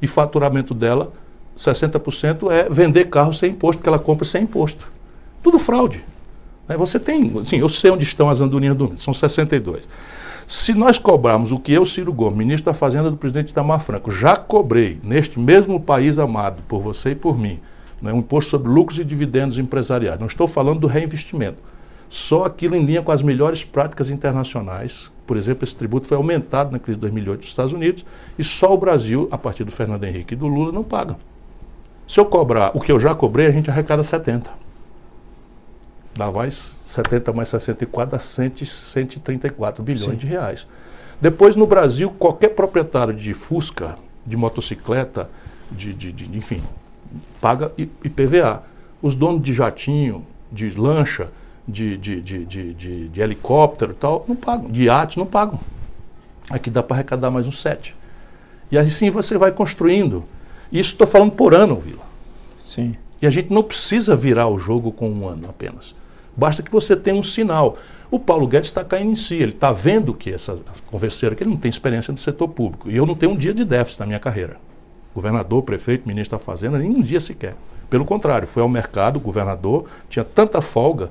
E 0.00 0.06
faturamento 0.06 0.74
dela, 0.74 1.12
60% 1.56 2.50
é 2.50 2.68
vender 2.68 3.06
carro 3.06 3.32
sem 3.32 3.50
imposto, 3.50 3.78
porque 3.78 3.88
ela 3.88 3.98
compra 3.98 4.24
sem 4.24 4.44
imposto. 4.44 4.90
Tudo 5.42 5.58
fraude. 5.58 6.04
Né? 6.68 6.76
Você 6.76 6.98
tem, 6.98 7.32
assim, 7.40 7.58
eu 7.58 7.68
sei 7.68 7.90
onde 7.90 8.04
estão 8.04 8.30
as 8.30 8.40
andorinhas 8.40 8.76
dormindo, 8.76 9.00
são 9.00 9.12
62. 9.12 9.88
Se 10.46 10.74
nós 10.74 10.98
cobrarmos 10.98 11.52
o 11.52 11.58
que 11.58 11.72
eu, 11.72 11.84
Ciro 11.84 12.12
Gomes, 12.12 12.36
ministro 12.36 12.66
da 12.72 12.74
Fazenda 12.74 13.10
do 13.10 13.16
presidente 13.16 13.50
Itamar 13.50 13.80
Franco, 13.80 14.10
já 14.10 14.36
cobrei 14.36 14.98
neste 15.02 15.38
mesmo 15.38 15.80
país 15.80 16.18
amado 16.18 16.62
por 16.68 16.80
você 16.80 17.10
e 17.10 17.14
por 17.14 17.38
mim, 17.38 17.60
né, 18.00 18.12
um 18.12 18.18
imposto 18.18 18.50
sobre 18.50 18.68
lucros 18.68 18.98
e 18.98 19.04
dividendos 19.04 19.58
empresariais, 19.58 20.18
não 20.18 20.26
estou 20.26 20.48
falando 20.48 20.80
do 20.80 20.86
reinvestimento, 20.86 21.58
só 22.08 22.44
aquilo 22.44 22.76
em 22.76 22.84
linha 22.84 23.00
com 23.00 23.10
as 23.10 23.22
melhores 23.22 23.64
práticas 23.64 24.10
internacionais. 24.10 25.10
Por 25.26 25.36
exemplo, 25.36 25.64
esse 25.64 25.74
tributo 25.74 26.06
foi 26.06 26.16
aumentado 26.16 26.70
na 26.70 26.78
crise 26.78 26.98
de 26.98 27.02
2008 27.02 27.40
nos 27.40 27.48
Estados 27.48 27.72
Unidos 27.72 28.04
e 28.38 28.44
só 28.44 28.74
o 28.74 28.76
Brasil, 28.76 29.28
a 29.30 29.38
partir 29.38 29.64
do 29.64 29.72
Fernando 29.72 30.04
Henrique 30.04 30.34
e 30.34 30.36
do 30.36 30.46
Lula, 30.46 30.72
não 30.72 30.84
paga. 30.84 31.16
Se 32.06 32.20
eu 32.20 32.26
cobrar 32.26 32.72
o 32.74 32.80
que 32.80 32.92
eu 32.92 33.00
já 33.00 33.14
cobrei, 33.14 33.46
a 33.46 33.50
gente 33.50 33.70
arrecada 33.70 34.02
70. 34.02 34.61
Dá 36.14 36.30
mais 36.30 36.80
70 36.84 37.32
mais 37.32 37.48
64 37.48 38.12
dá 38.12 38.18
134 38.18 39.82
bilhões 39.82 40.04
Sim. 40.04 40.14
de 40.16 40.26
reais. 40.26 40.66
Depois, 41.20 41.56
no 41.56 41.66
Brasil, 41.66 42.10
qualquer 42.10 42.48
proprietário 42.48 43.14
de 43.14 43.32
Fusca, 43.32 43.96
de 44.26 44.36
motocicleta, 44.36 45.30
de, 45.70 45.94
de, 45.94 46.12
de 46.12 46.36
enfim, 46.36 46.62
paga 47.40 47.72
IPVA. 47.78 48.62
Os 49.00 49.14
donos 49.14 49.42
de 49.42 49.52
jatinho, 49.52 50.24
de 50.50 50.70
lancha, 50.70 51.30
de, 51.66 51.96
de, 51.96 52.20
de, 52.20 52.44
de, 52.44 52.74
de, 52.74 53.08
de 53.08 53.20
helicóptero 53.20 53.92
e 53.92 53.94
tal, 53.94 54.24
não 54.28 54.36
pagam. 54.36 54.70
De 54.70 54.82
iate 54.84 55.18
não 55.18 55.26
pagam. 55.26 55.58
Aqui 56.50 56.70
dá 56.70 56.82
para 56.82 56.96
arrecadar 56.96 57.30
mais 57.30 57.46
uns 57.46 57.60
sete. 57.60 57.96
E 58.70 58.78
assim 58.78 59.10
você 59.10 59.38
vai 59.38 59.52
construindo. 59.52 60.24
Isso 60.70 60.92
estou 60.92 61.06
falando 61.06 61.32
por 61.32 61.54
ano, 61.54 61.76
Vila. 61.76 62.02
Sim. 62.60 62.96
E 63.20 63.26
a 63.26 63.30
gente 63.30 63.52
não 63.52 63.62
precisa 63.62 64.16
virar 64.16 64.48
o 64.48 64.58
jogo 64.58 64.90
com 64.90 65.10
um 65.10 65.28
ano 65.28 65.48
apenas. 65.48 65.94
Basta 66.36 66.62
que 66.62 66.70
você 66.70 66.96
tenha 66.96 67.16
um 67.16 67.22
sinal. 67.22 67.76
O 68.10 68.18
Paulo 68.18 68.46
Guedes 68.46 68.68
está 68.68 68.84
caindo 68.84 69.12
em 69.12 69.16
si, 69.16 69.34
ele 69.34 69.52
está 69.52 69.72
vendo 69.72 70.12
que 70.12 70.30
essa 70.30 70.58
converseira 70.86 71.34
que 71.34 71.42
ele 71.42 71.50
não 71.50 71.56
tem 71.56 71.68
experiência 71.68 72.12
no 72.12 72.18
setor 72.18 72.48
público. 72.48 72.90
E 72.90 72.96
eu 72.96 73.06
não 73.06 73.14
tenho 73.14 73.32
um 73.32 73.36
dia 73.36 73.54
de 73.54 73.64
déficit 73.64 74.00
na 74.00 74.06
minha 74.06 74.20
carreira. 74.20 74.56
Governador, 75.14 75.62
prefeito, 75.62 76.06
ministro 76.06 76.38
da 76.38 76.44
Fazenda, 76.44 76.78
nem 76.78 76.90
um 76.90 77.02
dia 77.02 77.20
sequer. 77.20 77.54
Pelo 77.88 78.04
contrário, 78.04 78.46
fui 78.46 78.62
ao 78.62 78.68
mercado, 78.68 79.16
o 79.16 79.20
governador 79.20 79.86
tinha 80.08 80.24
tanta 80.24 80.60
folga 80.60 81.10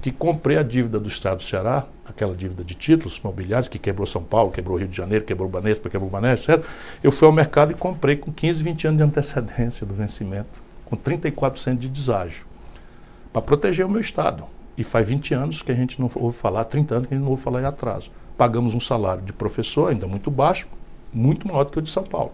que 0.00 0.10
comprei 0.10 0.56
a 0.58 0.62
dívida 0.62 0.98
do 0.98 1.08
Estado 1.08 1.38
do 1.38 1.42
Ceará, 1.42 1.84
aquela 2.04 2.34
dívida 2.34 2.64
de 2.64 2.74
títulos 2.74 3.20
mobiliários 3.20 3.68
que 3.68 3.78
quebrou 3.78 4.06
São 4.06 4.22
Paulo, 4.22 4.50
quebrou 4.50 4.76
Rio 4.76 4.88
de 4.88 4.96
Janeiro, 4.96 5.24
quebrou 5.24 5.48
Banespa, 5.48 5.88
quebrou 5.88 6.10
Banespa, 6.10 6.54
etc. 6.54 6.66
Eu 7.02 7.12
fui 7.12 7.26
ao 7.26 7.32
mercado 7.32 7.72
e 7.72 7.74
comprei 7.74 8.16
com 8.16 8.32
15, 8.32 8.62
20 8.62 8.86
anos 8.88 8.98
de 8.98 9.04
antecedência 9.04 9.86
do 9.86 9.94
vencimento, 9.94 10.60
com 10.86 10.96
34% 10.96 11.76
de 11.76 11.88
deságio, 11.88 12.44
para 13.32 13.42
proteger 13.42 13.86
o 13.86 13.88
meu 13.88 14.00
Estado. 14.00 14.44
E 14.76 14.84
faz 14.84 15.08
20 15.08 15.34
anos 15.34 15.62
que 15.62 15.70
a 15.70 15.74
gente 15.74 16.00
não 16.00 16.10
ouve 16.14 16.36
falar, 16.36 16.64
30 16.64 16.94
anos 16.94 17.06
que 17.06 17.14
a 17.14 17.16
gente 17.16 17.24
não 17.24 17.30
ouve 17.30 17.42
falar 17.42 17.62
em 17.62 17.66
atraso. 17.66 18.10
Pagamos 18.36 18.74
um 18.74 18.80
salário 18.80 19.22
de 19.22 19.32
professor 19.32 19.90
ainda 19.90 20.06
muito 20.06 20.30
baixo, 20.30 20.66
muito 21.12 21.46
maior 21.46 21.64
do 21.64 21.70
que 21.70 21.78
o 21.78 21.82
de 21.82 21.90
São 21.90 22.02
Paulo. 22.02 22.32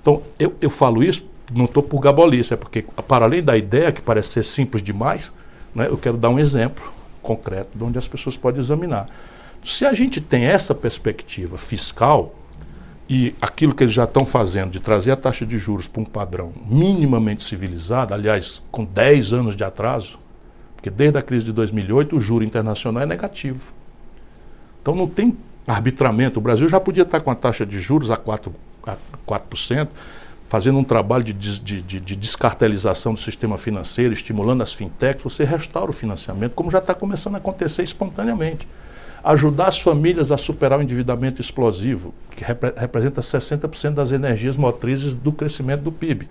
Então, 0.00 0.22
eu, 0.38 0.54
eu 0.60 0.70
falo 0.70 1.02
isso, 1.02 1.26
não 1.52 1.66
estou 1.66 1.82
por 1.82 2.00
gabolice, 2.00 2.54
é 2.54 2.56
porque, 2.56 2.82
para 3.06 3.26
além 3.26 3.42
da 3.42 3.56
ideia, 3.56 3.92
que 3.92 4.00
parece 4.00 4.30
ser 4.30 4.44
simples 4.44 4.82
demais, 4.82 5.32
né, 5.74 5.88
eu 5.88 5.98
quero 5.98 6.16
dar 6.16 6.30
um 6.30 6.38
exemplo 6.38 6.92
concreto 7.22 7.76
de 7.76 7.84
onde 7.84 7.98
as 7.98 8.06
pessoas 8.06 8.36
podem 8.36 8.60
examinar. 8.60 9.06
Se 9.62 9.84
a 9.84 9.92
gente 9.92 10.20
tem 10.20 10.44
essa 10.44 10.74
perspectiva 10.74 11.58
fiscal 11.58 12.34
e 13.08 13.34
aquilo 13.40 13.74
que 13.74 13.82
eles 13.82 13.92
já 13.92 14.04
estão 14.04 14.24
fazendo 14.24 14.70
de 14.70 14.80
trazer 14.80 15.10
a 15.10 15.16
taxa 15.16 15.44
de 15.44 15.58
juros 15.58 15.88
para 15.88 16.02
um 16.02 16.04
padrão 16.04 16.52
minimamente 16.64 17.42
civilizado, 17.42 18.14
aliás, 18.14 18.62
com 18.70 18.84
10 18.84 19.32
anos 19.32 19.56
de 19.56 19.64
atraso, 19.64 20.18
porque 20.86 20.90
desde 20.90 21.18
a 21.18 21.22
crise 21.22 21.46
de 21.46 21.52
2008 21.52 22.16
o 22.16 22.20
juro 22.20 22.44
internacional 22.44 23.02
é 23.02 23.06
negativo. 23.06 23.72
Então 24.80 24.94
não 24.94 25.08
tem 25.08 25.36
arbitramento. 25.66 26.38
O 26.38 26.42
Brasil 26.42 26.68
já 26.68 26.78
podia 26.78 27.02
estar 27.02 27.20
com 27.20 27.30
a 27.30 27.34
taxa 27.34 27.66
de 27.66 27.80
juros 27.80 28.08
a 28.08 28.16
4%, 28.16 28.52
a 28.86 28.96
4% 29.26 29.88
fazendo 30.46 30.78
um 30.78 30.84
trabalho 30.84 31.24
de, 31.24 31.32
de, 31.32 31.82
de, 31.82 32.00
de, 32.00 32.14
descartelização 32.14 33.14
do 33.14 33.18
sistema 33.18 33.58
financeiro, 33.58 34.12
estimulando 34.12 34.62
as 34.62 34.72
fintechs, 34.72 35.24
você 35.24 35.42
restaura 35.42 35.90
o 35.90 35.92
financiamento, 35.92 36.52
como 36.54 36.70
já 36.70 36.78
está 36.78 36.94
começando 36.94 37.34
a 37.34 37.38
acontecer 37.38 37.82
espontaneamente. 37.82 38.68
Ajudar 39.24 39.66
as 39.66 39.80
famílias 39.80 40.30
a 40.30 40.36
superar 40.36 40.78
o 40.78 40.82
endividamento 40.82 41.40
explosivo, 41.40 42.14
que 42.30 42.44
repre 42.44 42.72
representa 42.76 43.20
60% 43.20 43.94
das 43.94 44.12
energias 44.12 44.56
motrizes 44.56 45.16
do 45.16 45.32
crescimento 45.32 45.82
do 45.82 45.90
PIB. 45.90 46.28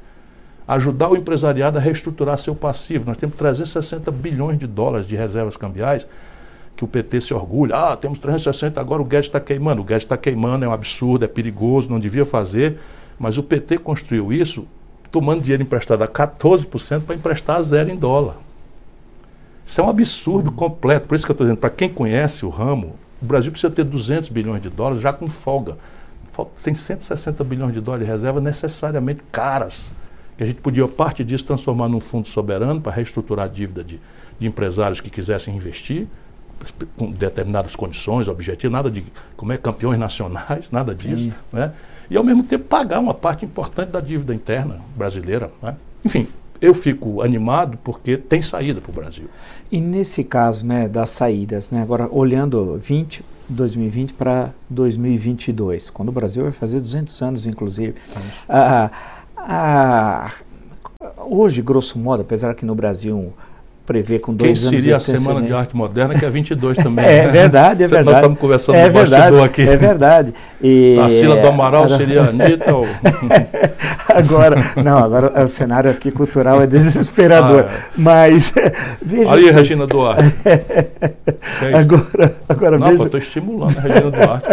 Ajudar 0.68 1.09
o 1.09 1.16
empresariado 1.16 1.78
a 1.78 1.82
reestruturar 1.82 2.38
seu 2.38 2.55
passivo. 2.55 3.05
Nós 3.05 3.18
temos 3.18 3.36
360 3.36 4.09
bilhões 4.11 4.57
de 4.57 4.66
dólares 4.66 5.07
de 5.07 5.16
reservas 5.16 5.55
cambiais 5.55 6.07
que 6.76 6.84
o 6.84 6.88
PT 6.88 7.22
se 7.22 7.34
orgulha. 7.34 7.76
Ah, 7.76 7.95
temos 7.95 8.20
360, 8.20 8.82
agora 8.82 9.01
o 9.01 9.05
Guedes 9.05 9.28
está 9.28 9.39
queimando. 9.39 9.82
O 9.82 9.86
Guedes 9.86 10.03
está 10.03 10.18
queimando, 10.18 10.66
é 10.66 10.68
um 10.68 10.74
absurdo, 10.74 11.24
é 11.24 11.28
perigoso, 11.28 11.89
não 11.89 11.99
devia 11.99 12.26
fazer 12.26 12.78
mas 13.20 13.38
o 13.38 13.43
PT 13.43 13.78
construiu 13.80 14.32
isso 14.32 14.68
tomando 15.11 15.41
dinheiro 15.41 15.63
emprestado 15.63 16.03
a 16.03 16.07
14% 16.07 17.03
para 17.03 17.16
emprestar 17.16 17.57
a 17.57 17.61
zero 17.61 17.89
em 17.89 17.95
dólar. 17.95 18.36
Isso 19.66 19.80
é 19.80 19.84
um 19.84 19.89
absurdo 19.89 20.51
completo. 20.51 21.07
Por 21.07 21.16
isso 21.16 21.26
que 21.26 21.32
eu 21.32 21.34
estou 21.34 21.45
dizendo, 21.45 21.59
para 21.59 21.70
quem 21.70 21.89
conhece 21.89 22.45
o 22.45 22.49
ramo, 22.49 22.95
o 23.22 23.26
Brasil 23.26 23.51
precisa 23.51 23.74
ter 23.74 23.86
200 23.86 24.30
bilhões 24.30 24.61
de 24.61 24.70
dólares 24.70 24.99
já 24.99 25.13
com 25.13 25.30
folga. 25.30 25.78
Tem 26.61 26.76
160 26.76 27.43
bilhões 27.45 27.74
de 27.74 27.80
dólares 27.80 28.05
de 28.05 28.11
reserva 28.11 28.41
necessariamente 28.41 29.22
caras. 29.32 29.91
Que 30.38 30.43
a 30.43 30.47
gente 30.47 30.61
podia, 30.61 30.88
parte 30.88 31.23
disso, 31.23 31.45
transformar 31.45 31.88
num 31.88 31.99
fundo 31.99 32.27
soberano 32.27 32.81
para 32.81 32.91
reestruturar 32.91 33.45
a 33.45 33.49
dívida 33.49 33.83
de, 33.83 33.99
de 34.38 34.47
empresários 34.47 34.99
que 34.99 35.09
quisessem 35.09 35.55
investir 35.55 36.07
com 36.97 37.11
determinadas 37.11 37.75
condições, 37.75 38.27
objetivos, 38.27 38.71
nada 38.71 38.89
de 38.89 39.03
como 39.36 39.51
é 39.51 39.57
campeões 39.57 39.99
nacionais, 39.99 40.71
nada 40.71 40.95
disso, 40.95 41.31
né? 41.51 41.73
e, 42.09 42.17
ao 42.17 42.23
mesmo 42.23 42.43
tempo, 42.43 42.65
pagar 42.65 42.99
uma 42.99 43.13
parte 43.13 43.45
importante 43.45 43.89
da 43.89 43.99
dívida 43.99 44.33
interna 44.33 44.79
brasileira. 44.95 45.51
Né? 45.61 45.75
Enfim, 46.03 46.27
eu 46.61 46.73
fico 46.73 47.21
animado 47.21 47.77
porque 47.83 48.17
tem 48.17 48.41
saída 48.41 48.79
para 48.79 48.91
o 48.91 48.93
Brasil. 48.93 49.25
E 49.71 49.79
nesse 49.81 50.23
caso 50.23 50.65
né, 50.65 50.88
das 50.88 51.09
saídas, 51.09 51.71
né, 51.71 51.81
agora 51.81 52.07
olhando 52.11 52.79
20, 52.81 53.23
2020 53.49 54.13
para 54.13 54.51
2022, 54.69 55.89
quando 55.89 56.09
o 56.09 56.11
Brasil 56.11 56.43
vai 56.43 56.51
fazer 56.51 56.79
200 56.79 57.21
anos, 57.21 57.45
inclusive. 57.45 57.95
Ah, 58.47 58.89
ah, 59.47 60.31
hoje, 61.17 61.61
grosso 61.61 61.97
modo, 61.97 62.21
apesar 62.21 62.55
que 62.55 62.65
no 62.65 62.75
Brasil 62.75 63.33
prevê 63.86 64.17
com 64.19 64.33
dois 64.33 64.59
Quem 64.59 64.67
anos 64.67 64.81
seria 64.81 64.97
a 64.97 64.99
Semana 64.99 65.41
de 65.41 65.53
Arte 65.53 65.75
Moderna, 65.75 66.17
que 66.17 66.25
é 66.25 66.29
22 66.29 66.77
também. 66.81 67.05
é 67.05 67.23
né? 67.23 67.27
verdade, 67.27 67.83
é 67.83 67.88
verdade. 67.88 68.05
Nós 68.05 68.15
estamos 68.17 68.39
conversando 68.39 68.75
é 68.75 68.88
no 68.88 68.91
verdade, 68.93 69.41
aqui. 69.41 69.61
É 69.61 69.77
verdade. 69.77 70.33
E, 70.61 70.95
Tarsila 70.99 71.36
do 71.38 71.47
Amaral 71.47 71.88
seria 71.89 72.23
a 72.23 72.29
Anitta 72.29 72.75
ou... 72.75 72.88
agora, 74.09 74.55
não, 74.83 74.97
agora 74.97 75.43
o 75.43 75.49
cenário 75.49 75.91
aqui 75.91 76.09
cultural 76.09 76.61
é 76.61 76.67
desesperador. 76.67 77.65
Ah, 77.67 77.73
é. 77.73 77.79
Mas, 77.95 78.53
veja 79.01 79.31
Ali, 79.31 79.45
assim, 79.49 79.55
Regina 79.57 79.88
Duarte. 79.88 80.33
é 80.45 81.77
agora, 81.77 82.36
agora 82.49 82.77
não, 82.79 82.88
veja... 82.88 83.03
estou 83.03 83.19
estimulando 83.19 83.77
a 83.77 83.81
Regina 83.81 84.11
Duarte. 84.11 84.47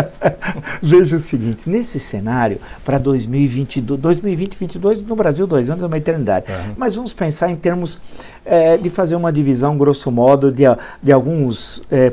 veja 0.83 1.16
o 1.16 1.20
seguinte, 1.20 1.68
nesse 1.68 1.99
cenário, 1.99 2.59
para 2.85 2.99
2022, 2.99 3.99
2022 3.99 5.03
no 5.03 5.16
Brasil, 5.16 5.47
dois 5.47 5.70
anos 5.70 5.83
é 5.83 5.87
uma 5.87 5.97
eternidade. 5.97 6.47
Uhum. 6.49 6.74
Mas 6.76 6.95
vamos 6.95 7.12
pensar 7.12 7.51
em 7.51 7.57
termos 7.57 7.99
é, 8.45 8.76
de 8.76 8.90
fazer 8.90 9.16
uma 9.16 9.32
divisão, 9.32 9.76
grosso 9.76 10.11
modo, 10.11 10.51
de, 10.51 10.64
de 11.03 11.12
alguns 11.12 11.82
é, 11.90 12.12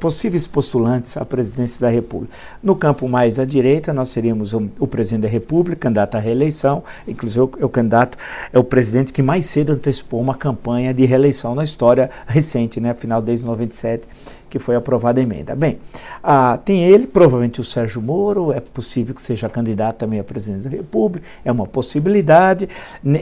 possíveis 0.00 0.46
postulantes 0.46 1.16
à 1.16 1.24
presidência 1.24 1.80
da 1.80 1.88
República. 1.88 2.34
No 2.62 2.74
campo 2.74 3.08
mais 3.08 3.38
à 3.38 3.44
direita, 3.44 3.92
nós 3.92 4.08
seríamos 4.08 4.52
o, 4.52 4.68
o 4.80 4.86
presidente 4.86 5.22
da 5.22 5.28
República, 5.28 5.76
candidato 5.76 6.16
à 6.16 6.18
reeleição, 6.18 6.82
inclusive 7.06 7.40
o, 7.40 7.50
o, 7.62 7.68
candidato 7.68 8.18
é 8.52 8.58
o 8.58 8.64
presidente 8.64 9.12
que 9.12 9.22
mais 9.22 9.46
cedo 9.46 9.72
antecipou 9.72 10.20
uma 10.20 10.34
campanha 10.34 10.92
de 10.92 11.04
reeleição 11.04 11.54
na 11.54 11.62
história 11.62 12.10
recente, 12.26 12.80
né, 12.80 12.90
afinal 12.90 13.22
desde 13.22 13.46
97 13.46 14.08
que 14.48 14.58
foi 14.58 14.76
aprovada 14.76 15.20
a 15.20 15.22
emenda. 15.22 15.54
Bem, 15.54 15.78
ah, 16.22 16.58
tem 16.64 16.84
ele, 16.84 17.06
provavelmente 17.06 17.60
o 17.60 17.64
Sérgio 17.64 18.00
Moro, 18.00 18.52
é 18.52 18.60
possível 18.60 19.14
que 19.14 19.22
seja 19.22 19.48
candidato 19.48 19.96
também 19.96 20.18
a 20.18 20.24
presidente 20.24 20.64
da 20.64 20.70
República, 20.70 21.26
é 21.44 21.52
uma 21.52 21.66
possibilidade, 21.66 22.68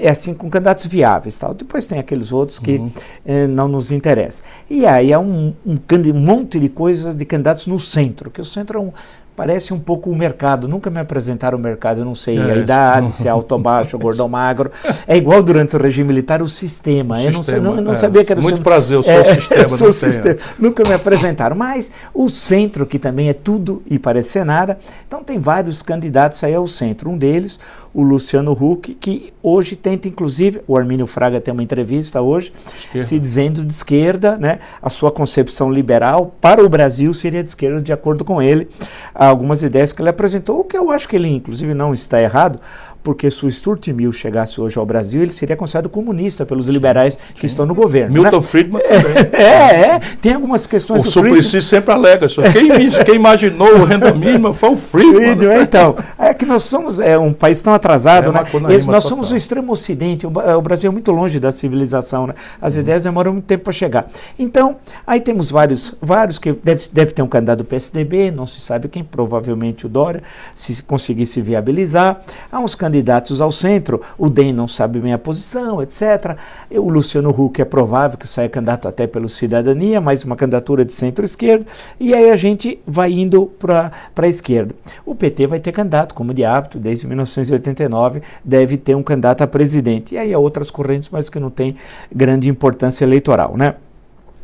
é 0.01 0.09
assim 0.09 0.35
com 0.35 0.49
candidatos 0.49 0.87
viáveis. 0.87 1.39
Tal. 1.39 1.55
Depois 1.55 1.87
tem 1.87 1.99
aqueles 1.99 2.33
outros 2.33 2.59
que 2.59 2.77
uhum. 2.77 2.91
eh, 3.24 3.47
não 3.47 3.68
nos 3.68 3.93
interessam. 3.93 4.45
E 4.68 4.87
aí 4.87 5.12
há 5.12 5.18
um, 5.18 5.55
um, 5.64 5.79
um 6.14 6.20
monte 6.20 6.59
de 6.59 6.68
coisas 6.68 7.14
de 7.14 7.24
candidatos 7.24 7.66
no 7.66 7.79
centro, 7.79 8.31
que 8.31 8.41
o 8.41 8.45
centro 8.45 8.79
é 8.79 8.83
um 8.83 8.93
parece 9.37 9.74
um 9.74 9.78
pouco 9.78 10.11
o 10.11 10.16
mercado. 10.16 10.66
Nunca 10.66 10.89
me 10.89 10.99
apresentaram 10.99 11.59
o 11.59 11.61
mercado, 11.61 12.01
eu 12.01 12.05
não 12.05 12.14
sei 12.14 12.39
é, 12.39 12.53
a 12.53 12.57
idade, 12.57 13.12
se 13.12 13.28
é 13.28 13.30
alto 13.30 13.53
ou 13.53 13.59
baixo, 13.59 13.99
gordo 13.99 14.20
ou 14.20 14.28
magro. 14.28 14.72
É 15.07 15.16
igual 15.16 15.43
durante 15.43 15.76
o 15.76 15.78
regime 15.78 16.09
militar 16.09 16.41
o 16.41 16.49
sistema. 16.49 17.16
O 17.16 17.20
eu 17.20 17.32
sistema, 17.34 17.61
não, 17.61 17.76
não, 17.76 17.82
não 17.82 17.93
é, 17.93 17.97
sabia 17.97 18.24
que 18.24 18.32
era 18.32 18.41
Muito 18.41 18.61
o 18.61 18.62
prazer, 18.62 18.97
eu 18.97 19.03
sou 19.03 19.12
é, 19.12 19.20
o 19.20 19.24
sistema. 19.34 19.62
Eu 19.62 19.68
sou 19.68 19.93
sistema. 19.93 20.37
Nunca 20.59 20.82
me 20.82 20.95
apresentaram. 20.95 21.55
Mas 21.55 21.93
o 22.14 22.30
centro, 22.30 22.87
que 22.87 22.99
também 22.99 23.28
é 23.28 23.34
tudo 23.34 23.82
e 23.87 23.99
parece 23.99 24.43
nada, 24.43 24.78
então 25.07 25.22
tem 25.22 25.39
vários 25.39 25.82
candidatos 25.82 26.43
aí 26.43 26.55
ao 26.55 26.66
centro. 26.66 27.11
Um 27.11 27.18
deles, 27.18 27.61
o 27.97 28.03
Luciano 28.03 28.53
Huck, 28.53 28.94
que 28.94 29.32
hoje 29.42 29.74
tenta, 29.74 30.07
inclusive, 30.07 30.61
o 30.68 30.76
Armínio 30.76 31.07
Fraga 31.07 31.40
tem 31.40 31.51
uma 31.51 31.62
entrevista 31.62 32.20
hoje, 32.20 32.53
esquerda. 32.76 33.07
se 33.07 33.18
dizendo 33.18 33.64
de 33.64 33.72
esquerda, 33.72 34.36
né? 34.36 34.59
A 34.82 34.90
sua 34.90 35.11
concepção 35.11 35.72
liberal 35.72 36.36
para 36.38 36.62
o 36.62 36.68
Brasil 36.68 37.14
seria 37.14 37.42
de 37.42 37.49
esquerda, 37.49 37.80
de 37.80 37.94
acordo 37.94 38.22
com 38.22 38.42
ele. 38.42 38.68
Algumas 39.14 39.62
ideias 39.62 39.94
que 39.94 40.03
ele 40.03 40.11
apresentou, 40.11 40.61
o 40.61 40.64
que 40.64 40.76
eu 40.76 40.90
acho 40.90 41.09
que 41.09 41.16
ele, 41.16 41.28
inclusive, 41.28 41.72
não 41.72 41.94
está 41.94 42.20
errado, 42.20 42.61
porque 43.07 43.30
se 43.30 43.46
o 43.46 43.52
Stuart 43.52 43.86
Mill 43.86 44.11
chegasse 44.11 44.61
hoje 44.61 44.76
ao 44.76 44.84
Brasil, 44.84 45.22
ele 45.22 45.30
seria 45.30 45.54
considerado 45.54 45.88
comunista 45.88 46.44
pelos 46.44 46.66
sim, 46.66 46.72
liberais 46.72 47.14
sim. 47.14 47.34
que 47.34 47.46
estão 47.46 47.64
no 47.64 47.72
governo. 47.72 48.12
Milton 48.12 48.38
né? 48.38 48.42
Friedman 48.42 48.82
também. 48.82 49.40
É, 49.40 49.94
é, 49.94 50.00
tem 50.20 50.32
algumas 50.32 50.66
questões 50.66 51.07
o 51.07 51.11
Suplicy 51.12 51.62
sempre 51.62 51.94
alega 51.94 52.26
isso. 52.26 52.42
Quem, 52.42 52.68
quem 53.04 53.14
imaginou 53.14 53.76
o 53.76 53.84
renda 53.84 54.12
mínima 54.12 54.52
foi 54.52 54.70
o 54.70 54.76
Friedman. 54.76 55.36
Friedman 55.36 55.62
então, 55.62 55.94
é 56.18 56.34
que 56.34 56.44
nós 56.44 56.64
somos 56.64 56.98
é, 56.98 57.16
um 57.16 57.32
país 57.32 57.62
tão 57.62 57.72
atrasado, 57.72 58.30
é 58.30 58.32
né? 58.32 58.44
Eles, 58.70 58.86
nós 58.86 59.04
somos 59.04 59.30
o 59.30 59.36
extremo 59.36 59.72
ocidente, 59.72 60.26
o, 60.26 60.30
o, 60.30 60.61
Brasil 60.61 60.90
é 60.90 60.92
muito 60.92 61.12
longe 61.12 61.38
da 61.38 61.52
civilização, 61.52 62.26
né? 62.26 62.34
As 62.61 62.74
uhum. 62.74 62.80
ideias 62.80 63.04
demoram 63.04 63.34
muito 63.34 63.44
tempo 63.44 63.62
para 63.62 63.72
chegar. 63.72 64.09
Então, 64.36 64.78
aí 65.07 65.20
temos 65.20 65.48
vários, 65.48 65.94
vários 66.02 66.40
que 66.40 66.52
deve, 66.52 66.88
deve 66.92 67.12
ter 67.12 67.22
um 67.22 67.28
candidato 67.28 67.59
do 67.59 67.64
PSDB, 67.64 68.32
não 68.32 68.46
se 68.46 68.61
sabe 68.61 68.88
quem, 68.88 69.04
provavelmente 69.04 69.86
o 69.86 69.88
Dória, 69.88 70.24
se 70.57 70.82
conseguisse 70.82 71.40
viabilizar. 71.40 72.20
Há 72.50 72.59
uns 72.59 72.74
candidatos 72.74 72.95
candidatos 72.97 73.40
ao 73.40 73.53
centro, 73.53 74.01
o 74.16 74.28
DEM 74.30 74.53
não 74.53 74.66
sabe 74.66 74.99
bem 74.99 75.12
a 75.12 75.18
posição, 75.18 75.82
etc. 75.82 76.36
O 76.70 76.88
Luciano 76.88 77.30
Huck 77.30 77.61
é 77.61 77.64
provável 77.64 78.16
que 78.16 78.26
saia 78.26 78.49
candidato 78.49 78.88
até 78.88 79.07
pelo 79.07 79.28
Cidadania, 79.28 80.01
mas 80.01 80.24
uma 80.24 80.34
candidatura 80.34 80.84
de 80.84 80.92
centro-esquerda, 80.92 81.66
e 82.01 82.14
aí 82.14 82.30
a 82.30 82.36
gente 82.36 82.78
vai 82.86 83.12
indo 83.12 83.47
para 83.59 83.92
a 84.16 84.26
esquerda. 84.26 84.74
O 85.05 85.14
PT 85.14 85.47
vai 85.47 85.61
ter 85.61 85.72
candidato, 85.72 86.14
como 86.14 86.32
de 86.32 86.44
hábito, 86.44 86.78
desde 86.78 87.07
1989, 87.07 88.22
deve 88.44 88.76
ter 88.76 88.94
um 88.94 89.03
candidato 89.03 89.42
a 89.42 89.47
presidente. 89.47 90.14
E 90.14 90.18
aí 90.18 90.32
há 90.32 90.38
outras 90.38 90.70
correntes, 90.70 91.11
mas 91.11 91.28
que 91.28 91.38
não 91.38 91.51
tem 91.51 91.76
grande 92.14 92.49
importância 92.49 93.05
eleitoral, 93.05 93.57
né? 93.57 93.74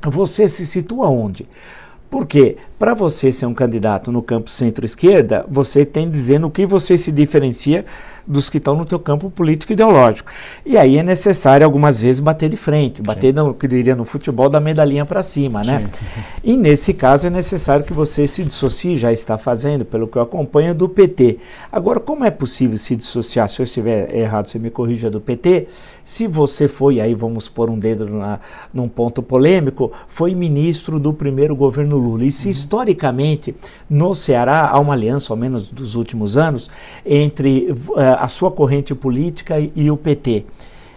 Você 0.04 0.48
se 0.48 0.66
situa 0.66 1.08
onde? 1.08 1.48
Porque 2.12 2.58
para 2.78 2.92
você 2.92 3.32
ser 3.32 3.46
um 3.46 3.54
candidato 3.54 4.12
no 4.12 4.22
campo 4.22 4.50
centro-esquerda, 4.50 5.46
você 5.48 5.82
tem 5.86 6.10
dizendo 6.10 6.46
o 6.46 6.50
que 6.50 6.66
você 6.66 6.98
se 6.98 7.10
diferencia 7.10 7.86
dos 8.26 8.48
que 8.48 8.58
estão 8.58 8.74
no 8.74 8.84
teu 8.84 8.98
campo 8.98 9.30
político 9.30 9.72
ideológico. 9.72 10.30
E 10.64 10.76
aí 10.76 10.98
é 10.98 11.02
necessário 11.02 11.64
algumas 11.64 12.00
vezes 12.00 12.20
bater 12.20 12.48
de 12.48 12.56
frente, 12.56 13.02
bater 13.02 13.34
no 13.34 13.54
que 13.54 13.66
diria 13.66 13.96
no 13.96 14.04
futebol 14.04 14.48
da 14.48 14.60
medalhinha 14.60 15.04
para 15.04 15.22
cima, 15.22 15.62
né? 15.62 15.86
E 16.44 16.56
nesse 16.56 16.92
caso 16.92 17.28
é 17.28 17.30
necessário 17.30 17.84
que 17.84 17.92
você 17.92 18.26
se 18.26 18.42
dissocie, 18.42 18.96
já 18.96 19.12
está 19.12 19.38
fazendo, 19.38 19.84
pelo 19.84 20.08
que 20.08 20.16
eu 20.16 20.22
acompanho, 20.22 20.74
do 20.74 20.88
PT. 20.88 21.38
Agora, 21.70 22.00
como 22.00 22.24
é 22.24 22.30
possível 22.30 22.76
se 22.76 22.96
dissociar? 22.96 23.48
Se 23.48 23.60
eu 23.60 23.64
estiver 23.64 24.14
errado, 24.14 24.48
você 24.48 24.58
me 24.58 24.70
corrija 24.70 25.08
do 25.08 25.20
PT. 25.20 25.68
Se 26.04 26.26
você 26.26 26.66
foi, 26.66 27.00
aí 27.00 27.14
vamos 27.14 27.48
pôr 27.48 27.70
um 27.70 27.78
dedo 27.78 28.08
na, 28.08 28.40
num 28.74 28.88
ponto 28.88 29.22
polêmico, 29.22 29.92
foi 30.08 30.34
ministro 30.34 30.98
do 30.98 31.12
primeiro 31.12 31.54
governo 31.54 31.96
Lula. 31.96 32.24
E 32.24 32.32
se 32.32 32.46
uhum. 32.46 32.50
historicamente 32.50 33.54
no 33.88 34.14
Ceará 34.14 34.68
há 34.68 34.78
uma 34.80 34.94
aliança, 34.94 35.32
ao 35.32 35.36
menos 35.36 35.70
dos 35.70 35.94
últimos 35.94 36.36
anos, 36.36 36.68
entre 37.06 37.70
uh, 37.70 38.00
a 38.14 38.28
sua 38.28 38.50
corrente 38.50 38.94
política 38.94 39.58
e, 39.58 39.72
e 39.74 39.90
o 39.90 39.96
PT. 39.96 40.44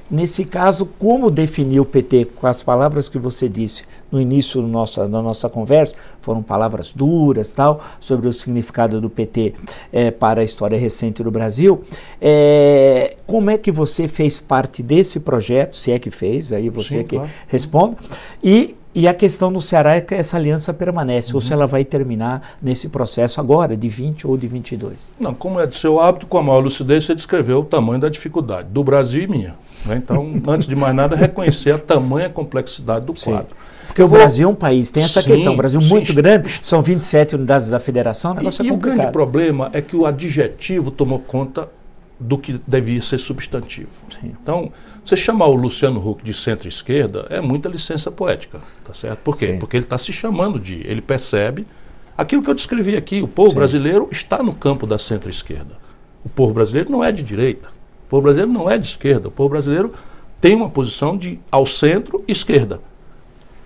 Nesse 0.09 0.45
caso, 0.45 0.87
como 0.99 1.31
definir 1.31 1.79
o 1.79 1.85
PT 1.85 2.25
com 2.35 2.45
as 2.45 2.61
palavras 2.61 3.09
que 3.09 3.17
você 3.17 3.49
disse 3.49 3.83
no 4.11 4.21
início 4.21 4.61
do 4.61 4.67
nossa, 4.67 5.07
da 5.07 5.19
nossa 5.19 5.49
conversa? 5.49 5.95
Foram 6.21 6.43
palavras 6.43 6.93
duras, 6.93 7.51
tal, 7.55 7.83
sobre 7.99 8.27
o 8.27 8.33
significado 8.33 9.01
do 9.01 9.09
PT 9.09 9.55
é, 9.91 10.11
para 10.11 10.41
a 10.41 10.43
história 10.43 10.77
recente 10.77 11.23
do 11.23 11.31
Brasil. 11.31 11.81
É, 12.21 13.17
como 13.25 13.49
é 13.49 13.57
que 13.57 13.71
você 13.71 14.07
fez 14.07 14.39
parte 14.39 14.83
desse 14.83 15.19
projeto, 15.19 15.75
se 15.75 15.91
é 15.91 15.97
que 15.97 16.11
fez, 16.11 16.53
aí 16.53 16.69
você 16.69 16.99
Sim, 16.99 17.03
que 17.03 17.15
claro. 17.15 17.31
responda, 17.47 17.97
e 18.43 18.75
e 18.95 19.09
a 19.09 19.13
questão 19.13 19.51
no 19.51 19.59
Ceará 19.59 19.97
é 19.97 20.01
que 20.01 20.15
essa 20.15 20.37
aliança 20.37 20.73
permanece, 20.73 21.31
uhum. 21.31 21.35
ou 21.35 21.41
se 21.41 21.51
ela 21.51 21.67
vai 21.67 21.83
terminar 21.83 22.55
nesse 22.61 22.87
processo 22.87 23.41
agora, 23.41 23.75
de 23.75 23.89
20 23.89 24.25
ou 24.25 24.37
de 24.37 24.47
22. 24.47 25.11
Não, 25.19 25.33
como 25.33 25.59
é 25.59 25.67
do 25.67 25.75
seu 25.75 25.99
hábito, 25.99 26.25
com 26.25 26.37
a 26.37 26.41
maior 26.41 26.63
lucidez, 26.63 27.03
você 27.03 27.13
descreveu 27.13 27.59
o 27.59 27.65
tamanho 27.65 27.99
da 27.99 28.07
dificuldade, 28.07 28.69
do 28.69 28.81
Brasil 28.85 29.23
e 29.23 29.27
minha. 29.27 29.55
Né? 29.85 29.97
Então, 29.97 30.33
antes 30.47 30.65
de 30.65 30.77
mais 30.77 30.95
nada, 30.95 31.13
reconhecer 31.13 31.71
a 31.71 31.77
tamanha 31.77 32.29
complexidade 32.29 33.05
do 33.05 33.13
quadro. 33.13 33.53
Porque 33.87 34.01
o 34.01 34.07
Brasil 34.07 34.47
é 34.47 34.51
um 34.51 34.55
país, 34.55 34.91
tem 34.91 35.03
essa 35.03 35.21
sim, 35.21 35.27
questão, 35.27 35.53
o 35.53 35.57
Brasil 35.57 35.81
é 35.81 35.83
muito 35.83 36.07
sim, 36.07 36.15
grande, 36.15 36.49
são 36.63 36.81
27 36.81 37.35
unidades 37.35 37.67
da 37.67 37.79
federação, 37.79 38.31
o 38.31 38.35
negócio 38.35 38.63
e, 38.63 38.67
é 38.67 38.71
complicado. 38.71 38.93
E 38.93 38.93
o 38.93 38.97
grande 38.97 39.11
problema 39.11 39.69
é 39.73 39.81
que 39.81 39.95
o 39.95 40.05
adjetivo 40.05 40.89
tomou 40.89 41.19
conta 41.19 41.69
do 42.19 42.37
que 42.37 42.59
devia 42.65 43.01
ser 43.01 43.17
substantivo. 43.17 43.91
Sim. 44.09 44.31
Então, 44.41 44.71
você 45.05 45.15
chamar 45.15 45.47
o 45.47 45.55
Luciano 45.55 45.99
Huck 45.99 46.23
de 46.23 46.33
centro-esquerda 46.33 47.27
é 47.29 47.39
muita 47.39 47.69
licença 47.69 48.09
poética, 48.09 48.59
tá 48.83 48.93
certo? 48.93 49.19
Por 49.19 49.37
quê? 49.37 49.47
Sim. 49.47 49.59
Porque 49.59 49.77
ele 49.77 49.85
está 49.85 49.97
se 49.97 50.11
chamando 50.11 50.59
de, 50.59 50.81
ele 50.87 51.01
percebe 51.01 51.67
aquilo 52.17 52.41
que 52.41 52.49
eu 52.49 52.55
descrevi 52.55 52.97
aqui, 52.97 53.21
o 53.21 53.27
povo 53.27 53.49
Sim. 53.49 53.55
brasileiro 53.55 54.09
está 54.11 54.41
no 54.41 54.53
campo 54.53 54.87
da 54.87 54.97
centro-esquerda. 54.97 55.77
O 56.23 56.29
povo 56.29 56.53
brasileiro 56.53 56.91
não 56.91 57.03
é 57.03 57.11
de 57.11 57.21
direita, 57.21 57.69
o 58.05 58.09
povo 58.09 58.23
brasileiro 58.23 58.51
não 58.51 58.69
é 58.69 58.77
de 58.79 58.87
esquerda, 58.87 59.27
o 59.27 59.31
povo 59.31 59.49
brasileiro 59.49 59.93
tem 60.41 60.55
uma 60.55 60.69
posição 60.69 61.15
de 61.15 61.39
ao 61.51 61.65
centro 61.65 62.23
esquerda. 62.27 62.81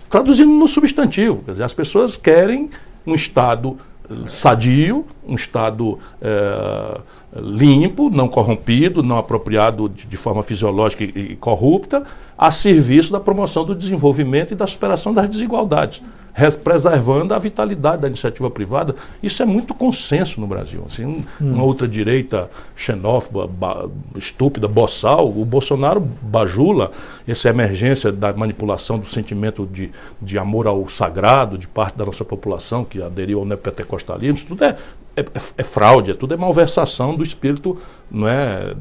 Traduzindo 0.10 0.52
no 0.52 0.68
substantivo, 0.68 1.44
quer 1.44 1.52
dizer, 1.52 1.64
as 1.64 1.74
pessoas 1.74 2.18
querem 2.18 2.70
um 3.06 3.14
Estado 3.14 3.78
eh, 4.10 4.14
sadio, 4.28 5.06
um 5.26 5.36
Estado 5.36 6.00
eh, 6.20 7.02
limpo, 7.36 8.10
não 8.10 8.28
corrompido, 8.28 9.04
não 9.04 9.18
apropriado 9.18 9.88
de, 9.88 10.06
de 10.06 10.18
forma 10.18 10.42
fisiológica 10.42 11.04
e, 11.04 11.34
e, 11.34 11.36
corrupta, 11.36 12.04
a 12.38 12.50
serviço 12.50 13.12
da 13.12 13.20
promoção 13.20 13.66
do 13.66 13.76
desenvolvimento 13.76 14.52
e 14.52 14.56
da 14.56 14.66
superação 14.66 15.14
das 15.14 15.30
desigualdades. 15.30 16.02
preservando 16.64 17.34
a 17.34 17.38
vitalidade 17.38 18.02
da 18.02 18.08
iniciativa 18.08 18.50
privada. 18.50 18.96
Isso 19.22 19.44
é 19.44 19.46
muito 19.46 19.74
consenso 19.74 20.40
no 20.40 20.48
Brasil. 20.48 20.82
Assim, 20.86 21.06
hum. 21.06 21.26
Uma 21.40 21.64
outra 21.64 21.88
direita 21.88 22.50
xenófoba, 22.76 23.46
ba, 23.46 23.88
estúpida, 24.16 24.68
boçal, 24.68 25.28
o 25.28 25.46
Bolsonaro 25.46 26.00
bajula 26.00 26.92
essa 27.28 27.50
emergência 27.50 28.12
da 28.12 28.32
manipulação 28.34 28.98
do 28.98 29.06
sentimento 29.06 29.68
de, 29.72 29.92
de 30.22 30.38
amor 30.38 30.66
ao 30.66 30.88
sagrado 30.88 31.58
de 31.58 31.68
parte 31.68 31.98
da 31.98 32.06
nossa 32.06 32.26
população 32.26 32.84
que 32.84 33.02
aderiu 33.02 33.40
ao 33.40 33.46
neopentecostalismo. 33.46 34.36
Isso 34.36 34.48
tudo 34.48 34.64
é, 34.64 34.78
é, 35.20 35.42
é 35.58 35.64
fraude, 35.64 36.12
é 36.12 36.14
tudo 36.14 36.34
é 36.34 36.38
malversação 36.38 37.16
do 37.16 37.24
espírito 37.24 37.78
não 38.10 38.28
é, 38.28 38.74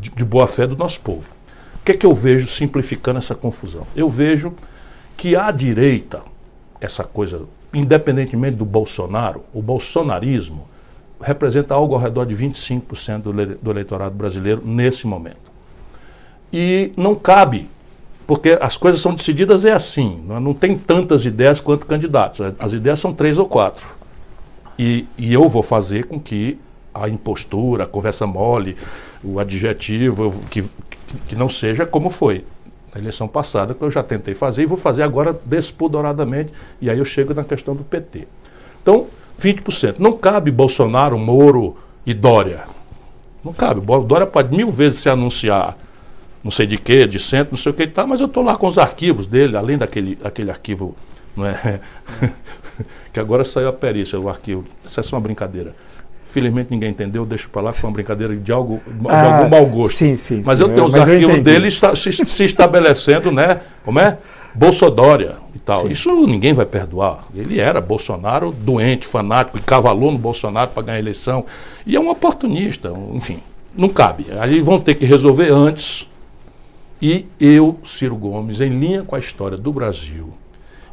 de, 0.00 0.10
de 0.10 0.24
boa 0.24 0.46
fé 0.46 0.66
do 0.66 0.76
nosso 0.76 1.00
povo. 1.00 1.32
O 1.80 1.84
que 1.84 1.92
é 1.92 1.94
que 1.94 2.06
eu 2.06 2.12
vejo 2.12 2.48
simplificando 2.48 3.18
essa 3.18 3.34
confusão? 3.34 3.86
Eu 3.96 4.08
vejo 4.08 4.52
que 5.16 5.34
a 5.34 5.50
direita, 5.50 6.22
essa 6.80 7.02
coisa, 7.04 7.42
independentemente 7.72 8.56
do 8.56 8.64
Bolsonaro, 8.64 9.44
o 9.52 9.60
bolsonarismo 9.62 10.68
representa 11.20 11.74
algo 11.74 11.94
ao 11.94 12.00
redor 12.00 12.24
de 12.24 12.36
25% 12.36 13.22
do, 13.22 13.32
do 13.56 13.70
eleitorado 13.70 14.14
brasileiro 14.14 14.62
nesse 14.64 15.06
momento. 15.06 15.48
E 16.52 16.92
não 16.96 17.14
cabe, 17.14 17.68
porque 18.26 18.56
as 18.60 18.76
coisas 18.76 19.00
são 19.00 19.12
decididas 19.12 19.64
é 19.64 19.72
assim, 19.72 20.22
não, 20.26 20.38
não 20.38 20.54
tem 20.54 20.78
tantas 20.78 21.24
ideias 21.24 21.60
quanto 21.60 21.86
candidatos. 21.86 22.40
As 22.58 22.72
ideias 22.72 23.00
são 23.00 23.12
três 23.12 23.38
ou 23.38 23.46
quatro. 23.46 23.97
E, 24.78 25.06
e 25.16 25.32
eu 25.32 25.48
vou 25.48 25.62
fazer 25.62 26.06
com 26.06 26.20
que 26.20 26.58
a 26.94 27.08
impostura, 27.08 27.84
a 27.84 27.86
conversa 27.86 28.26
mole, 28.26 28.76
o 29.22 29.38
adjetivo, 29.38 30.32
que, 30.50 30.64
que 31.26 31.34
não 31.34 31.48
seja 31.48 31.84
como 31.84 32.10
foi 32.10 32.44
na 32.94 33.00
eleição 33.00 33.28
passada, 33.28 33.74
que 33.74 33.82
eu 33.82 33.90
já 33.90 34.02
tentei 34.02 34.34
fazer 34.34 34.62
e 34.62 34.66
vou 34.66 34.78
fazer 34.78 35.02
agora 35.02 35.38
despodoradamente, 35.44 36.52
e 36.80 36.88
aí 36.88 36.98
eu 36.98 37.04
chego 37.04 37.34
na 37.34 37.44
questão 37.44 37.74
do 37.74 37.84
PT. 37.84 38.26
Então, 38.82 39.06
20%. 39.40 39.96
Não 39.98 40.12
cabe 40.12 40.50
Bolsonaro, 40.50 41.18
Moro 41.18 41.76
e 42.06 42.14
Dória. 42.14 42.64
Não 43.44 43.52
cabe. 43.52 43.80
Dória 43.80 44.26
pode 44.26 44.56
mil 44.56 44.70
vezes 44.70 45.00
se 45.00 45.08
anunciar 45.08 45.76
não 46.42 46.50
sei 46.50 46.66
de 46.66 46.78
quê, 46.78 47.06
de 47.06 47.18
centro, 47.18 47.52
não 47.52 47.58
sei 47.58 47.72
o 47.72 47.74
que 47.74 47.86
tal, 47.86 48.06
mas 48.06 48.20
eu 48.20 48.26
estou 48.26 48.42
lá 48.42 48.56
com 48.56 48.66
os 48.66 48.78
arquivos 48.78 49.26
dele, 49.26 49.56
além 49.56 49.76
daquele, 49.76 50.18
aquele 50.22 50.50
arquivo, 50.50 50.94
não 51.36 51.46
é? 51.46 51.80
que 53.12 53.20
agora 53.20 53.44
saiu 53.44 53.68
a 53.68 53.72
perícia, 53.72 54.18
o 54.18 54.28
arquivo. 54.28 54.64
Isso 54.84 54.98
é 55.00 55.02
só 55.02 55.16
uma 55.16 55.22
brincadeira. 55.22 55.74
Felizmente 56.24 56.70
ninguém 56.70 56.90
entendeu, 56.90 57.24
deixa 57.24 57.48
para 57.48 57.62
lá, 57.62 57.72
foi 57.72 57.88
uma 57.88 57.94
brincadeira 57.94 58.36
de, 58.36 58.52
algo, 58.52 58.82
de 58.86 59.08
ah, 59.08 59.38
algum 59.38 59.48
mau 59.48 59.64
gosto. 59.64 59.96
Sim, 59.96 60.14
sim. 60.14 60.42
Mas 60.44 60.58
sim, 60.58 60.64
eu 60.64 60.68
tenho 60.74 60.84
os 60.84 60.94
arquivos 60.94 61.40
dele 61.40 61.68
está, 61.68 61.96
se, 61.96 62.12
se, 62.12 62.44
estabelecendo, 62.44 63.32
né? 63.32 63.60
Como 63.82 63.98
é? 63.98 64.18
Bolsodória 64.54 65.36
e 65.54 65.58
tal. 65.58 65.82
Sim. 65.82 65.90
Isso 65.90 66.26
ninguém 66.26 66.52
vai 66.52 66.66
perdoar. 66.66 67.24
Ele 67.34 67.58
era 67.58 67.80
Bolsonaro 67.80 68.52
doente, 68.52 69.06
fanático, 69.06 69.56
e 69.56 69.60
cavalou 69.62 70.12
no 70.12 70.18
Bolsonaro 70.18 70.70
para 70.70 70.82
ganhar 70.82 70.96
a 70.96 71.00
eleição. 71.00 71.46
E 71.86 71.96
é 71.96 72.00
um 72.00 72.10
oportunista, 72.10 72.92
enfim, 73.14 73.38
não 73.74 73.88
cabe. 73.88 74.26
Aí 74.38 74.60
vão 74.60 74.78
ter 74.78 74.96
que 74.96 75.06
resolver 75.06 75.50
antes. 75.50 76.06
E 77.00 77.24
eu, 77.40 77.78
Ciro 77.84 78.16
Gomes, 78.16 78.60
em 78.60 78.68
linha 78.68 79.02
com 79.02 79.16
a 79.16 79.18
história 79.18 79.56
do 79.56 79.72
Brasil, 79.72 80.34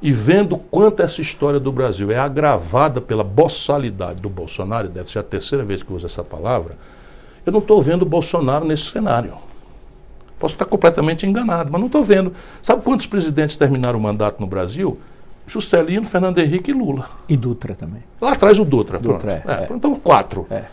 e 0.05 0.11
vendo 0.11 0.55
quanto 0.55 1.01
essa 1.01 1.19
história 1.19 1.59
do 1.59 1.71
Brasil 1.71 2.11
é 2.11 2.19
agravada 2.19 3.01
pela 3.01 3.23
boçalidade 3.23 4.21
do 4.21 4.29
Bolsonaro, 4.29 4.87
deve 4.87 5.09
ser 5.09 5.17
a 5.17 5.23
terceira 5.23 5.63
vez 5.63 5.81
que 5.81 5.91
uso 5.91 6.05
essa 6.05 6.23
palavra, 6.23 6.77
eu 7.43 7.51
não 7.51 7.57
estou 7.57 7.81
vendo 7.81 8.03
o 8.03 8.05
Bolsonaro 8.05 8.65
nesse 8.65 8.83
cenário. 8.83 9.33
Posso 10.37 10.53
estar 10.53 10.65
completamente 10.65 11.25
enganado, 11.25 11.71
mas 11.71 11.81
não 11.81 11.87
estou 11.87 12.03
vendo. 12.03 12.33
Sabe 12.61 12.83
quantos 12.83 13.07
presidentes 13.07 13.55
terminaram 13.55 13.97
o 13.97 14.01
mandato 14.01 14.39
no 14.39 14.45
Brasil? 14.45 14.99
Juscelino, 15.47 16.05
Fernando 16.05 16.37
Henrique 16.37 16.69
e 16.69 16.73
Lula. 16.75 17.09
E 17.27 17.35
Dutra 17.35 17.73
também. 17.73 18.03
Lá 18.21 18.33
atrás 18.33 18.59
o 18.59 18.65
Dutra. 18.65 18.99
Dutra 18.99 19.43
é, 19.43 19.51
é. 19.51 19.67
Então, 19.73 19.95
quatro. 19.95 20.45
É, 20.51 20.65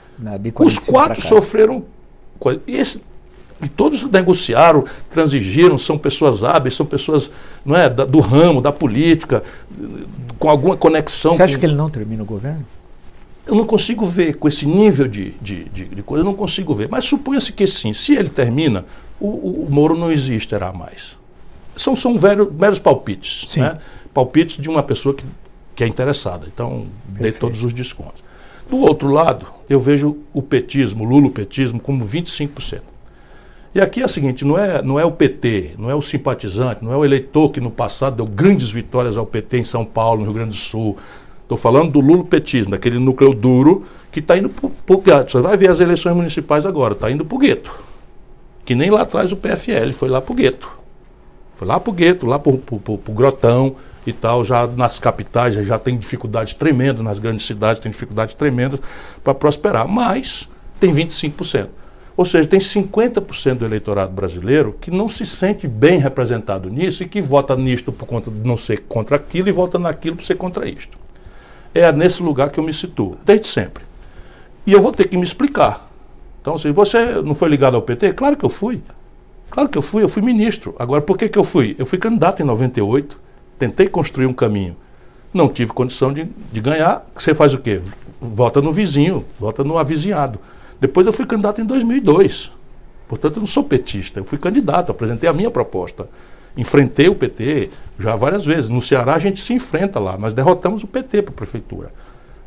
Os 0.66 0.78
quatro 0.78 1.22
sofreram. 1.22 1.84
E 2.66 2.76
esse 2.76 3.02
e 3.62 3.68
todos 3.68 4.04
negociaram, 4.10 4.84
transigiram, 5.10 5.78
são 5.78 5.96
pessoas 5.96 6.42
hábeis, 6.42 6.74
são 6.74 6.84
pessoas 6.84 7.30
não 7.64 7.76
é, 7.76 7.88
da, 7.88 8.04
do 8.04 8.18
ramo, 8.18 8.60
da 8.60 8.72
política, 8.72 9.42
com 10.38 10.50
alguma 10.50 10.76
conexão. 10.76 11.34
Você 11.34 11.42
acha 11.42 11.54
com... 11.54 11.60
que 11.60 11.66
ele 11.66 11.74
não 11.74 11.88
termina 11.88 12.22
o 12.22 12.26
governo? 12.26 12.64
Eu 13.46 13.54
não 13.54 13.64
consigo 13.64 14.04
ver, 14.04 14.34
com 14.34 14.46
esse 14.46 14.66
nível 14.66 15.08
de, 15.08 15.30
de, 15.40 15.64
de, 15.64 15.84
de 15.86 16.02
coisa, 16.02 16.22
eu 16.22 16.24
não 16.24 16.34
consigo 16.34 16.74
ver. 16.74 16.88
Mas 16.88 17.04
suponha-se 17.04 17.52
que 17.52 17.66
sim, 17.66 17.92
se 17.92 18.14
ele 18.14 18.28
termina, 18.28 18.84
o, 19.20 19.28
o, 19.28 19.66
o 19.66 19.68
Moro 19.70 19.96
não 19.96 20.10
existirá 20.10 20.72
mais. 20.72 21.16
São, 21.76 21.96
são 21.96 22.18
velho, 22.18 22.52
meros 22.52 22.78
palpites. 22.78 23.56
Né? 23.56 23.78
Palpites 24.12 24.58
de 24.58 24.68
uma 24.68 24.82
pessoa 24.82 25.14
que, 25.14 25.24
que 25.74 25.82
é 25.82 25.86
interessada. 25.86 26.46
Então, 26.52 26.86
dê 27.06 27.32
todos 27.32 27.64
os 27.64 27.72
descontos. 27.72 28.22
Do 28.68 28.78
outro 28.78 29.08
lado, 29.08 29.46
eu 29.68 29.80
vejo 29.80 30.18
o 30.32 30.40
petismo, 30.40 31.04
o 31.04 31.08
lulopetismo, 31.08 31.80
como 31.80 32.04
25%. 32.04 32.80
E 33.74 33.80
aqui 33.80 34.02
é 34.02 34.04
o 34.04 34.08
seguinte, 34.08 34.44
não 34.44 34.58
é, 34.58 34.82
não 34.82 35.00
é 35.00 35.04
o 35.04 35.10
PT, 35.10 35.76
não 35.78 35.88
é 35.88 35.94
o 35.94 36.02
simpatizante, 36.02 36.84
não 36.84 36.92
é 36.92 36.96
o 36.96 37.04
eleitor 37.04 37.48
que 37.48 37.58
no 37.58 37.70
passado 37.70 38.16
deu 38.16 38.26
grandes 38.26 38.70
vitórias 38.70 39.16
ao 39.16 39.24
PT 39.24 39.58
em 39.58 39.64
São 39.64 39.82
Paulo, 39.82 40.20
no 40.20 40.24
Rio 40.26 40.34
Grande 40.34 40.50
do 40.50 40.56
Sul. 40.56 40.98
Estou 41.42 41.56
falando 41.56 41.92
do 41.92 42.00
lulopetismo, 42.00 42.72
daquele 42.72 42.98
núcleo 42.98 43.32
duro 43.32 43.86
que 44.10 44.20
está 44.20 44.36
indo 44.36 44.50
para 44.50 44.94
o 44.94 45.00
gueto. 45.00 45.32
Você 45.32 45.40
vai 45.40 45.56
ver 45.56 45.70
as 45.70 45.80
eleições 45.80 46.14
municipais 46.14 46.66
agora, 46.66 46.92
está 46.92 47.10
indo 47.10 47.24
para 47.24 47.34
o 47.34 47.38
gueto. 47.38 47.74
Que 48.62 48.74
nem 48.74 48.90
lá 48.90 49.02
atrás 49.02 49.32
o 49.32 49.36
PFL 49.36 49.92
foi 49.94 50.10
lá 50.10 50.20
para 50.20 50.32
o 50.32 50.36
gueto. 50.36 50.70
Foi 51.54 51.66
lá 51.66 51.80
para 51.80 51.90
o 51.90 51.94
gueto, 51.94 52.26
lá 52.26 52.38
para 52.38 52.52
o 52.52 53.12
grotão 53.14 53.76
e 54.06 54.12
tal. 54.12 54.44
Já 54.44 54.66
nas 54.66 54.98
capitais 54.98 55.54
já, 55.54 55.62
já 55.62 55.78
tem 55.78 55.96
dificuldades 55.96 56.52
tremendas, 56.52 57.02
nas 57.02 57.18
grandes 57.18 57.46
cidades 57.46 57.80
tem 57.80 57.90
dificuldades 57.90 58.34
tremendas 58.34 58.80
para 59.24 59.32
prosperar. 59.32 59.88
Mas 59.88 60.46
tem 60.78 60.92
25%. 60.92 61.68
Ou 62.16 62.24
seja, 62.24 62.48
tem 62.48 62.60
50% 62.60 63.54
do 63.54 63.64
eleitorado 63.64 64.12
brasileiro 64.12 64.76
que 64.80 64.90
não 64.90 65.08
se 65.08 65.24
sente 65.24 65.66
bem 65.66 65.98
representado 65.98 66.68
nisso 66.68 67.02
e 67.02 67.08
que 67.08 67.20
vota 67.20 67.56
nisto 67.56 67.90
por 67.90 68.06
conta 68.06 68.30
de 68.30 68.46
não 68.46 68.56
ser 68.56 68.82
contra 68.82 69.16
aquilo 69.16 69.48
e 69.48 69.52
vota 69.52 69.78
naquilo 69.78 70.16
por 70.16 70.24
ser 70.24 70.34
contra 70.34 70.68
isto. 70.68 70.98
É 71.74 71.90
nesse 71.90 72.22
lugar 72.22 72.50
que 72.50 72.60
eu 72.60 72.64
me 72.64 72.72
situo, 72.72 73.16
desde 73.24 73.46
sempre. 73.46 73.84
E 74.66 74.72
eu 74.72 74.80
vou 74.80 74.92
ter 74.92 75.08
que 75.08 75.16
me 75.16 75.24
explicar. 75.24 75.90
Então, 76.40 76.58
se 76.58 76.70
você 76.70 77.22
não 77.22 77.34
foi 77.34 77.48
ligado 77.48 77.76
ao 77.76 77.82
PT, 77.82 78.12
claro 78.12 78.36
que 78.36 78.44
eu 78.44 78.50
fui. 78.50 78.82
Claro 79.50 79.68
que 79.68 79.78
eu 79.78 79.82
fui, 79.82 80.02
eu 80.02 80.08
fui 80.08 80.22
ministro. 80.22 80.74
Agora, 80.78 81.00
por 81.00 81.16
que, 81.16 81.28
que 81.28 81.38
eu 81.38 81.44
fui? 81.44 81.74
Eu 81.78 81.86
fui 81.86 81.98
candidato 81.98 82.42
em 82.42 82.44
98, 82.44 83.18
tentei 83.58 83.86
construir 83.88 84.26
um 84.26 84.32
caminho. 84.32 84.76
Não 85.32 85.48
tive 85.48 85.72
condição 85.72 86.12
de, 86.12 86.28
de 86.52 86.60
ganhar. 86.60 87.06
Você 87.14 87.32
faz 87.32 87.54
o 87.54 87.58
quê? 87.58 87.80
Vota 88.20 88.60
no 88.60 88.72
vizinho, 88.72 89.24
vota 89.38 89.64
no 89.64 89.78
avizinhado. 89.78 90.38
Depois 90.82 91.06
eu 91.06 91.12
fui 91.12 91.24
candidato 91.24 91.60
em 91.60 91.64
2002. 91.64 92.50
Portanto, 93.06 93.36
eu 93.36 93.40
não 93.40 93.46
sou 93.46 93.62
petista, 93.62 94.18
eu 94.18 94.24
fui 94.24 94.36
candidato, 94.36 94.90
apresentei 94.90 95.30
a 95.30 95.32
minha 95.32 95.48
proposta. 95.48 96.08
Enfrentei 96.56 97.08
o 97.08 97.14
PT 97.14 97.70
já 98.00 98.16
várias 98.16 98.44
vezes. 98.44 98.68
No 98.68 98.82
Ceará 98.82 99.14
a 99.14 99.18
gente 99.20 99.40
se 99.40 99.54
enfrenta 99.54 100.00
lá, 100.00 100.18
nós 100.18 100.34
derrotamos 100.34 100.82
o 100.82 100.88
PT 100.88 101.22
para 101.22 101.30
a 101.30 101.36
prefeitura. 101.36 101.92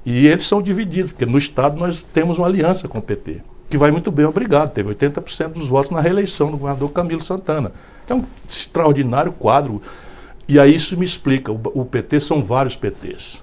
E 0.06 0.28
eles 0.28 0.46
são 0.46 0.62
divididos, 0.62 1.14
porque 1.14 1.26
no 1.26 1.38
Estado 1.38 1.78
nós 1.78 2.04
temos 2.04 2.38
uma 2.38 2.48
aliança 2.48 2.90
com 2.90 2.98
o 2.98 3.02
PT, 3.02 3.42
que 3.70 3.78
vai 3.78 3.90
muito 3.90 4.12
bem, 4.12 4.26
obrigado. 4.26 4.74
Teve 4.74 4.94
80% 4.94 5.54
dos 5.54 5.70
votos 5.70 5.90
na 5.92 6.02
reeleição 6.02 6.52
do 6.52 6.58
governador 6.58 6.92
Camilo 6.92 7.22
Santana. 7.22 7.72
É 8.10 8.14
um 8.14 8.26
extraordinário 8.50 9.32
quadro. 9.32 9.82
E 10.46 10.60
aí 10.60 10.76
isso 10.76 10.98
me 10.98 11.06
explica: 11.06 11.54
o, 11.54 11.86
PT 11.86 12.20
são 12.20 12.44
vários 12.44 12.76
PTs. 12.76 13.42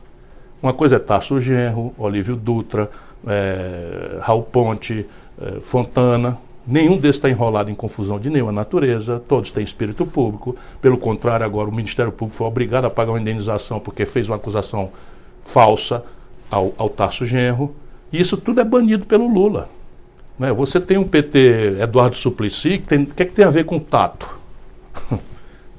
Uma 0.63 0.75
coisa 0.75 0.97
é 0.97 0.99
Tasso 0.99 1.41
Genro, 1.41 1.95
Olívio 1.97 2.37
Dutra, 2.37 2.91
é, 3.27 4.19
Raul 4.21 4.43
Ponte, 4.43 5.07
é, 5.41 5.61
Fontana, 5.61 6.39
nenhum 6.67 6.97
desses 6.97 7.17
está 7.17 7.29
enrolado 7.29 7.71
em 7.71 7.75
confusão 7.75 8.19
de 8.19 8.31
nenhuma 8.31 8.53
natureza, 8.53 9.23
todos 9.29 9.51
têm 9.51 9.63
espírito 9.63 10.07
público. 10.07 10.57
Pelo 10.81 10.99
contrário, 10.99 11.45
agora 11.45 11.69
o 11.69 11.75
Ministério 11.75 12.13
Público 12.13 12.37
foi 12.37 12.47
obrigado 12.47 12.85
a 12.85 12.91
pagar 12.91 13.13
uma 13.13 13.21
indenização 13.21 13.81
porque 13.81 14.05
fez 14.07 14.29
uma 14.29 14.37
acusação 14.37 14.91
falsa 15.43 16.05
ao, 16.51 16.73
ao 16.77 16.89
Tarso 16.89 17.27
Genro. 17.27 17.75
E 18.13 18.21
isso 18.21 18.37
tudo 18.37 18.61
é 18.61 18.65
banido 18.65 19.07
pelo 19.07 19.27
Lula. 19.27 19.69
Né? 20.39 20.53
Você 20.53 20.81
tem 20.81 20.99
um 20.99 21.05
PT 21.05 21.79
Eduardo 21.81 22.17
Suplicy, 22.17 22.79
que 22.79 22.87
tem, 22.87 23.05
que, 23.05 23.23
é 23.23 23.27
que 23.27 23.33
tem 23.33 23.45
a 23.45 23.51
ver 23.51 23.65
com 23.65 23.79
tato? 23.79 24.29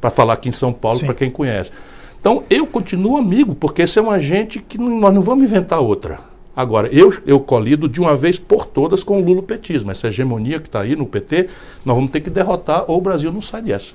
para 0.01 0.09
falar 0.09 0.33
aqui 0.33 0.49
em 0.49 0.53
São 0.53 0.73
Paulo, 0.73 0.99
para 0.99 1.13
quem 1.13 1.29
conhece. 1.29 1.71
Então, 2.19 2.43
eu 2.49 2.65
continuo 2.65 3.17
amigo, 3.17 3.55
porque 3.55 3.83
esse 3.83 3.99
é 3.99 4.01
um 4.01 4.11
agente 4.11 4.59
que 4.59 4.77
nós 4.77 5.13
não 5.13 5.21
vamos 5.21 5.45
inventar 5.45 5.79
outra. 5.79 6.19
Agora, 6.56 6.88
eu, 6.89 7.12
eu 7.26 7.39
colido 7.39 7.89
de 7.89 7.99
uma 7.99 8.16
vez 8.16 8.38
por 8.38 8.66
todas 8.66 9.04
com 9.04 9.20
o 9.20 9.26
lulopetismo. 9.26 9.89
Essa 9.89 10.08
hegemonia 10.08 10.60
que 10.60 10.68
está 10.68 10.82
aí 10.82 10.95
no 10.95 11.06
PT, 11.06 11.49
nós 11.84 11.95
vamos 11.95 12.12
ter 12.12 12.22
que 12.22 12.30
derrotar 12.30 12.86
ou 12.88 12.97
o 12.97 13.01
Brasil 13.01 13.32
não 13.32 13.41
sai 13.41 13.64
dessa. 13.64 13.93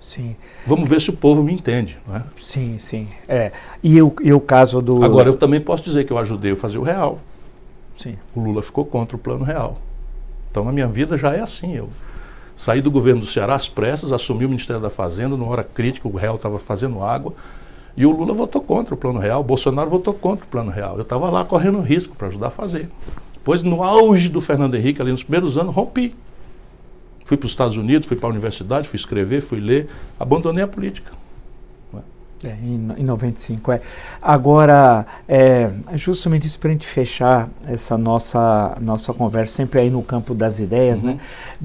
Sim. 0.00 0.34
Vamos 0.66 0.88
ver 0.88 1.00
se 1.00 1.10
o 1.10 1.12
povo 1.12 1.42
me 1.42 1.52
entende. 1.52 1.98
Não 2.06 2.16
é? 2.16 2.24
Sim, 2.36 2.78
sim. 2.78 3.08
É. 3.28 3.52
E, 3.82 4.00
o, 4.02 4.12
e 4.20 4.32
o 4.32 4.40
caso 4.40 4.82
do. 4.82 5.04
Agora, 5.04 5.28
eu 5.28 5.36
também 5.36 5.60
posso 5.60 5.84
dizer 5.84 6.04
que 6.04 6.12
eu 6.12 6.18
ajudei 6.18 6.52
a 6.52 6.56
fazer 6.56 6.78
o 6.78 6.82
real. 6.82 7.20
Sim. 7.94 8.16
O 8.34 8.40
Lula 8.40 8.62
ficou 8.62 8.84
contra 8.84 9.16
o 9.16 9.18
plano 9.18 9.44
real. 9.44 9.78
Então, 10.50 10.68
a 10.68 10.72
minha 10.72 10.88
vida 10.88 11.16
já 11.16 11.32
é 11.32 11.40
assim. 11.40 11.74
Eu 11.74 11.88
saí 12.56 12.80
do 12.80 12.90
governo 12.90 13.20
do 13.20 13.26
Ceará 13.26 13.54
às 13.54 13.68
pressas, 13.68 14.12
assumi 14.12 14.44
o 14.44 14.48
Ministério 14.48 14.82
da 14.82 14.90
Fazenda, 14.90 15.36
numa 15.36 15.50
hora 15.50 15.64
crítica, 15.64 16.08
o 16.08 16.16
real 16.16 16.34
estava 16.34 16.58
fazendo 16.58 17.02
água. 17.02 17.32
E 17.96 18.06
o 18.06 18.10
Lula 18.10 18.32
votou 18.32 18.60
contra 18.60 18.94
o 18.94 18.96
Plano 18.96 19.18
Real, 19.18 19.40
o 19.40 19.44
Bolsonaro 19.44 19.90
votou 19.90 20.14
contra 20.14 20.44
o 20.44 20.48
Plano 20.48 20.70
Real. 20.70 20.96
Eu 20.96 21.02
estava 21.02 21.28
lá 21.30 21.44
correndo 21.44 21.80
risco 21.80 22.16
para 22.16 22.28
ajudar 22.28 22.48
a 22.48 22.50
fazer. 22.50 22.88
Pois 23.44 23.62
no 23.62 23.82
auge 23.82 24.28
do 24.28 24.40
Fernando 24.40 24.74
Henrique, 24.74 25.02
ali 25.02 25.10
nos 25.10 25.22
primeiros 25.22 25.58
anos, 25.58 25.74
rompi. 25.74 26.14
Fui 27.24 27.36
para 27.36 27.46
os 27.46 27.52
Estados 27.52 27.76
Unidos, 27.76 28.06
fui 28.06 28.16
para 28.16 28.28
a 28.28 28.30
universidade, 28.30 28.88
fui 28.88 28.96
escrever, 28.96 29.40
fui 29.40 29.60
ler, 29.60 29.88
abandonei 30.18 30.62
a 30.64 30.68
política. 30.68 31.12
É, 32.44 32.56
em, 32.60 32.88
em 32.98 33.04
95, 33.04 33.70
é. 33.70 33.80
Agora, 34.20 35.06
é, 35.28 35.70
justamente 35.94 36.44
isso 36.44 36.58
para 36.58 36.70
a 36.70 36.72
gente 36.72 36.88
fechar 36.88 37.48
essa 37.68 37.96
nossa, 37.96 38.76
nossa 38.80 39.14
conversa, 39.14 39.54
sempre 39.54 39.78
aí 39.78 39.88
no 39.88 40.02
campo 40.02 40.34
das 40.34 40.58
ideias, 40.58 41.04
uhum. 41.04 41.10
né? 41.10 41.20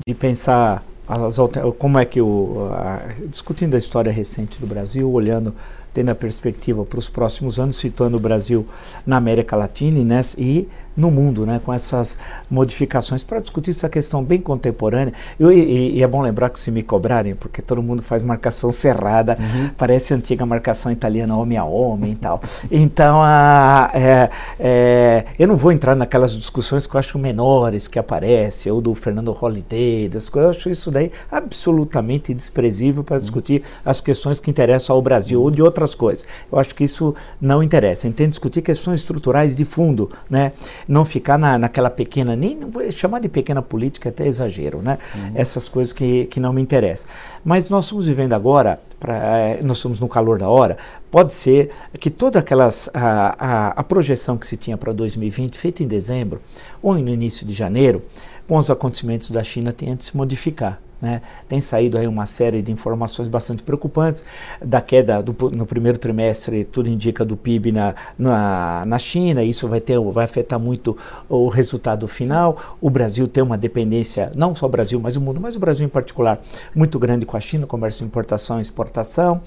De 0.07 0.13
pensar 0.13 0.83
as, 1.07 1.37
como 1.79 1.97
é 1.97 2.05
que 2.05 2.21
o. 2.21 2.69
A, 2.71 2.99
discutindo 3.27 3.73
a 3.73 3.79
história 3.79 4.11
recente 4.11 4.59
do 4.59 4.67
Brasil, 4.67 5.09
olhando 5.11 5.55
tendo 5.97 6.11
a 6.11 6.15
perspectiva 6.15 6.85
para 6.85 6.99
os 6.99 7.09
próximos 7.09 7.59
anos, 7.59 7.77
situando 7.77 8.17
o 8.17 8.19
Brasil 8.19 8.67
na 9.03 9.17
América 9.17 9.55
Latina 9.55 10.03
né, 10.03 10.21
e 10.37 10.67
no 10.97 11.11
mundo, 11.11 11.45
né, 11.45 11.61
com 11.63 11.71
essas 11.71 12.17
modificações, 12.49 13.23
para 13.23 13.39
discutir 13.39 13.69
essa 13.69 13.87
questão 13.87 14.23
bem 14.23 14.41
contemporânea. 14.41 15.13
Eu, 15.39 15.51
e, 15.51 15.97
e, 15.97 16.03
é 16.03 16.07
bom 16.07 16.21
lembrar 16.21 16.49
que 16.49 16.59
se 16.59 16.71
me 16.71 16.81
cobrarem, 16.81 17.35
porque 17.35 17.61
todo 17.61 17.83
mundo 17.83 18.01
faz 18.01 18.23
marcação 18.23 18.71
cerrada, 18.71 19.37
uhum. 19.39 19.69
parece 19.77 20.13
a 20.13 20.17
antiga 20.17 20.45
marcação 20.45 20.91
italiana 20.91 21.37
homem 21.37 21.57
a 21.57 21.63
homem 21.63 22.13
e 22.13 22.15
tal. 22.15 22.41
Então, 22.71 23.21
a, 23.21 23.91
é, 23.93 24.29
é, 24.59 25.25
eu 25.37 25.47
não 25.47 25.55
vou 25.55 25.71
entrar 25.71 25.95
naquelas 25.95 26.33
discussões 26.33 26.87
que 26.87 26.95
eu 26.95 26.99
acho 26.99 27.19
menores 27.19 27.87
que 27.87 27.99
aparecem, 27.99 28.71
ou 28.71 28.81
do 28.81 28.95
Fernando 28.95 29.31
Holliday, 29.31 30.09
das 30.09 30.27
coisas, 30.29 30.55
eu 30.55 30.59
acho 30.59 30.69
isso 30.69 30.89
daí 30.89 31.11
absolutamente 31.31 32.33
desprezível 32.33 33.03
para 33.03 33.19
discutir 33.19 33.61
as 33.85 34.01
questões 34.01 34.39
que 34.39 34.49
interessam 34.49 34.95
ao 34.95 35.01
Brasil, 35.01 35.41
ou 35.41 35.51
de 35.51 35.61
outras 35.61 35.93
coisas. 35.93 36.25
Eu 36.51 36.57
acho 36.57 36.73
que 36.73 36.83
isso 36.83 37.13
não 37.39 37.61
interessa. 37.61 38.07
A 38.07 38.09
gente 38.09 38.17
tem 38.17 38.25
que 38.25 38.31
discutir 38.31 38.61
questões 38.61 39.01
estruturais 39.01 39.55
de 39.55 39.65
fundo, 39.65 40.09
né? 40.29 40.53
Não 40.87 41.03
ficar 41.03 41.37
na, 41.37 41.57
naquela 41.57 41.89
pequena, 41.89 42.35
nem 42.35 42.59
chamar 42.91 43.19
de 43.19 43.27
pequena 43.27 43.61
política 43.61 44.09
é 44.09 44.11
até 44.11 44.25
exagero, 44.25 44.81
né? 44.81 44.97
Uhum. 45.13 45.31
Essas 45.35 45.67
coisas 45.67 45.91
que, 45.91 46.25
que 46.25 46.39
não 46.39 46.53
me 46.53 46.61
interessam. 46.61 47.09
Mas 47.43 47.69
nós 47.69 47.85
estamos 47.85 48.07
vivendo 48.07 48.33
agora, 48.33 48.79
pra, 48.99 49.15
eh, 49.39 49.59
nós 49.63 49.77
estamos 49.77 49.99
no 49.99 50.07
calor 50.07 50.39
da 50.39 50.47
hora, 50.47 50.77
pode 51.11 51.33
ser 51.33 51.71
que 51.99 52.09
toda 52.09 52.39
aquelas, 52.39 52.89
a, 52.93 53.35
a, 53.37 53.67
a 53.69 53.83
projeção 53.83 54.37
que 54.37 54.47
se 54.47 54.55
tinha 54.55 54.77
para 54.77 54.93
2020, 54.93 55.57
feita 55.57 55.83
em 55.83 55.87
dezembro 55.87 56.41
ou 56.81 56.95
no 56.95 57.09
início 57.09 57.45
de 57.45 57.53
janeiro, 57.53 58.01
com 58.47 58.57
os 58.57 58.69
acontecimentos 58.69 59.29
da 59.29 59.43
China, 59.43 59.73
tenha 59.73 59.95
de 59.95 60.05
se 60.05 60.15
modificar. 60.15 60.79
Né? 61.01 61.21
Tem 61.47 61.61
saído 61.61 61.97
aí 61.97 62.07
uma 62.07 62.25
série 62.25 62.61
de 62.61 62.71
informações 62.71 63.27
bastante 63.27 63.63
preocupantes 63.63 64.25
da 64.63 64.81
queda 64.81 65.21
do, 65.21 65.35
no 65.51 65.65
primeiro 65.65 65.97
trimestre, 65.97 66.65
tudo 66.65 66.89
indica 66.89 67.23
do 67.23 67.37
PIB 67.37 67.71
na, 67.71 67.95
na, 68.17 68.83
na 68.85 68.97
China, 68.97 69.43
isso 69.43 69.67
vai, 69.67 69.79
ter, 69.79 69.99
vai 69.99 70.25
afetar 70.25 70.59
muito 70.59 70.97
o 71.29 71.47
resultado 71.47 72.07
final. 72.07 72.57
O 72.81 72.89
Brasil 72.89 73.27
tem 73.27 73.43
uma 73.43 73.57
dependência, 73.57 74.31
não 74.35 74.55
só 74.55 74.65
o 74.65 74.69
Brasil, 74.69 74.99
mas 74.99 75.15
o 75.15 75.21
mundo, 75.21 75.39
mas 75.39 75.55
o 75.55 75.59
Brasil 75.59 75.85
em 75.85 75.89
particular, 75.89 76.39
muito 76.75 76.97
grande 76.97 77.25
com 77.25 77.37
a 77.37 77.39
China, 77.39 77.67
comércio, 77.67 78.05
importação 78.05 78.57
e 78.57 78.61
exportação. 78.61 79.41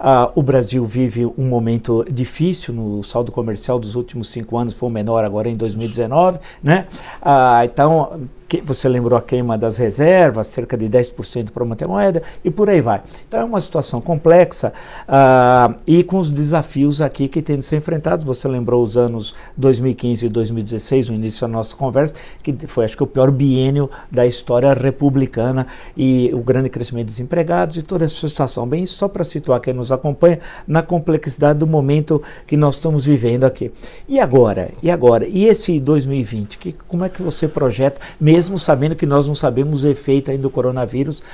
Uh, 0.00 0.32
o 0.34 0.42
Brasil 0.42 0.84
vive 0.86 1.26
um 1.26 1.48
momento 1.48 2.04
difícil 2.10 2.74
no 2.74 3.02
saldo 3.02 3.30
comercial 3.30 3.78
dos 3.78 3.94
últimos 3.94 4.28
cinco 4.28 4.56
anos, 4.56 4.74
foi 4.74 4.88
o 4.88 4.92
menor 4.92 5.24
agora 5.24 5.48
em 5.48 5.54
2019. 5.54 6.38
Né? 6.62 6.86
Uh, 7.22 7.64
então, 7.64 8.28
que 8.48 8.60
você 8.60 8.88
lembrou 8.88 9.18
a 9.18 9.22
queima 9.22 9.56
das 9.56 9.76
reservas, 9.76 10.46
cerca 10.46 10.76
de 10.76 10.88
10% 10.94 11.50
para 11.50 11.64
manter 11.64 11.84
a 11.84 11.88
moeda, 11.88 12.22
e 12.44 12.50
por 12.50 12.70
aí 12.70 12.80
vai. 12.80 13.02
Então 13.26 13.40
é 13.40 13.44
uma 13.44 13.60
situação 13.60 14.00
complexa 14.00 14.72
uh, 15.08 15.74
e 15.86 16.04
com 16.04 16.18
os 16.18 16.30
desafios 16.30 17.00
aqui 17.00 17.28
que 17.28 17.42
têm 17.42 17.58
de 17.58 17.64
ser 17.64 17.76
enfrentados. 17.76 18.24
Você 18.24 18.46
lembrou 18.46 18.82
os 18.82 18.96
anos 18.96 19.34
2015 19.56 20.26
e 20.26 20.28
2016, 20.28 21.08
no 21.08 21.16
início 21.16 21.40
da 21.42 21.48
nossa 21.48 21.74
conversa, 21.74 22.14
que 22.42 22.54
foi 22.66 22.84
acho 22.84 22.96
que 22.96 23.02
o 23.02 23.06
pior 23.06 23.30
biênio 23.30 23.90
da 24.10 24.26
história 24.26 24.72
republicana 24.72 25.66
e 25.96 26.30
o 26.32 26.40
grande 26.40 26.68
crescimento 26.68 27.06
de 27.06 27.14
desempregados 27.14 27.76
e 27.76 27.82
toda 27.82 28.04
essa 28.04 28.28
situação. 28.28 28.66
Bem, 28.66 28.86
só 28.86 29.08
para 29.08 29.24
situar 29.24 29.60
quem 29.60 29.74
nos 29.74 29.90
acompanha 29.90 30.40
na 30.66 30.82
complexidade 30.82 31.58
do 31.58 31.66
momento 31.66 32.22
que 32.46 32.56
nós 32.56 32.76
estamos 32.76 33.04
vivendo 33.04 33.44
aqui. 33.44 33.72
E 34.08 34.20
agora? 34.20 34.70
E 34.82 34.90
agora? 34.90 35.26
E 35.26 35.44
esse 35.46 35.80
2020? 35.80 36.58
Que, 36.58 36.72
como 36.86 37.04
é 37.04 37.08
que 37.08 37.22
você 37.22 37.48
projeta, 37.48 38.00
mesmo 38.20 38.58
sabendo 38.58 38.94
que 38.94 39.06
nós 39.06 39.26
não 39.26 39.34
sabemos 39.34 39.84
o 39.84 39.88
efeito 39.88 40.30
ainda 40.30 40.42
do 40.42 40.50
coronavírus 40.50 40.83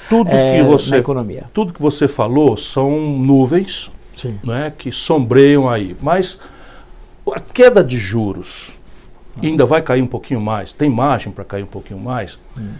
tudo 0.09 0.31
é, 0.31 0.57
que 0.57 0.63
você, 0.65 0.91
na 0.91 0.99
economia. 0.99 1.47
Tudo 1.53 1.73
que 1.73 1.83
você 1.83 2.07
falou 2.07 2.57
são 2.57 3.19
nuvens 3.19 3.91
Né, 4.45 4.73
que 4.77 4.93
sombreiam 4.93 5.69
aí. 5.69 5.97
Mas 6.01 6.39
a 7.33 7.41
queda 7.41 7.83
de 7.83 7.97
juros 7.97 8.79
ainda 9.43 9.65
vai 9.65 9.81
cair 9.81 10.03
um 10.03 10.07
pouquinho 10.07 10.41
mais, 10.41 10.73
tem 10.73 10.91
margem 10.91 11.33
para 11.33 11.45
cair 11.45 11.63
um 11.63 11.69
pouquinho 11.69 12.01
mais, 12.01 12.39
hum. 12.59 12.73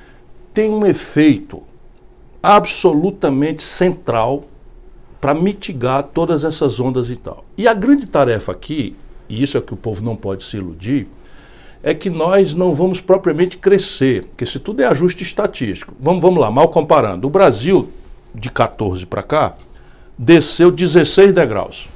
tem 0.53 0.69
um 0.69 0.85
efeito 0.85 1.63
absolutamente 2.43 3.63
central 3.63 4.45
para 5.21 5.35
mitigar 5.35 6.03
todas 6.03 6.45
essas 6.45 6.81
ondas 6.81 7.11
e 7.11 7.17
tal. 7.17 7.45
E 7.57 7.69
a 7.69 7.75
grande 7.75 8.07
tarefa 8.07 8.53
aqui, 8.53 8.97
e 9.29 9.43
isso 9.43 9.59
é 9.59 9.61
que 9.61 9.75
o 9.75 9.77
povo 9.77 10.03
não 10.03 10.17
pode 10.17 10.43
se 10.43 10.57
iludir, 10.57 11.07
é 11.83 11.95
que 11.95 12.11
nós 12.11 12.55
não 12.55 12.75
vamos 12.75 13.01
propriamente 13.01 13.57
crescer, 13.57 14.25
porque 14.25 14.45
se 14.45 14.59
tudo 14.59 14.83
é 14.83 14.87
ajuste 14.87 15.23
estatístico. 15.23 15.95
Vamos, 15.99 16.21
vamos 16.21 16.41
lá, 16.41 16.51
mal 16.51 16.69
comparando. 16.69 17.27
O 17.27 17.31
Brasil, 17.31 17.89
de 18.35 18.51
14 18.51 19.07
para 19.07 19.23
cá, 19.23 19.55
desceu 20.19 20.71
16 20.71 21.33
degraus. 21.33 21.89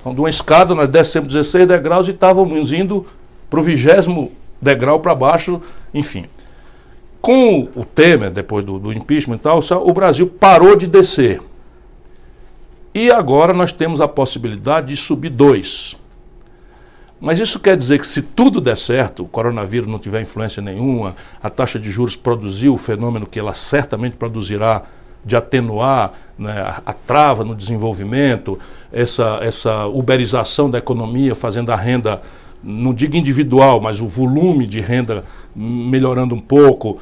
Então, 0.00 0.14
de 0.14 0.20
uma 0.20 0.30
escada, 0.30 0.74
nós 0.74 0.88
descemos 0.88 1.28
16 1.28 1.68
degraus 1.68 2.08
e 2.08 2.10
estávamos 2.10 2.72
indo 2.72 3.06
para 3.48 3.60
o 3.60 3.62
vigésimo 3.62 4.32
degrau 4.60 4.98
para 4.98 5.14
baixo, 5.14 5.60
enfim. 5.94 6.26
Com 7.20 7.68
o 7.76 7.84
Temer, 7.84 8.30
depois 8.30 8.64
do, 8.64 8.78
do 8.78 8.92
impeachment 8.92 9.36
e 9.36 9.40
tal, 9.40 9.60
o 9.86 9.92
Brasil 9.92 10.26
parou 10.26 10.74
de 10.74 10.86
descer. 10.86 11.40
E 12.94 13.10
agora 13.10 13.52
nós 13.52 13.72
temos 13.72 14.00
a 14.00 14.08
possibilidade 14.08 14.88
de 14.88 14.96
subir 14.96 15.30
dois. 15.30 15.96
Mas 17.20 17.38
isso 17.38 17.60
quer 17.60 17.76
dizer 17.76 17.98
que 17.98 18.06
se 18.06 18.22
tudo 18.22 18.60
der 18.60 18.76
certo, 18.76 19.24
o 19.24 19.28
coronavírus 19.28 19.86
não 19.86 19.98
tiver 19.98 20.22
influência 20.22 20.62
nenhuma, 20.62 21.14
a 21.42 21.50
taxa 21.50 21.78
de 21.78 21.90
juros 21.90 22.16
produziu 22.16 22.74
o 22.74 22.78
fenômeno 22.78 23.26
que 23.26 23.38
ela 23.38 23.52
certamente 23.52 24.16
produzirá 24.16 24.82
de 25.22 25.36
atenuar 25.36 26.12
né, 26.38 26.62
a, 26.62 26.82
a, 26.86 26.92
trava 26.94 27.44
no 27.44 27.54
desenvolvimento, 27.54 28.58
essa, 28.90 29.38
essa 29.42 29.86
uberização 29.86 30.70
da 30.70 30.78
economia, 30.78 31.34
fazendo 31.34 31.70
a 31.70 31.76
renda, 31.76 32.22
não 32.62 32.94
digo 32.94 33.16
individual, 33.16 33.82
mas 33.82 34.00
o 34.00 34.08
volume 34.08 34.66
de 34.66 34.80
renda 34.80 35.22
melhorando 35.54 36.34
um 36.34 36.40
pouco, 36.40 37.00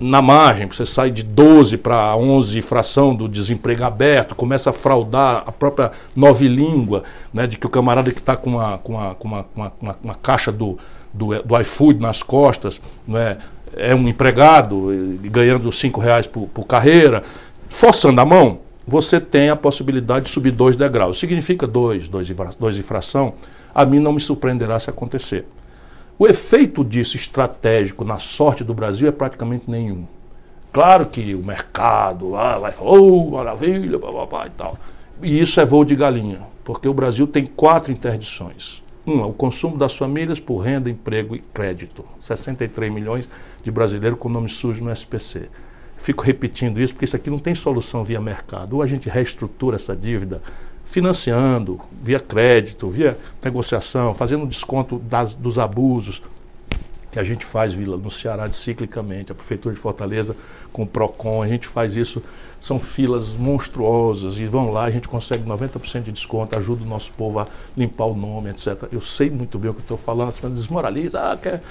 na 0.00 0.22
margem, 0.22 0.66
você 0.66 0.86
sai 0.86 1.10
de 1.10 1.22
12 1.22 1.76
para 1.76 2.16
11 2.16 2.62
fração 2.62 3.14
do 3.14 3.28
desemprego 3.28 3.84
aberto, 3.84 4.34
começa 4.34 4.70
a 4.70 4.72
fraudar 4.72 5.44
a 5.46 5.52
própria 5.52 5.92
nova 6.16 6.42
língua, 6.42 7.02
né, 7.34 7.46
de 7.46 7.58
que 7.58 7.66
o 7.66 7.68
camarada 7.68 8.10
que 8.10 8.18
está 8.18 8.34
com, 8.34 8.50
uma, 8.50 8.78
com, 8.78 8.94
uma, 8.94 9.14
com 9.14 9.28
uma, 9.28 9.46
uma, 9.54 9.96
uma, 10.02 10.14
caixa 10.14 10.50
do, 10.50 10.78
do, 11.12 11.42
do 11.42 11.60
iFood 11.60 12.00
nas 12.00 12.22
costas 12.22 12.80
né, 13.06 13.36
é 13.76 13.94
um 13.94 14.08
empregado 14.08 14.88
ganhando 15.24 15.70
5 15.70 16.00
reais 16.00 16.26
por, 16.26 16.48
por 16.48 16.66
carreira, 16.66 17.22
forçando 17.68 18.20
a 18.22 18.24
mão, 18.24 18.60
você 18.86 19.20
tem 19.20 19.50
a 19.50 19.56
possibilidade 19.56 20.24
de 20.24 20.30
subir 20.30 20.50
dois 20.50 20.76
degraus. 20.76 21.20
Significa 21.20 21.66
dois, 21.66 22.08
dois, 22.08 22.28
dois 22.58 22.78
e 22.78 22.82
fração, 22.82 23.34
a 23.74 23.84
mim 23.84 24.00
não 24.00 24.12
me 24.12 24.20
surpreenderá 24.20 24.78
se 24.78 24.88
acontecer. 24.88 25.44
O 26.20 26.28
efeito 26.28 26.84
disso 26.84 27.16
estratégico 27.16 28.04
na 28.04 28.18
sorte 28.18 28.62
do 28.62 28.74
Brasil 28.74 29.08
é 29.08 29.10
praticamente 29.10 29.70
nenhum. 29.70 30.06
Claro 30.70 31.06
que 31.06 31.34
o 31.34 31.42
mercado 31.42 32.36
ah, 32.36 32.58
vai 32.58 32.72
falar, 32.72 32.90
oh, 32.90 33.30
maravilha, 33.30 33.98
babá 33.98 34.46
e 34.46 34.50
tal. 34.50 34.76
E 35.22 35.40
isso 35.40 35.58
é 35.62 35.64
voo 35.64 35.82
de 35.82 35.96
galinha, 35.96 36.42
porque 36.62 36.86
o 36.86 36.92
Brasil 36.92 37.26
tem 37.26 37.46
quatro 37.46 37.90
interdições. 37.90 38.82
Uma, 39.06 39.24
o 39.28 39.32
consumo 39.32 39.78
das 39.78 39.96
famílias 39.96 40.38
por 40.38 40.58
renda, 40.58 40.90
emprego 40.90 41.34
e 41.34 41.38
crédito. 41.38 42.04
63 42.18 42.92
milhões 42.92 43.26
de 43.62 43.70
brasileiros 43.70 44.18
com 44.18 44.28
nome 44.28 44.50
sujo 44.50 44.84
no 44.84 44.92
SPC. 44.92 45.48
Fico 45.96 46.22
repetindo 46.22 46.82
isso 46.82 46.92
porque 46.92 47.06
isso 47.06 47.16
aqui 47.16 47.30
não 47.30 47.38
tem 47.38 47.54
solução 47.54 48.04
via 48.04 48.20
mercado. 48.20 48.76
Ou 48.76 48.82
a 48.82 48.86
gente 48.86 49.08
reestrutura 49.08 49.76
essa 49.76 49.96
dívida 49.96 50.42
financiando, 50.90 51.80
via 52.02 52.18
crédito, 52.18 52.90
via 52.90 53.16
negociação, 53.42 54.12
fazendo 54.12 54.44
desconto 54.44 54.98
das, 54.98 55.36
dos 55.36 55.56
abusos. 55.56 56.20
que 57.12 57.18
a 57.18 57.22
gente 57.22 57.44
faz 57.44 57.72
Vila, 57.72 57.96
no 57.96 58.10
Ceará 58.10 58.50
ciclicamente, 58.50 59.30
a 59.30 59.34
Prefeitura 59.34 59.72
de 59.72 59.80
Fortaleza 59.80 60.36
com 60.72 60.82
o 60.82 60.86
PROCON, 60.86 61.42
a 61.42 61.48
gente 61.48 61.66
faz 61.66 61.96
isso, 61.96 62.20
são 62.60 62.78
filas 62.78 63.34
monstruosas 63.34 64.38
e 64.38 64.44
vão 64.44 64.70
lá, 64.70 64.84
a 64.84 64.90
gente 64.90 65.08
consegue 65.08 65.44
90% 65.44 66.02
de 66.02 66.12
desconto, 66.12 66.56
ajuda 66.58 66.84
o 66.84 66.86
nosso 66.86 67.10
povo 67.12 67.38
a 67.38 67.46
limpar 67.76 68.04
o 68.04 68.14
nome, 68.14 68.50
etc. 68.50 68.84
Eu 68.92 69.00
sei 69.00 69.30
muito 69.30 69.58
bem 69.58 69.70
o 69.70 69.74
que 69.74 69.80
estou 69.80 69.96
falando, 69.96 70.34
mas 70.42 70.52
desmoraliza, 70.52 71.20
ah, 71.20 71.36
quer, 71.36 71.62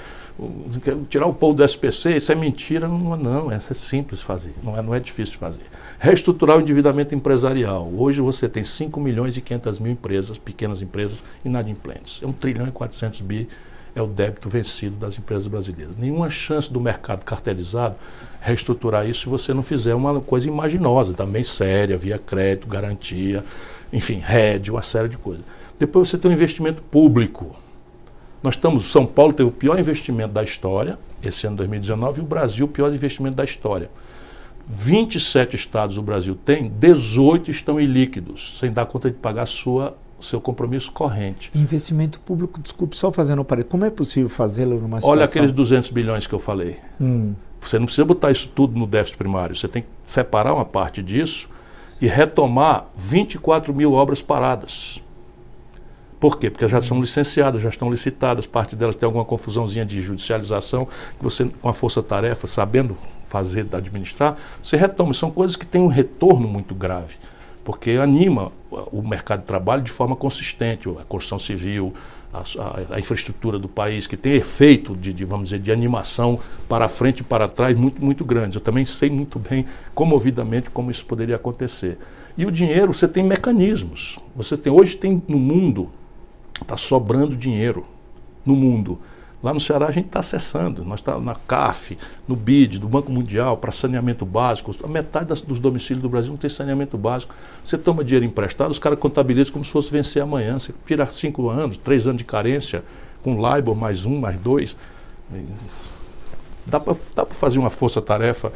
quer, 0.82 0.96
tirar 1.08 1.26
o 1.26 1.32
povo 1.32 1.54
do 1.54 1.64
SPC, 1.64 2.16
isso 2.16 2.32
é 2.32 2.34
mentira. 2.34 2.88
Não, 2.88 3.16
não, 3.16 3.52
essa 3.52 3.72
é 3.72 3.74
simples 3.74 4.20
fazer, 4.20 4.52
não 4.64 4.76
é, 4.76 4.82
não 4.82 4.94
é 4.94 4.98
difícil 4.98 5.38
fazer. 5.38 5.62
Reestruturar 6.00 6.58
o 6.58 6.60
endividamento 6.60 7.14
empresarial. 7.14 7.88
Hoje 7.96 8.20
você 8.20 8.48
tem 8.48 8.64
5 8.64 8.98
milhões 8.98 9.36
e 9.36 9.40
500 9.40 9.78
mil 9.78 9.92
empresas, 9.92 10.38
pequenas 10.38 10.82
empresas, 10.82 11.22
inadimplentes. 11.44 12.20
É 12.22 12.26
1 12.26 12.32
trilhão 12.32 12.66
e 12.66 12.72
400 12.72 13.20
bi 13.20 13.48
é 13.94 14.02
o 14.02 14.06
débito 14.06 14.48
vencido 14.48 14.96
das 14.96 15.18
empresas 15.18 15.46
brasileiras. 15.46 15.96
Nenhuma 15.96 16.30
chance 16.30 16.72
do 16.72 16.80
mercado 16.80 17.24
cartelizado 17.24 17.96
reestruturar 18.40 19.08
isso 19.08 19.22
se 19.22 19.28
você 19.28 19.52
não 19.52 19.62
fizer 19.62 19.94
uma 19.94 20.20
coisa 20.20 20.48
imaginosa, 20.48 21.12
também 21.12 21.44
séria, 21.44 21.96
via 21.96 22.18
crédito, 22.18 22.66
garantia, 22.66 23.44
enfim, 23.92 24.18
rede, 24.18 24.70
uma 24.70 24.82
série 24.82 25.08
de 25.08 25.18
coisas. 25.18 25.44
Depois 25.78 26.08
você 26.08 26.18
tem 26.18 26.30
um 26.30 26.34
investimento 26.34 26.82
público. 26.82 27.54
Nós 28.42 28.54
estamos, 28.54 28.90
São 28.90 29.04
Paulo 29.04 29.32
teve 29.32 29.48
o 29.48 29.52
pior 29.52 29.78
investimento 29.78 30.32
da 30.32 30.42
história, 30.42 30.98
esse 31.22 31.46
ano 31.46 31.56
2019, 31.56 32.20
e 32.20 32.22
o 32.22 32.26
Brasil 32.26 32.66
o 32.66 32.68
pior 32.68 32.92
investimento 32.92 33.36
da 33.36 33.44
história. 33.44 33.90
27 34.66 35.56
estados 35.56 35.98
o 35.98 36.02
Brasil 36.02 36.38
tem, 36.44 36.68
18 36.68 37.50
estão 37.50 37.80
ilíquidos, 37.80 38.58
sem 38.58 38.70
dar 38.70 38.86
conta 38.86 39.10
de 39.10 39.16
pagar 39.16 39.46
sua 39.46 39.96
seu 40.22 40.40
compromisso 40.40 40.92
corrente. 40.92 41.50
Investimento 41.54 42.20
público, 42.20 42.60
desculpe, 42.60 42.96
só 42.96 43.10
fazendo 43.10 43.42
um 43.42 43.44
parênteses, 43.44 43.70
como 43.70 43.84
é 43.84 43.90
possível 43.90 44.28
fazê-lo 44.28 44.74
numa 44.74 45.00
situação... 45.00 45.10
Olha 45.10 45.24
aqueles 45.24 45.52
200 45.52 45.90
bilhões 45.90 46.26
que 46.26 46.34
eu 46.34 46.38
falei. 46.38 46.78
Hum. 47.00 47.34
Você 47.60 47.78
não 47.78 47.86
precisa 47.86 48.04
botar 48.04 48.30
isso 48.30 48.48
tudo 48.48 48.78
no 48.78 48.86
déficit 48.86 49.18
primário, 49.18 49.54
você 49.54 49.68
tem 49.68 49.82
que 49.82 49.88
separar 50.06 50.54
uma 50.54 50.64
parte 50.64 51.02
disso 51.02 51.48
e 52.00 52.06
retomar 52.06 52.86
24 52.96 53.74
mil 53.74 53.92
obras 53.92 54.22
paradas. 54.22 55.02
Por 56.18 56.38
quê? 56.38 56.50
Porque 56.50 56.68
já 56.68 56.80
são 56.82 57.00
licenciadas, 57.00 57.62
já 57.62 57.70
estão 57.70 57.90
licitadas, 57.90 58.46
parte 58.46 58.76
delas 58.76 58.94
tem 58.94 59.06
alguma 59.06 59.24
confusãozinha 59.24 59.86
de 59.86 60.02
judicialização, 60.02 60.86
que 60.86 61.22
você, 61.24 61.46
com 61.62 61.68
a 61.68 61.72
força-tarefa, 61.72 62.46
sabendo 62.46 62.96
fazer, 63.24 63.66
administrar, 63.72 64.36
você 64.62 64.76
retoma. 64.76 65.14
São 65.14 65.30
coisas 65.30 65.56
que 65.56 65.64
têm 65.64 65.80
um 65.80 65.86
retorno 65.86 66.46
muito 66.46 66.74
grave 66.74 67.16
porque 67.64 67.92
anima 67.92 68.52
o 68.70 69.02
mercado 69.02 69.40
de 69.40 69.46
trabalho 69.46 69.82
de 69.82 69.90
forma 69.90 70.16
consistente, 70.16 70.88
a 70.88 71.04
construção 71.04 71.38
civil, 71.38 71.92
a, 72.32 72.94
a, 72.94 73.00
infraestrutura 73.00 73.58
do 73.58 73.68
país, 73.68 74.06
que 74.06 74.16
tem 74.16 74.34
efeito 74.34 74.96
de, 74.96 75.12
de, 75.12 75.24
vamos 75.24 75.50
dizer, 75.50 75.60
de 75.60 75.72
animação 75.72 76.38
para 76.68 76.88
frente 76.88 77.20
e 77.20 77.24
para 77.24 77.48
trás 77.48 77.76
muito, 77.76 78.04
muito 78.04 78.24
grande. 78.24 78.56
Eu 78.56 78.60
também 78.60 78.84
sei 78.84 79.10
muito 79.10 79.38
bem, 79.38 79.66
comovidamente, 79.94 80.70
como 80.70 80.90
isso 80.90 81.04
poderia 81.04 81.36
acontecer. 81.36 81.98
E 82.38 82.46
o 82.46 82.50
dinheiro, 82.50 82.94
você 82.94 83.08
tem 83.08 83.24
mecanismos. 83.24 84.18
Você 84.34 84.56
tem, 84.56 84.72
hoje 84.72 84.96
tem 84.96 85.22
no 85.26 85.38
mundo, 85.38 85.90
está 86.62 86.76
sobrando 86.76 87.36
dinheiro 87.36 87.84
no 88.46 88.54
mundo. 88.54 88.98
Lá 89.42 89.54
no 89.54 89.60
Ceará 89.60 89.86
a 89.86 89.90
gente 89.90 90.06
está 90.06 90.20
acessando, 90.20 90.84
nós 90.84 91.00
estamos 91.00 91.24
tá 91.24 91.24
na 91.24 91.34
CAF, 91.34 91.96
no 92.28 92.36
BID, 92.36 92.78
do 92.78 92.86
Banco 92.86 93.10
Mundial, 93.10 93.56
para 93.56 93.72
saneamento 93.72 94.26
básico. 94.26 94.70
A 94.84 94.88
metade 94.88 95.26
das, 95.26 95.40
dos 95.40 95.58
domicílios 95.58 96.02
do 96.02 96.10
Brasil 96.10 96.30
não 96.30 96.36
tem 96.36 96.50
saneamento 96.50 96.98
básico. 96.98 97.34
Você 97.64 97.78
toma 97.78 98.04
dinheiro 98.04 98.26
emprestado, 98.26 98.70
os 98.70 98.78
caras 98.78 98.98
contabilizam 98.98 99.52
como 99.54 99.64
se 99.64 99.70
fosse 99.70 99.90
vencer 99.90 100.22
amanhã. 100.22 100.58
Você 100.58 100.74
tira 100.86 101.06
cinco 101.06 101.48
anos, 101.48 101.78
três 101.78 102.06
anos 102.06 102.18
de 102.18 102.24
carência, 102.24 102.84
com 103.22 103.34
LIBOR 103.34 103.74
mais 103.74 104.04
um, 104.04 104.20
mais 104.20 104.38
dois. 104.38 104.76
Dá 106.66 106.78
para 106.78 106.94
fazer 107.30 107.58
uma 107.58 107.70
força-tarefa 107.70 108.52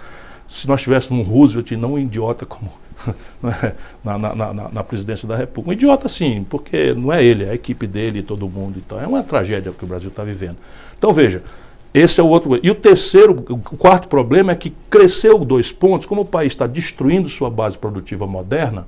se 0.47 0.69
nós 0.69 0.83
tivéssemos 0.83 1.27
um 1.27 1.31
Roosevelt 1.31 1.71
e 1.71 1.77
não 1.77 1.95
um 1.95 1.99
idiota 1.99 2.45
como 2.45 2.71
na, 4.05 4.19
na, 4.19 4.35
na, 4.35 4.69
na, 4.73 4.85
presidência 4.85 5.27
da 5.27 5.37
República. 5.37 5.71
Um 5.71 5.73
idiota, 5.73 6.09
sim, 6.09 6.47
porque 6.49 6.95
não 6.95 7.13
é 7.13 7.25
ele, 7.25 7.45
é 7.45 7.51
a 7.51 7.55
equipe 7.55 7.87
dele, 7.87 8.23
todo 8.23 8.49
mundo. 8.49 8.81
Então, 8.85 9.01
é 9.01 9.07
uma 9.07 9.23
tragédia 9.23 9.73
que 9.73 9.85
o 9.85 9.87
Brasil 9.87 10.11
está 10.11 10.23
vivendo. 10.23 10.57
Então, 10.97 11.13
veja, 11.13 11.43
esse 11.93 12.21
é 12.21 12.23
o 12.23 12.29
outro. 12.29 12.59
E 12.63 12.71
o 12.71 12.75
terceiro, 12.75 13.45
o 13.49 13.59
quarto 13.59 14.09
problema 14.09 14.53
é 14.53 14.55
que 14.55 14.73
cresceu 14.91 15.39
dois 15.45 15.73
pontos, 15.73 16.07
como 16.07 16.23
o 16.23 16.25
país 16.25 16.53
está 16.53 16.67
destruindo 16.67 17.29
sua 17.29 17.51
base 17.51 17.79
produtiva 17.79 18.27
moderna, 18.27 18.87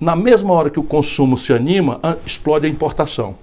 na 0.00 0.16
mesma 0.16 0.52
hora 0.52 0.70
que 0.70 0.80
o 0.80 0.82
consumo 0.82 1.36
se 1.36 1.52
anima, 1.52 2.00
explode 2.26 2.66
a 2.66 2.68
importação. 2.68 3.36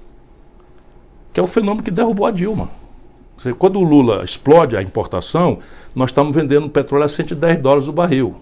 Que 1.33 1.39
é 1.39 1.43
o 1.43 1.47
fenômeno 1.47 1.83
que 1.83 1.91
derrubou 1.91 2.25
a 2.25 2.31
Dilma. 2.31 2.80
Quando 3.57 3.79
o 3.79 3.83
Lula 3.83 4.23
explode 4.23 4.77
a 4.77 4.81
importação, 4.81 5.59
nós 5.95 6.09
estamos 6.09 6.35
vendendo 6.35 6.69
petróleo 6.69 7.05
a 7.05 7.09
110 7.09 7.61
dólares 7.61 7.87
o 7.87 7.93
barril. 7.93 8.35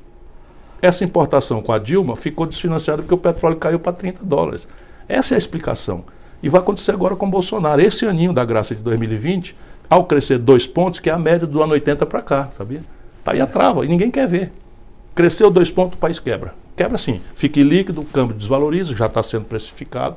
Essa 0.81 1.03
importação 1.03 1.61
com 1.61 1.73
a 1.73 1.77
Dilma 1.77 2.15
ficou 2.15 2.45
desfinanciada 2.45 3.01
porque 3.01 3.13
o 3.13 3.17
petróleo 3.17 3.57
caiu 3.57 3.79
para 3.79 3.93
30 3.93 4.23
dólares. 4.23 4.67
Essa 5.07 5.33
é 5.33 5.35
a 5.35 5.37
explicação. 5.37 6.03
E 6.41 6.47
vai 6.47 6.61
acontecer 6.61 6.91
agora 6.91 7.15
com 7.15 7.25
o 7.25 7.29
Bolsonaro. 7.29 7.81
Esse 7.81 8.05
aninho 8.05 8.31
da 8.31 8.45
graça 8.45 8.73
de 8.73 8.81
2020, 8.81 9.55
ao 9.89 10.05
crescer 10.05 10.37
dois 10.37 10.65
pontos, 10.65 10.99
que 10.99 11.09
é 11.09 11.13
a 11.13 11.19
média 11.19 11.45
do 11.45 11.61
ano 11.61 11.73
80 11.73 12.05
para 12.05 12.21
cá, 12.21 12.49
sabia? 12.51 12.81
Está 13.19 13.33
aí 13.33 13.41
a 13.41 13.47
trava 13.47 13.83
e 13.83 13.87
ninguém 13.89 14.09
quer 14.09 14.27
ver. 14.27 14.51
Cresceu 15.13 15.51
dois 15.51 15.69
pontos, 15.69 15.95
o 15.95 15.97
país 15.97 16.19
quebra. 16.19 16.53
Quebra 16.77 16.97
sim. 16.97 17.19
Fica 17.35 17.59
líquido, 17.61 18.01
o 18.01 18.05
câmbio 18.05 18.35
desvaloriza, 18.35 18.95
já 18.95 19.07
está 19.07 19.21
sendo 19.21 19.45
precificado. 19.45 20.15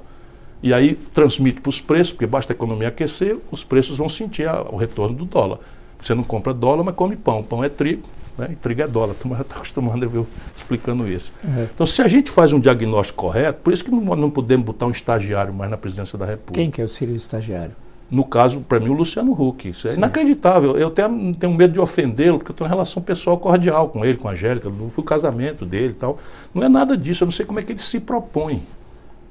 E 0.62 0.72
aí 0.72 0.94
transmite 1.12 1.60
para 1.60 1.70
os 1.70 1.80
preços, 1.80 2.12
porque 2.12 2.26
basta 2.26 2.52
a 2.52 2.54
economia 2.54 2.88
aquecer, 2.88 3.36
os 3.50 3.64
preços 3.64 3.98
vão 3.98 4.08
sentir 4.08 4.48
a, 4.48 4.62
o 4.62 4.76
retorno 4.76 5.16
do 5.16 5.24
dólar. 5.24 5.58
Você 6.00 6.14
não 6.14 6.22
compra 6.22 6.54
dólar, 6.54 6.84
mas 6.84 6.94
come 6.94 7.16
pão. 7.16 7.42
Pão 7.42 7.64
é 7.64 7.68
trigo, 7.68 8.02
né? 8.38 8.48
E 8.52 8.56
trigo 8.56 8.82
é 8.82 8.88
dólar. 8.88 9.14
Tu 9.20 9.28
já 9.28 9.40
está 9.42 9.56
acostumado 9.56 10.04
a 10.04 10.08
ver 10.08 10.24
explicando 10.54 11.08
isso. 11.08 11.32
Uhum. 11.42 11.66
Então, 11.74 11.86
se 11.86 12.00
a 12.02 12.08
gente 12.08 12.30
faz 12.30 12.52
um 12.52 12.60
diagnóstico 12.60 13.22
correto, 13.22 13.60
por 13.62 13.72
isso 13.72 13.84
que 13.84 13.90
não, 13.90 14.16
não 14.16 14.30
podemos 14.30 14.66
botar 14.66 14.86
um 14.86 14.90
estagiário 14.90 15.52
mais 15.52 15.70
na 15.70 15.76
presidência 15.76 16.18
da 16.18 16.26
República. 16.26 16.54
Quem 16.54 16.70
que 16.70 16.80
é 16.80 16.84
o 16.84 16.88
Círio 16.88 17.14
estagiário? 17.14 17.72
No 18.10 18.24
caso, 18.24 18.60
para 18.60 18.78
mim, 18.78 18.90
o 18.90 18.92
Luciano 18.92 19.32
Huck. 19.32 19.70
Isso 19.70 19.88
é 19.88 19.92
Sim. 19.92 19.96
inacreditável. 19.96 20.76
Eu 20.76 20.90
tenho, 20.90 21.34
tenho 21.34 21.54
medo 21.54 21.72
de 21.72 21.80
ofendê-lo, 21.80 22.38
porque 22.38 22.52
eu 22.52 22.54
tenho 22.54 22.68
uma 22.68 22.74
relação 22.74 23.02
pessoal 23.02 23.38
cordial 23.38 23.88
com 23.88 24.04
ele, 24.04 24.18
com 24.18 24.28
a 24.28 24.32
Angélica, 24.32 24.68
não 24.68 24.90
fui 24.90 25.02
o 25.02 25.06
casamento 25.06 25.64
dele 25.64 25.90
e 25.90 25.94
tal. 25.94 26.18
Não 26.54 26.62
é 26.62 26.68
nada 26.68 26.94
disso, 26.94 27.24
eu 27.24 27.26
não 27.26 27.32
sei 27.32 27.46
como 27.46 27.58
é 27.58 27.62
que 27.62 27.72
ele 27.72 27.80
se 27.80 27.98
propõe, 27.98 28.62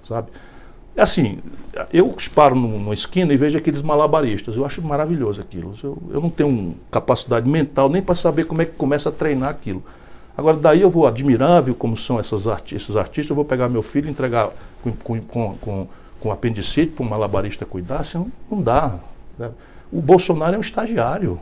sabe? 0.04 0.30
Assim, 0.98 1.40
eu 1.94 2.14
paro 2.36 2.56
numa 2.56 2.94
esquina 2.94 3.34
e 3.34 3.38
vejo 3.38 3.58
aqueles 3.58 3.82
malabaristas. 3.82 4.56
Eu 4.58 4.66
acho 4.66 4.82
maravilhoso 4.82 5.40
aquilo. 5.42 5.74
Eu, 5.82 5.98
eu 6.12 6.22
não 6.22 6.30
tenho 6.30 6.76
capacidade 6.92 7.48
mental 7.48 7.90
nem 7.90 8.02
para 8.02 8.16
saber 8.16 8.46
como 8.46 8.62
é 8.62 8.66
que 8.66 8.74
começa 8.74 9.10
a 9.10 9.12
treinar 9.12 9.50
aquilo. 9.50 9.84
Agora, 10.38 10.58
daí 10.58 10.82
eu 10.82 10.90
vou, 10.90 11.08
admirável 11.08 11.76
como 11.76 11.96
são 11.96 12.20
essas 12.20 12.48
arti 12.48 12.76
esses 12.76 12.96
artistas, 12.96 13.30
eu 13.30 13.36
vou 13.36 13.46
pegar 13.46 13.70
meu 13.70 13.82
filho 13.82 14.08
e 14.08 14.12
entregar 14.12 14.50
com, 14.82 14.92
com, 14.92 15.22
com, 15.22 15.56
com, 15.56 15.88
com 16.20 16.32
apendicite 16.32 16.94
para 16.94 17.06
um 17.06 17.10
malabarista 17.10 17.66
cuidar. 17.66 18.00
Assim, 18.00 18.32
não, 18.50 18.62
dá. 18.62 19.00
Né? 19.38 19.50
O 19.92 20.02
Bolsonaro 20.02 20.56
é 20.56 20.58
um 20.58 20.62
estagiário. 20.62 21.40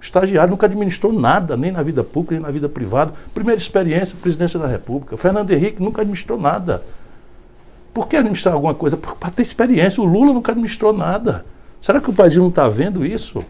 Estagiário 0.00 0.50
nunca 0.50 0.66
administrou 0.66 1.12
nada, 1.12 1.56
nem 1.56 1.72
na 1.72 1.82
vida 1.82 2.04
pública, 2.04 2.34
nem 2.34 2.42
na 2.42 2.50
vida 2.50 2.68
privada. 2.68 3.12
Primeira 3.34 3.58
experiência, 3.58 4.16
presidência 4.20 4.58
da 4.58 4.66
República. 4.66 5.14
O 5.14 5.18
Fernando 5.18 5.50
Henrique 5.50 5.82
nunca 5.82 6.02
administrou 6.02 6.38
nada. 6.38 6.82
Por 7.96 8.08
que 8.08 8.16
administrar 8.18 8.52
alguma 8.52 8.74
coisa? 8.74 8.94
Para 8.94 9.30
ter 9.30 9.40
experiência. 9.40 10.02
O 10.02 10.04
Lula 10.04 10.34
nunca 10.34 10.52
administrou 10.52 10.92
nada. 10.92 11.46
Será 11.80 11.98
que 11.98 12.10
o 12.10 12.12
Brasil 12.12 12.42
não 12.42 12.50
está 12.50 12.68
vendo 12.68 13.06
isso? 13.06 13.42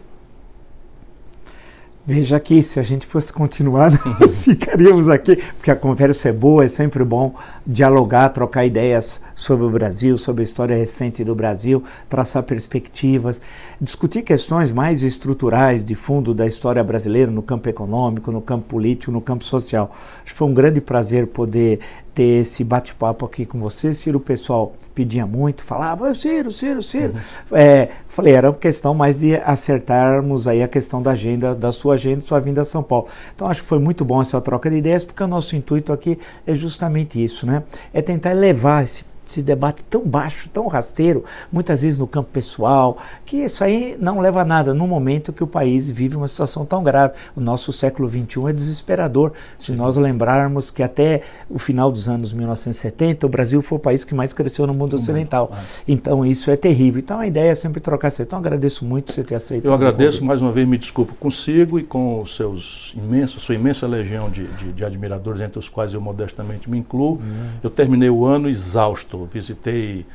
Veja 2.05 2.37
aqui, 2.37 2.63
se 2.63 2.79
a 2.79 2.83
gente 2.83 3.05
fosse 3.05 3.33
continuar, 3.33 3.91
ficaríamos 4.31 5.09
aqui, 5.09 5.35
porque 5.35 5.69
a 5.69 5.75
conversa 5.75 6.29
é 6.29 6.31
boa, 6.31 6.63
é 6.63 6.69
sempre 6.69 7.03
bom 7.03 7.35
dialogar, 7.65 8.29
trocar 8.29 8.65
ideias 8.65 9.19
sobre 9.37 9.67
o 9.67 9.69
Brasil, 9.69 10.17
sobre 10.17 10.41
a 10.41 10.43
história 10.43 10.75
recente 10.75 11.23
do 11.23 11.35
Brasil, 11.35 11.83
traçar 12.09 12.41
perspectivas, 12.41 13.39
discutir 13.79 14.23
questões 14.23 14.71
mais 14.71 15.03
estruturais 15.03 15.85
de 15.85 15.93
fundo 15.93 16.33
da 16.33 16.47
história 16.47 16.83
brasileira 16.83 17.31
no 17.31 17.43
campo 17.43 17.69
econômico, 17.69 18.31
no 18.31 18.41
campo 18.41 18.65
político, 18.65 19.11
no 19.11 19.21
campo 19.21 19.45
social. 19.45 19.91
Acho 20.23 20.33
que 20.33 20.37
foi 20.37 20.47
um 20.47 20.53
grande 20.55 20.81
prazer 20.81 21.27
poder 21.27 21.79
ter 22.15 22.41
esse 22.41 22.63
bate-papo 22.63 23.27
aqui 23.27 23.45
com 23.45 23.59
você. 23.59 23.93
Ciro, 23.93 24.17
o 24.17 24.19
pessoal 24.19 24.73
pedia 24.95 25.27
muito, 25.27 25.63
falava, 25.63 26.15
Ciro, 26.15 26.51
Ciro, 26.51 26.81
Ciro. 26.81 27.13
Uhum. 27.13 27.57
É, 27.57 27.89
falei, 28.09 28.33
era 28.33 28.49
uma 28.49 28.57
questão 28.57 28.95
mais 28.95 29.19
de 29.19 29.35
acertarmos 29.35 30.47
aí 30.47 30.63
a 30.63 30.67
questão 30.67 30.99
da 30.99 31.11
agenda, 31.11 31.53
da 31.53 31.71
sua 31.71 31.93
agenda, 31.93 32.21
sua 32.21 32.39
vinda 32.39 32.61
a 32.61 32.65
São 32.65 32.81
Paulo. 32.81 33.05
Então 33.35 33.47
acho 33.47 33.61
que 33.61 33.67
foi 33.67 33.77
muito 33.77 34.03
bom 34.03 34.19
essa 34.19 34.41
troca 34.41 34.67
de 34.67 34.77
ideias, 34.77 35.05
porque 35.05 35.21
o 35.21 35.27
nosso 35.27 35.55
intuito 35.55 35.93
aqui 35.93 36.17
é 36.47 36.55
justamente 36.55 37.23
isso, 37.23 37.45
né? 37.45 37.61
É 37.93 38.01
tentar 38.01 38.33
levar 38.33 38.83
esse 38.83 39.05
esse 39.27 39.41
debate 39.41 39.83
tão 39.89 40.01
baixo, 40.01 40.49
tão 40.49 40.67
rasteiro, 40.67 41.23
muitas 41.51 41.81
vezes 41.81 41.97
no 41.97 42.07
campo 42.07 42.29
pessoal, 42.31 42.97
que 43.25 43.37
isso 43.37 43.63
aí 43.63 43.97
não 43.99 44.19
leva 44.19 44.41
a 44.41 44.45
nada 44.45 44.73
no 44.73 44.87
momento 44.87 45.33
que 45.33 45.43
o 45.43 45.47
país 45.47 45.89
vive 45.89 46.15
uma 46.15 46.27
situação 46.27 46.65
tão 46.65 46.83
grave. 46.83 47.13
O 47.35 47.41
nosso 47.41 47.73
século 47.73 48.09
XXI 48.09 48.49
é 48.49 48.53
desesperador. 48.53 49.33
Se 49.59 49.71
nós 49.73 49.95
lembrarmos 49.95 50.71
que 50.71 50.81
até 50.81 51.21
o 51.49 51.59
final 51.59 51.91
dos 51.91 52.07
anos 52.07 52.33
1970, 52.33 53.25
o 53.25 53.29
Brasil 53.29 53.61
foi 53.61 53.77
o 53.77 53.81
país 53.81 54.03
que 54.03 54.15
mais 54.15 54.33
cresceu 54.33 54.65
no 54.65 54.73
mundo 54.73 54.95
ocidental. 54.95 55.51
Então 55.87 56.25
isso 56.25 56.49
é 56.49 56.55
terrível. 56.55 56.99
Então 56.99 57.19
a 57.19 57.27
ideia 57.27 57.51
é 57.51 57.55
sempre 57.55 57.81
trocar 57.81 58.07
essa. 58.07 58.23
Então 58.23 58.39
agradeço 58.39 58.85
muito 58.85 59.11
você 59.11 59.23
ter 59.23 59.35
aceito. 59.35 59.65
Eu 59.65 59.73
agradeço 59.73 60.23
mais 60.23 60.41
uma 60.41 60.51
vez, 60.51 60.67
me 60.67 60.77
desculpo 60.77 61.13
consigo 61.15 61.79
e 61.79 61.83
com 61.83 62.21
os 62.21 62.35
seus 62.35 62.93
imensos, 62.95 63.43
sua 63.43 63.55
imensa 63.55 63.87
legião 63.87 64.29
de, 64.29 64.47
de, 64.47 64.71
de 64.71 64.85
admiradores, 64.85 65.41
entre 65.41 65.59
os 65.59 65.69
quais 65.69 65.93
eu 65.93 66.01
modestamente 66.01 66.69
me 66.69 66.77
incluo. 66.77 67.15
Hum. 67.15 67.49
Eu 67.61 67.69
terminei 67.69 68.09
o 68.09 68.25
ano 68.25 68.49
exausto 68.49 69.16
visitei 69.25 70.05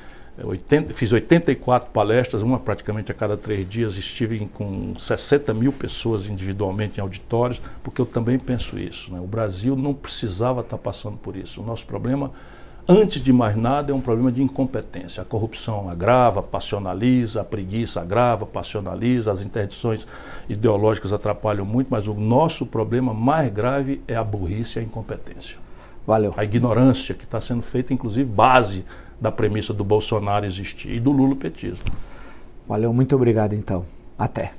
80, 0.44 0.90
eh, 0.90 0.94
fiz 0.94 1.12
84 1.12 1.90
palestras, 1.90 2.42
uma 2.42 2.58
praticamente 2.58 3.12
a 3.12 3.14
cada 3.14 3.36
três 3.36 3.68
dias, 3.68 3.96
estive 3.96 4.48
com 4.54 4.94
60 4.98 5.52
mil 5.52 5.72
pessoas 5.72 6.26
individualmente 6.26 6.98
em 6.98 7.02
auditórios, 7.02 7.60
porque 7.82 8.00
eu 8.00 8.06
também 8.06 8.38
penso 8.38 8.78
isso. 8.78 9.12
Né? 9.12 9.20
O 9.20 9.26
Brasil 9.26 9.76
não 9.76 9.92
precisava 9.92 10.62
estar 10.62 10.78
passando 10.78 11.18
por 11.18 11.36
isso. 11.36 11.60
O 11.60 11.64
nosso 11.64 11.86
problema, 11.86 12.30
antes 12.88 13.20
de 13.20 13.32
mais 13.32 13.56
nada, 13.56 13.92
é 13.92 13.94
um 13.94 14.00
problema 14.00 14.32
de 14.32 14.42
incompetência. 14.42 15.22
A 15.22 15.26
corrupção 15.26 15.90
agrava, 15.90 16.42
passionaliza, 16.42 17.42
a 17.42 17.44
preguiça 17.44 18.00
agrava, 18.00 18.46
passionaliza, 18.46 19.30
as 19.30 19.42
interdições 19.42 20.06
ideológicas 20.48 21.12
atrapalham 21.12 21.66
muito, 21.66 21.88
mas 21.90 22.08
o 22.08 22.14
nosso 22.14 22.64
problema 22.64 23.12
mais 23.12 23.52
grave 23.52 24.00
é 24.08 24.16
a 24.16 24.24
burrice 24.24 24.78
e 24.78 24.80
a 24.80 24.82
incompetência. 24.82 25.58
Valeu. 26.06 26.34
A 26.36 26.44
ignorância 26.44 27.14
que 27.14 27.24
está 27.24 27.40
sendo 27.40 27.62
feita, 27.62 27.92
inclusive, 27.92 28.28
base 28.28 28.84
da 29.20 29.30
premissa 29.30 29.72
do 29.72 29.84
Bolsonaro 29.84 30.44
existir 30.44 30.90
e 30.90 31.00
do 31.00 31.12
Lula 31.12 31.36
petismo. 31.36 31.84
Valeu, 32.66 32.92
muito 32.92 33.14
obrigado 33.14 33.52
então. 33.52 33.84
Até. 34.18 34.52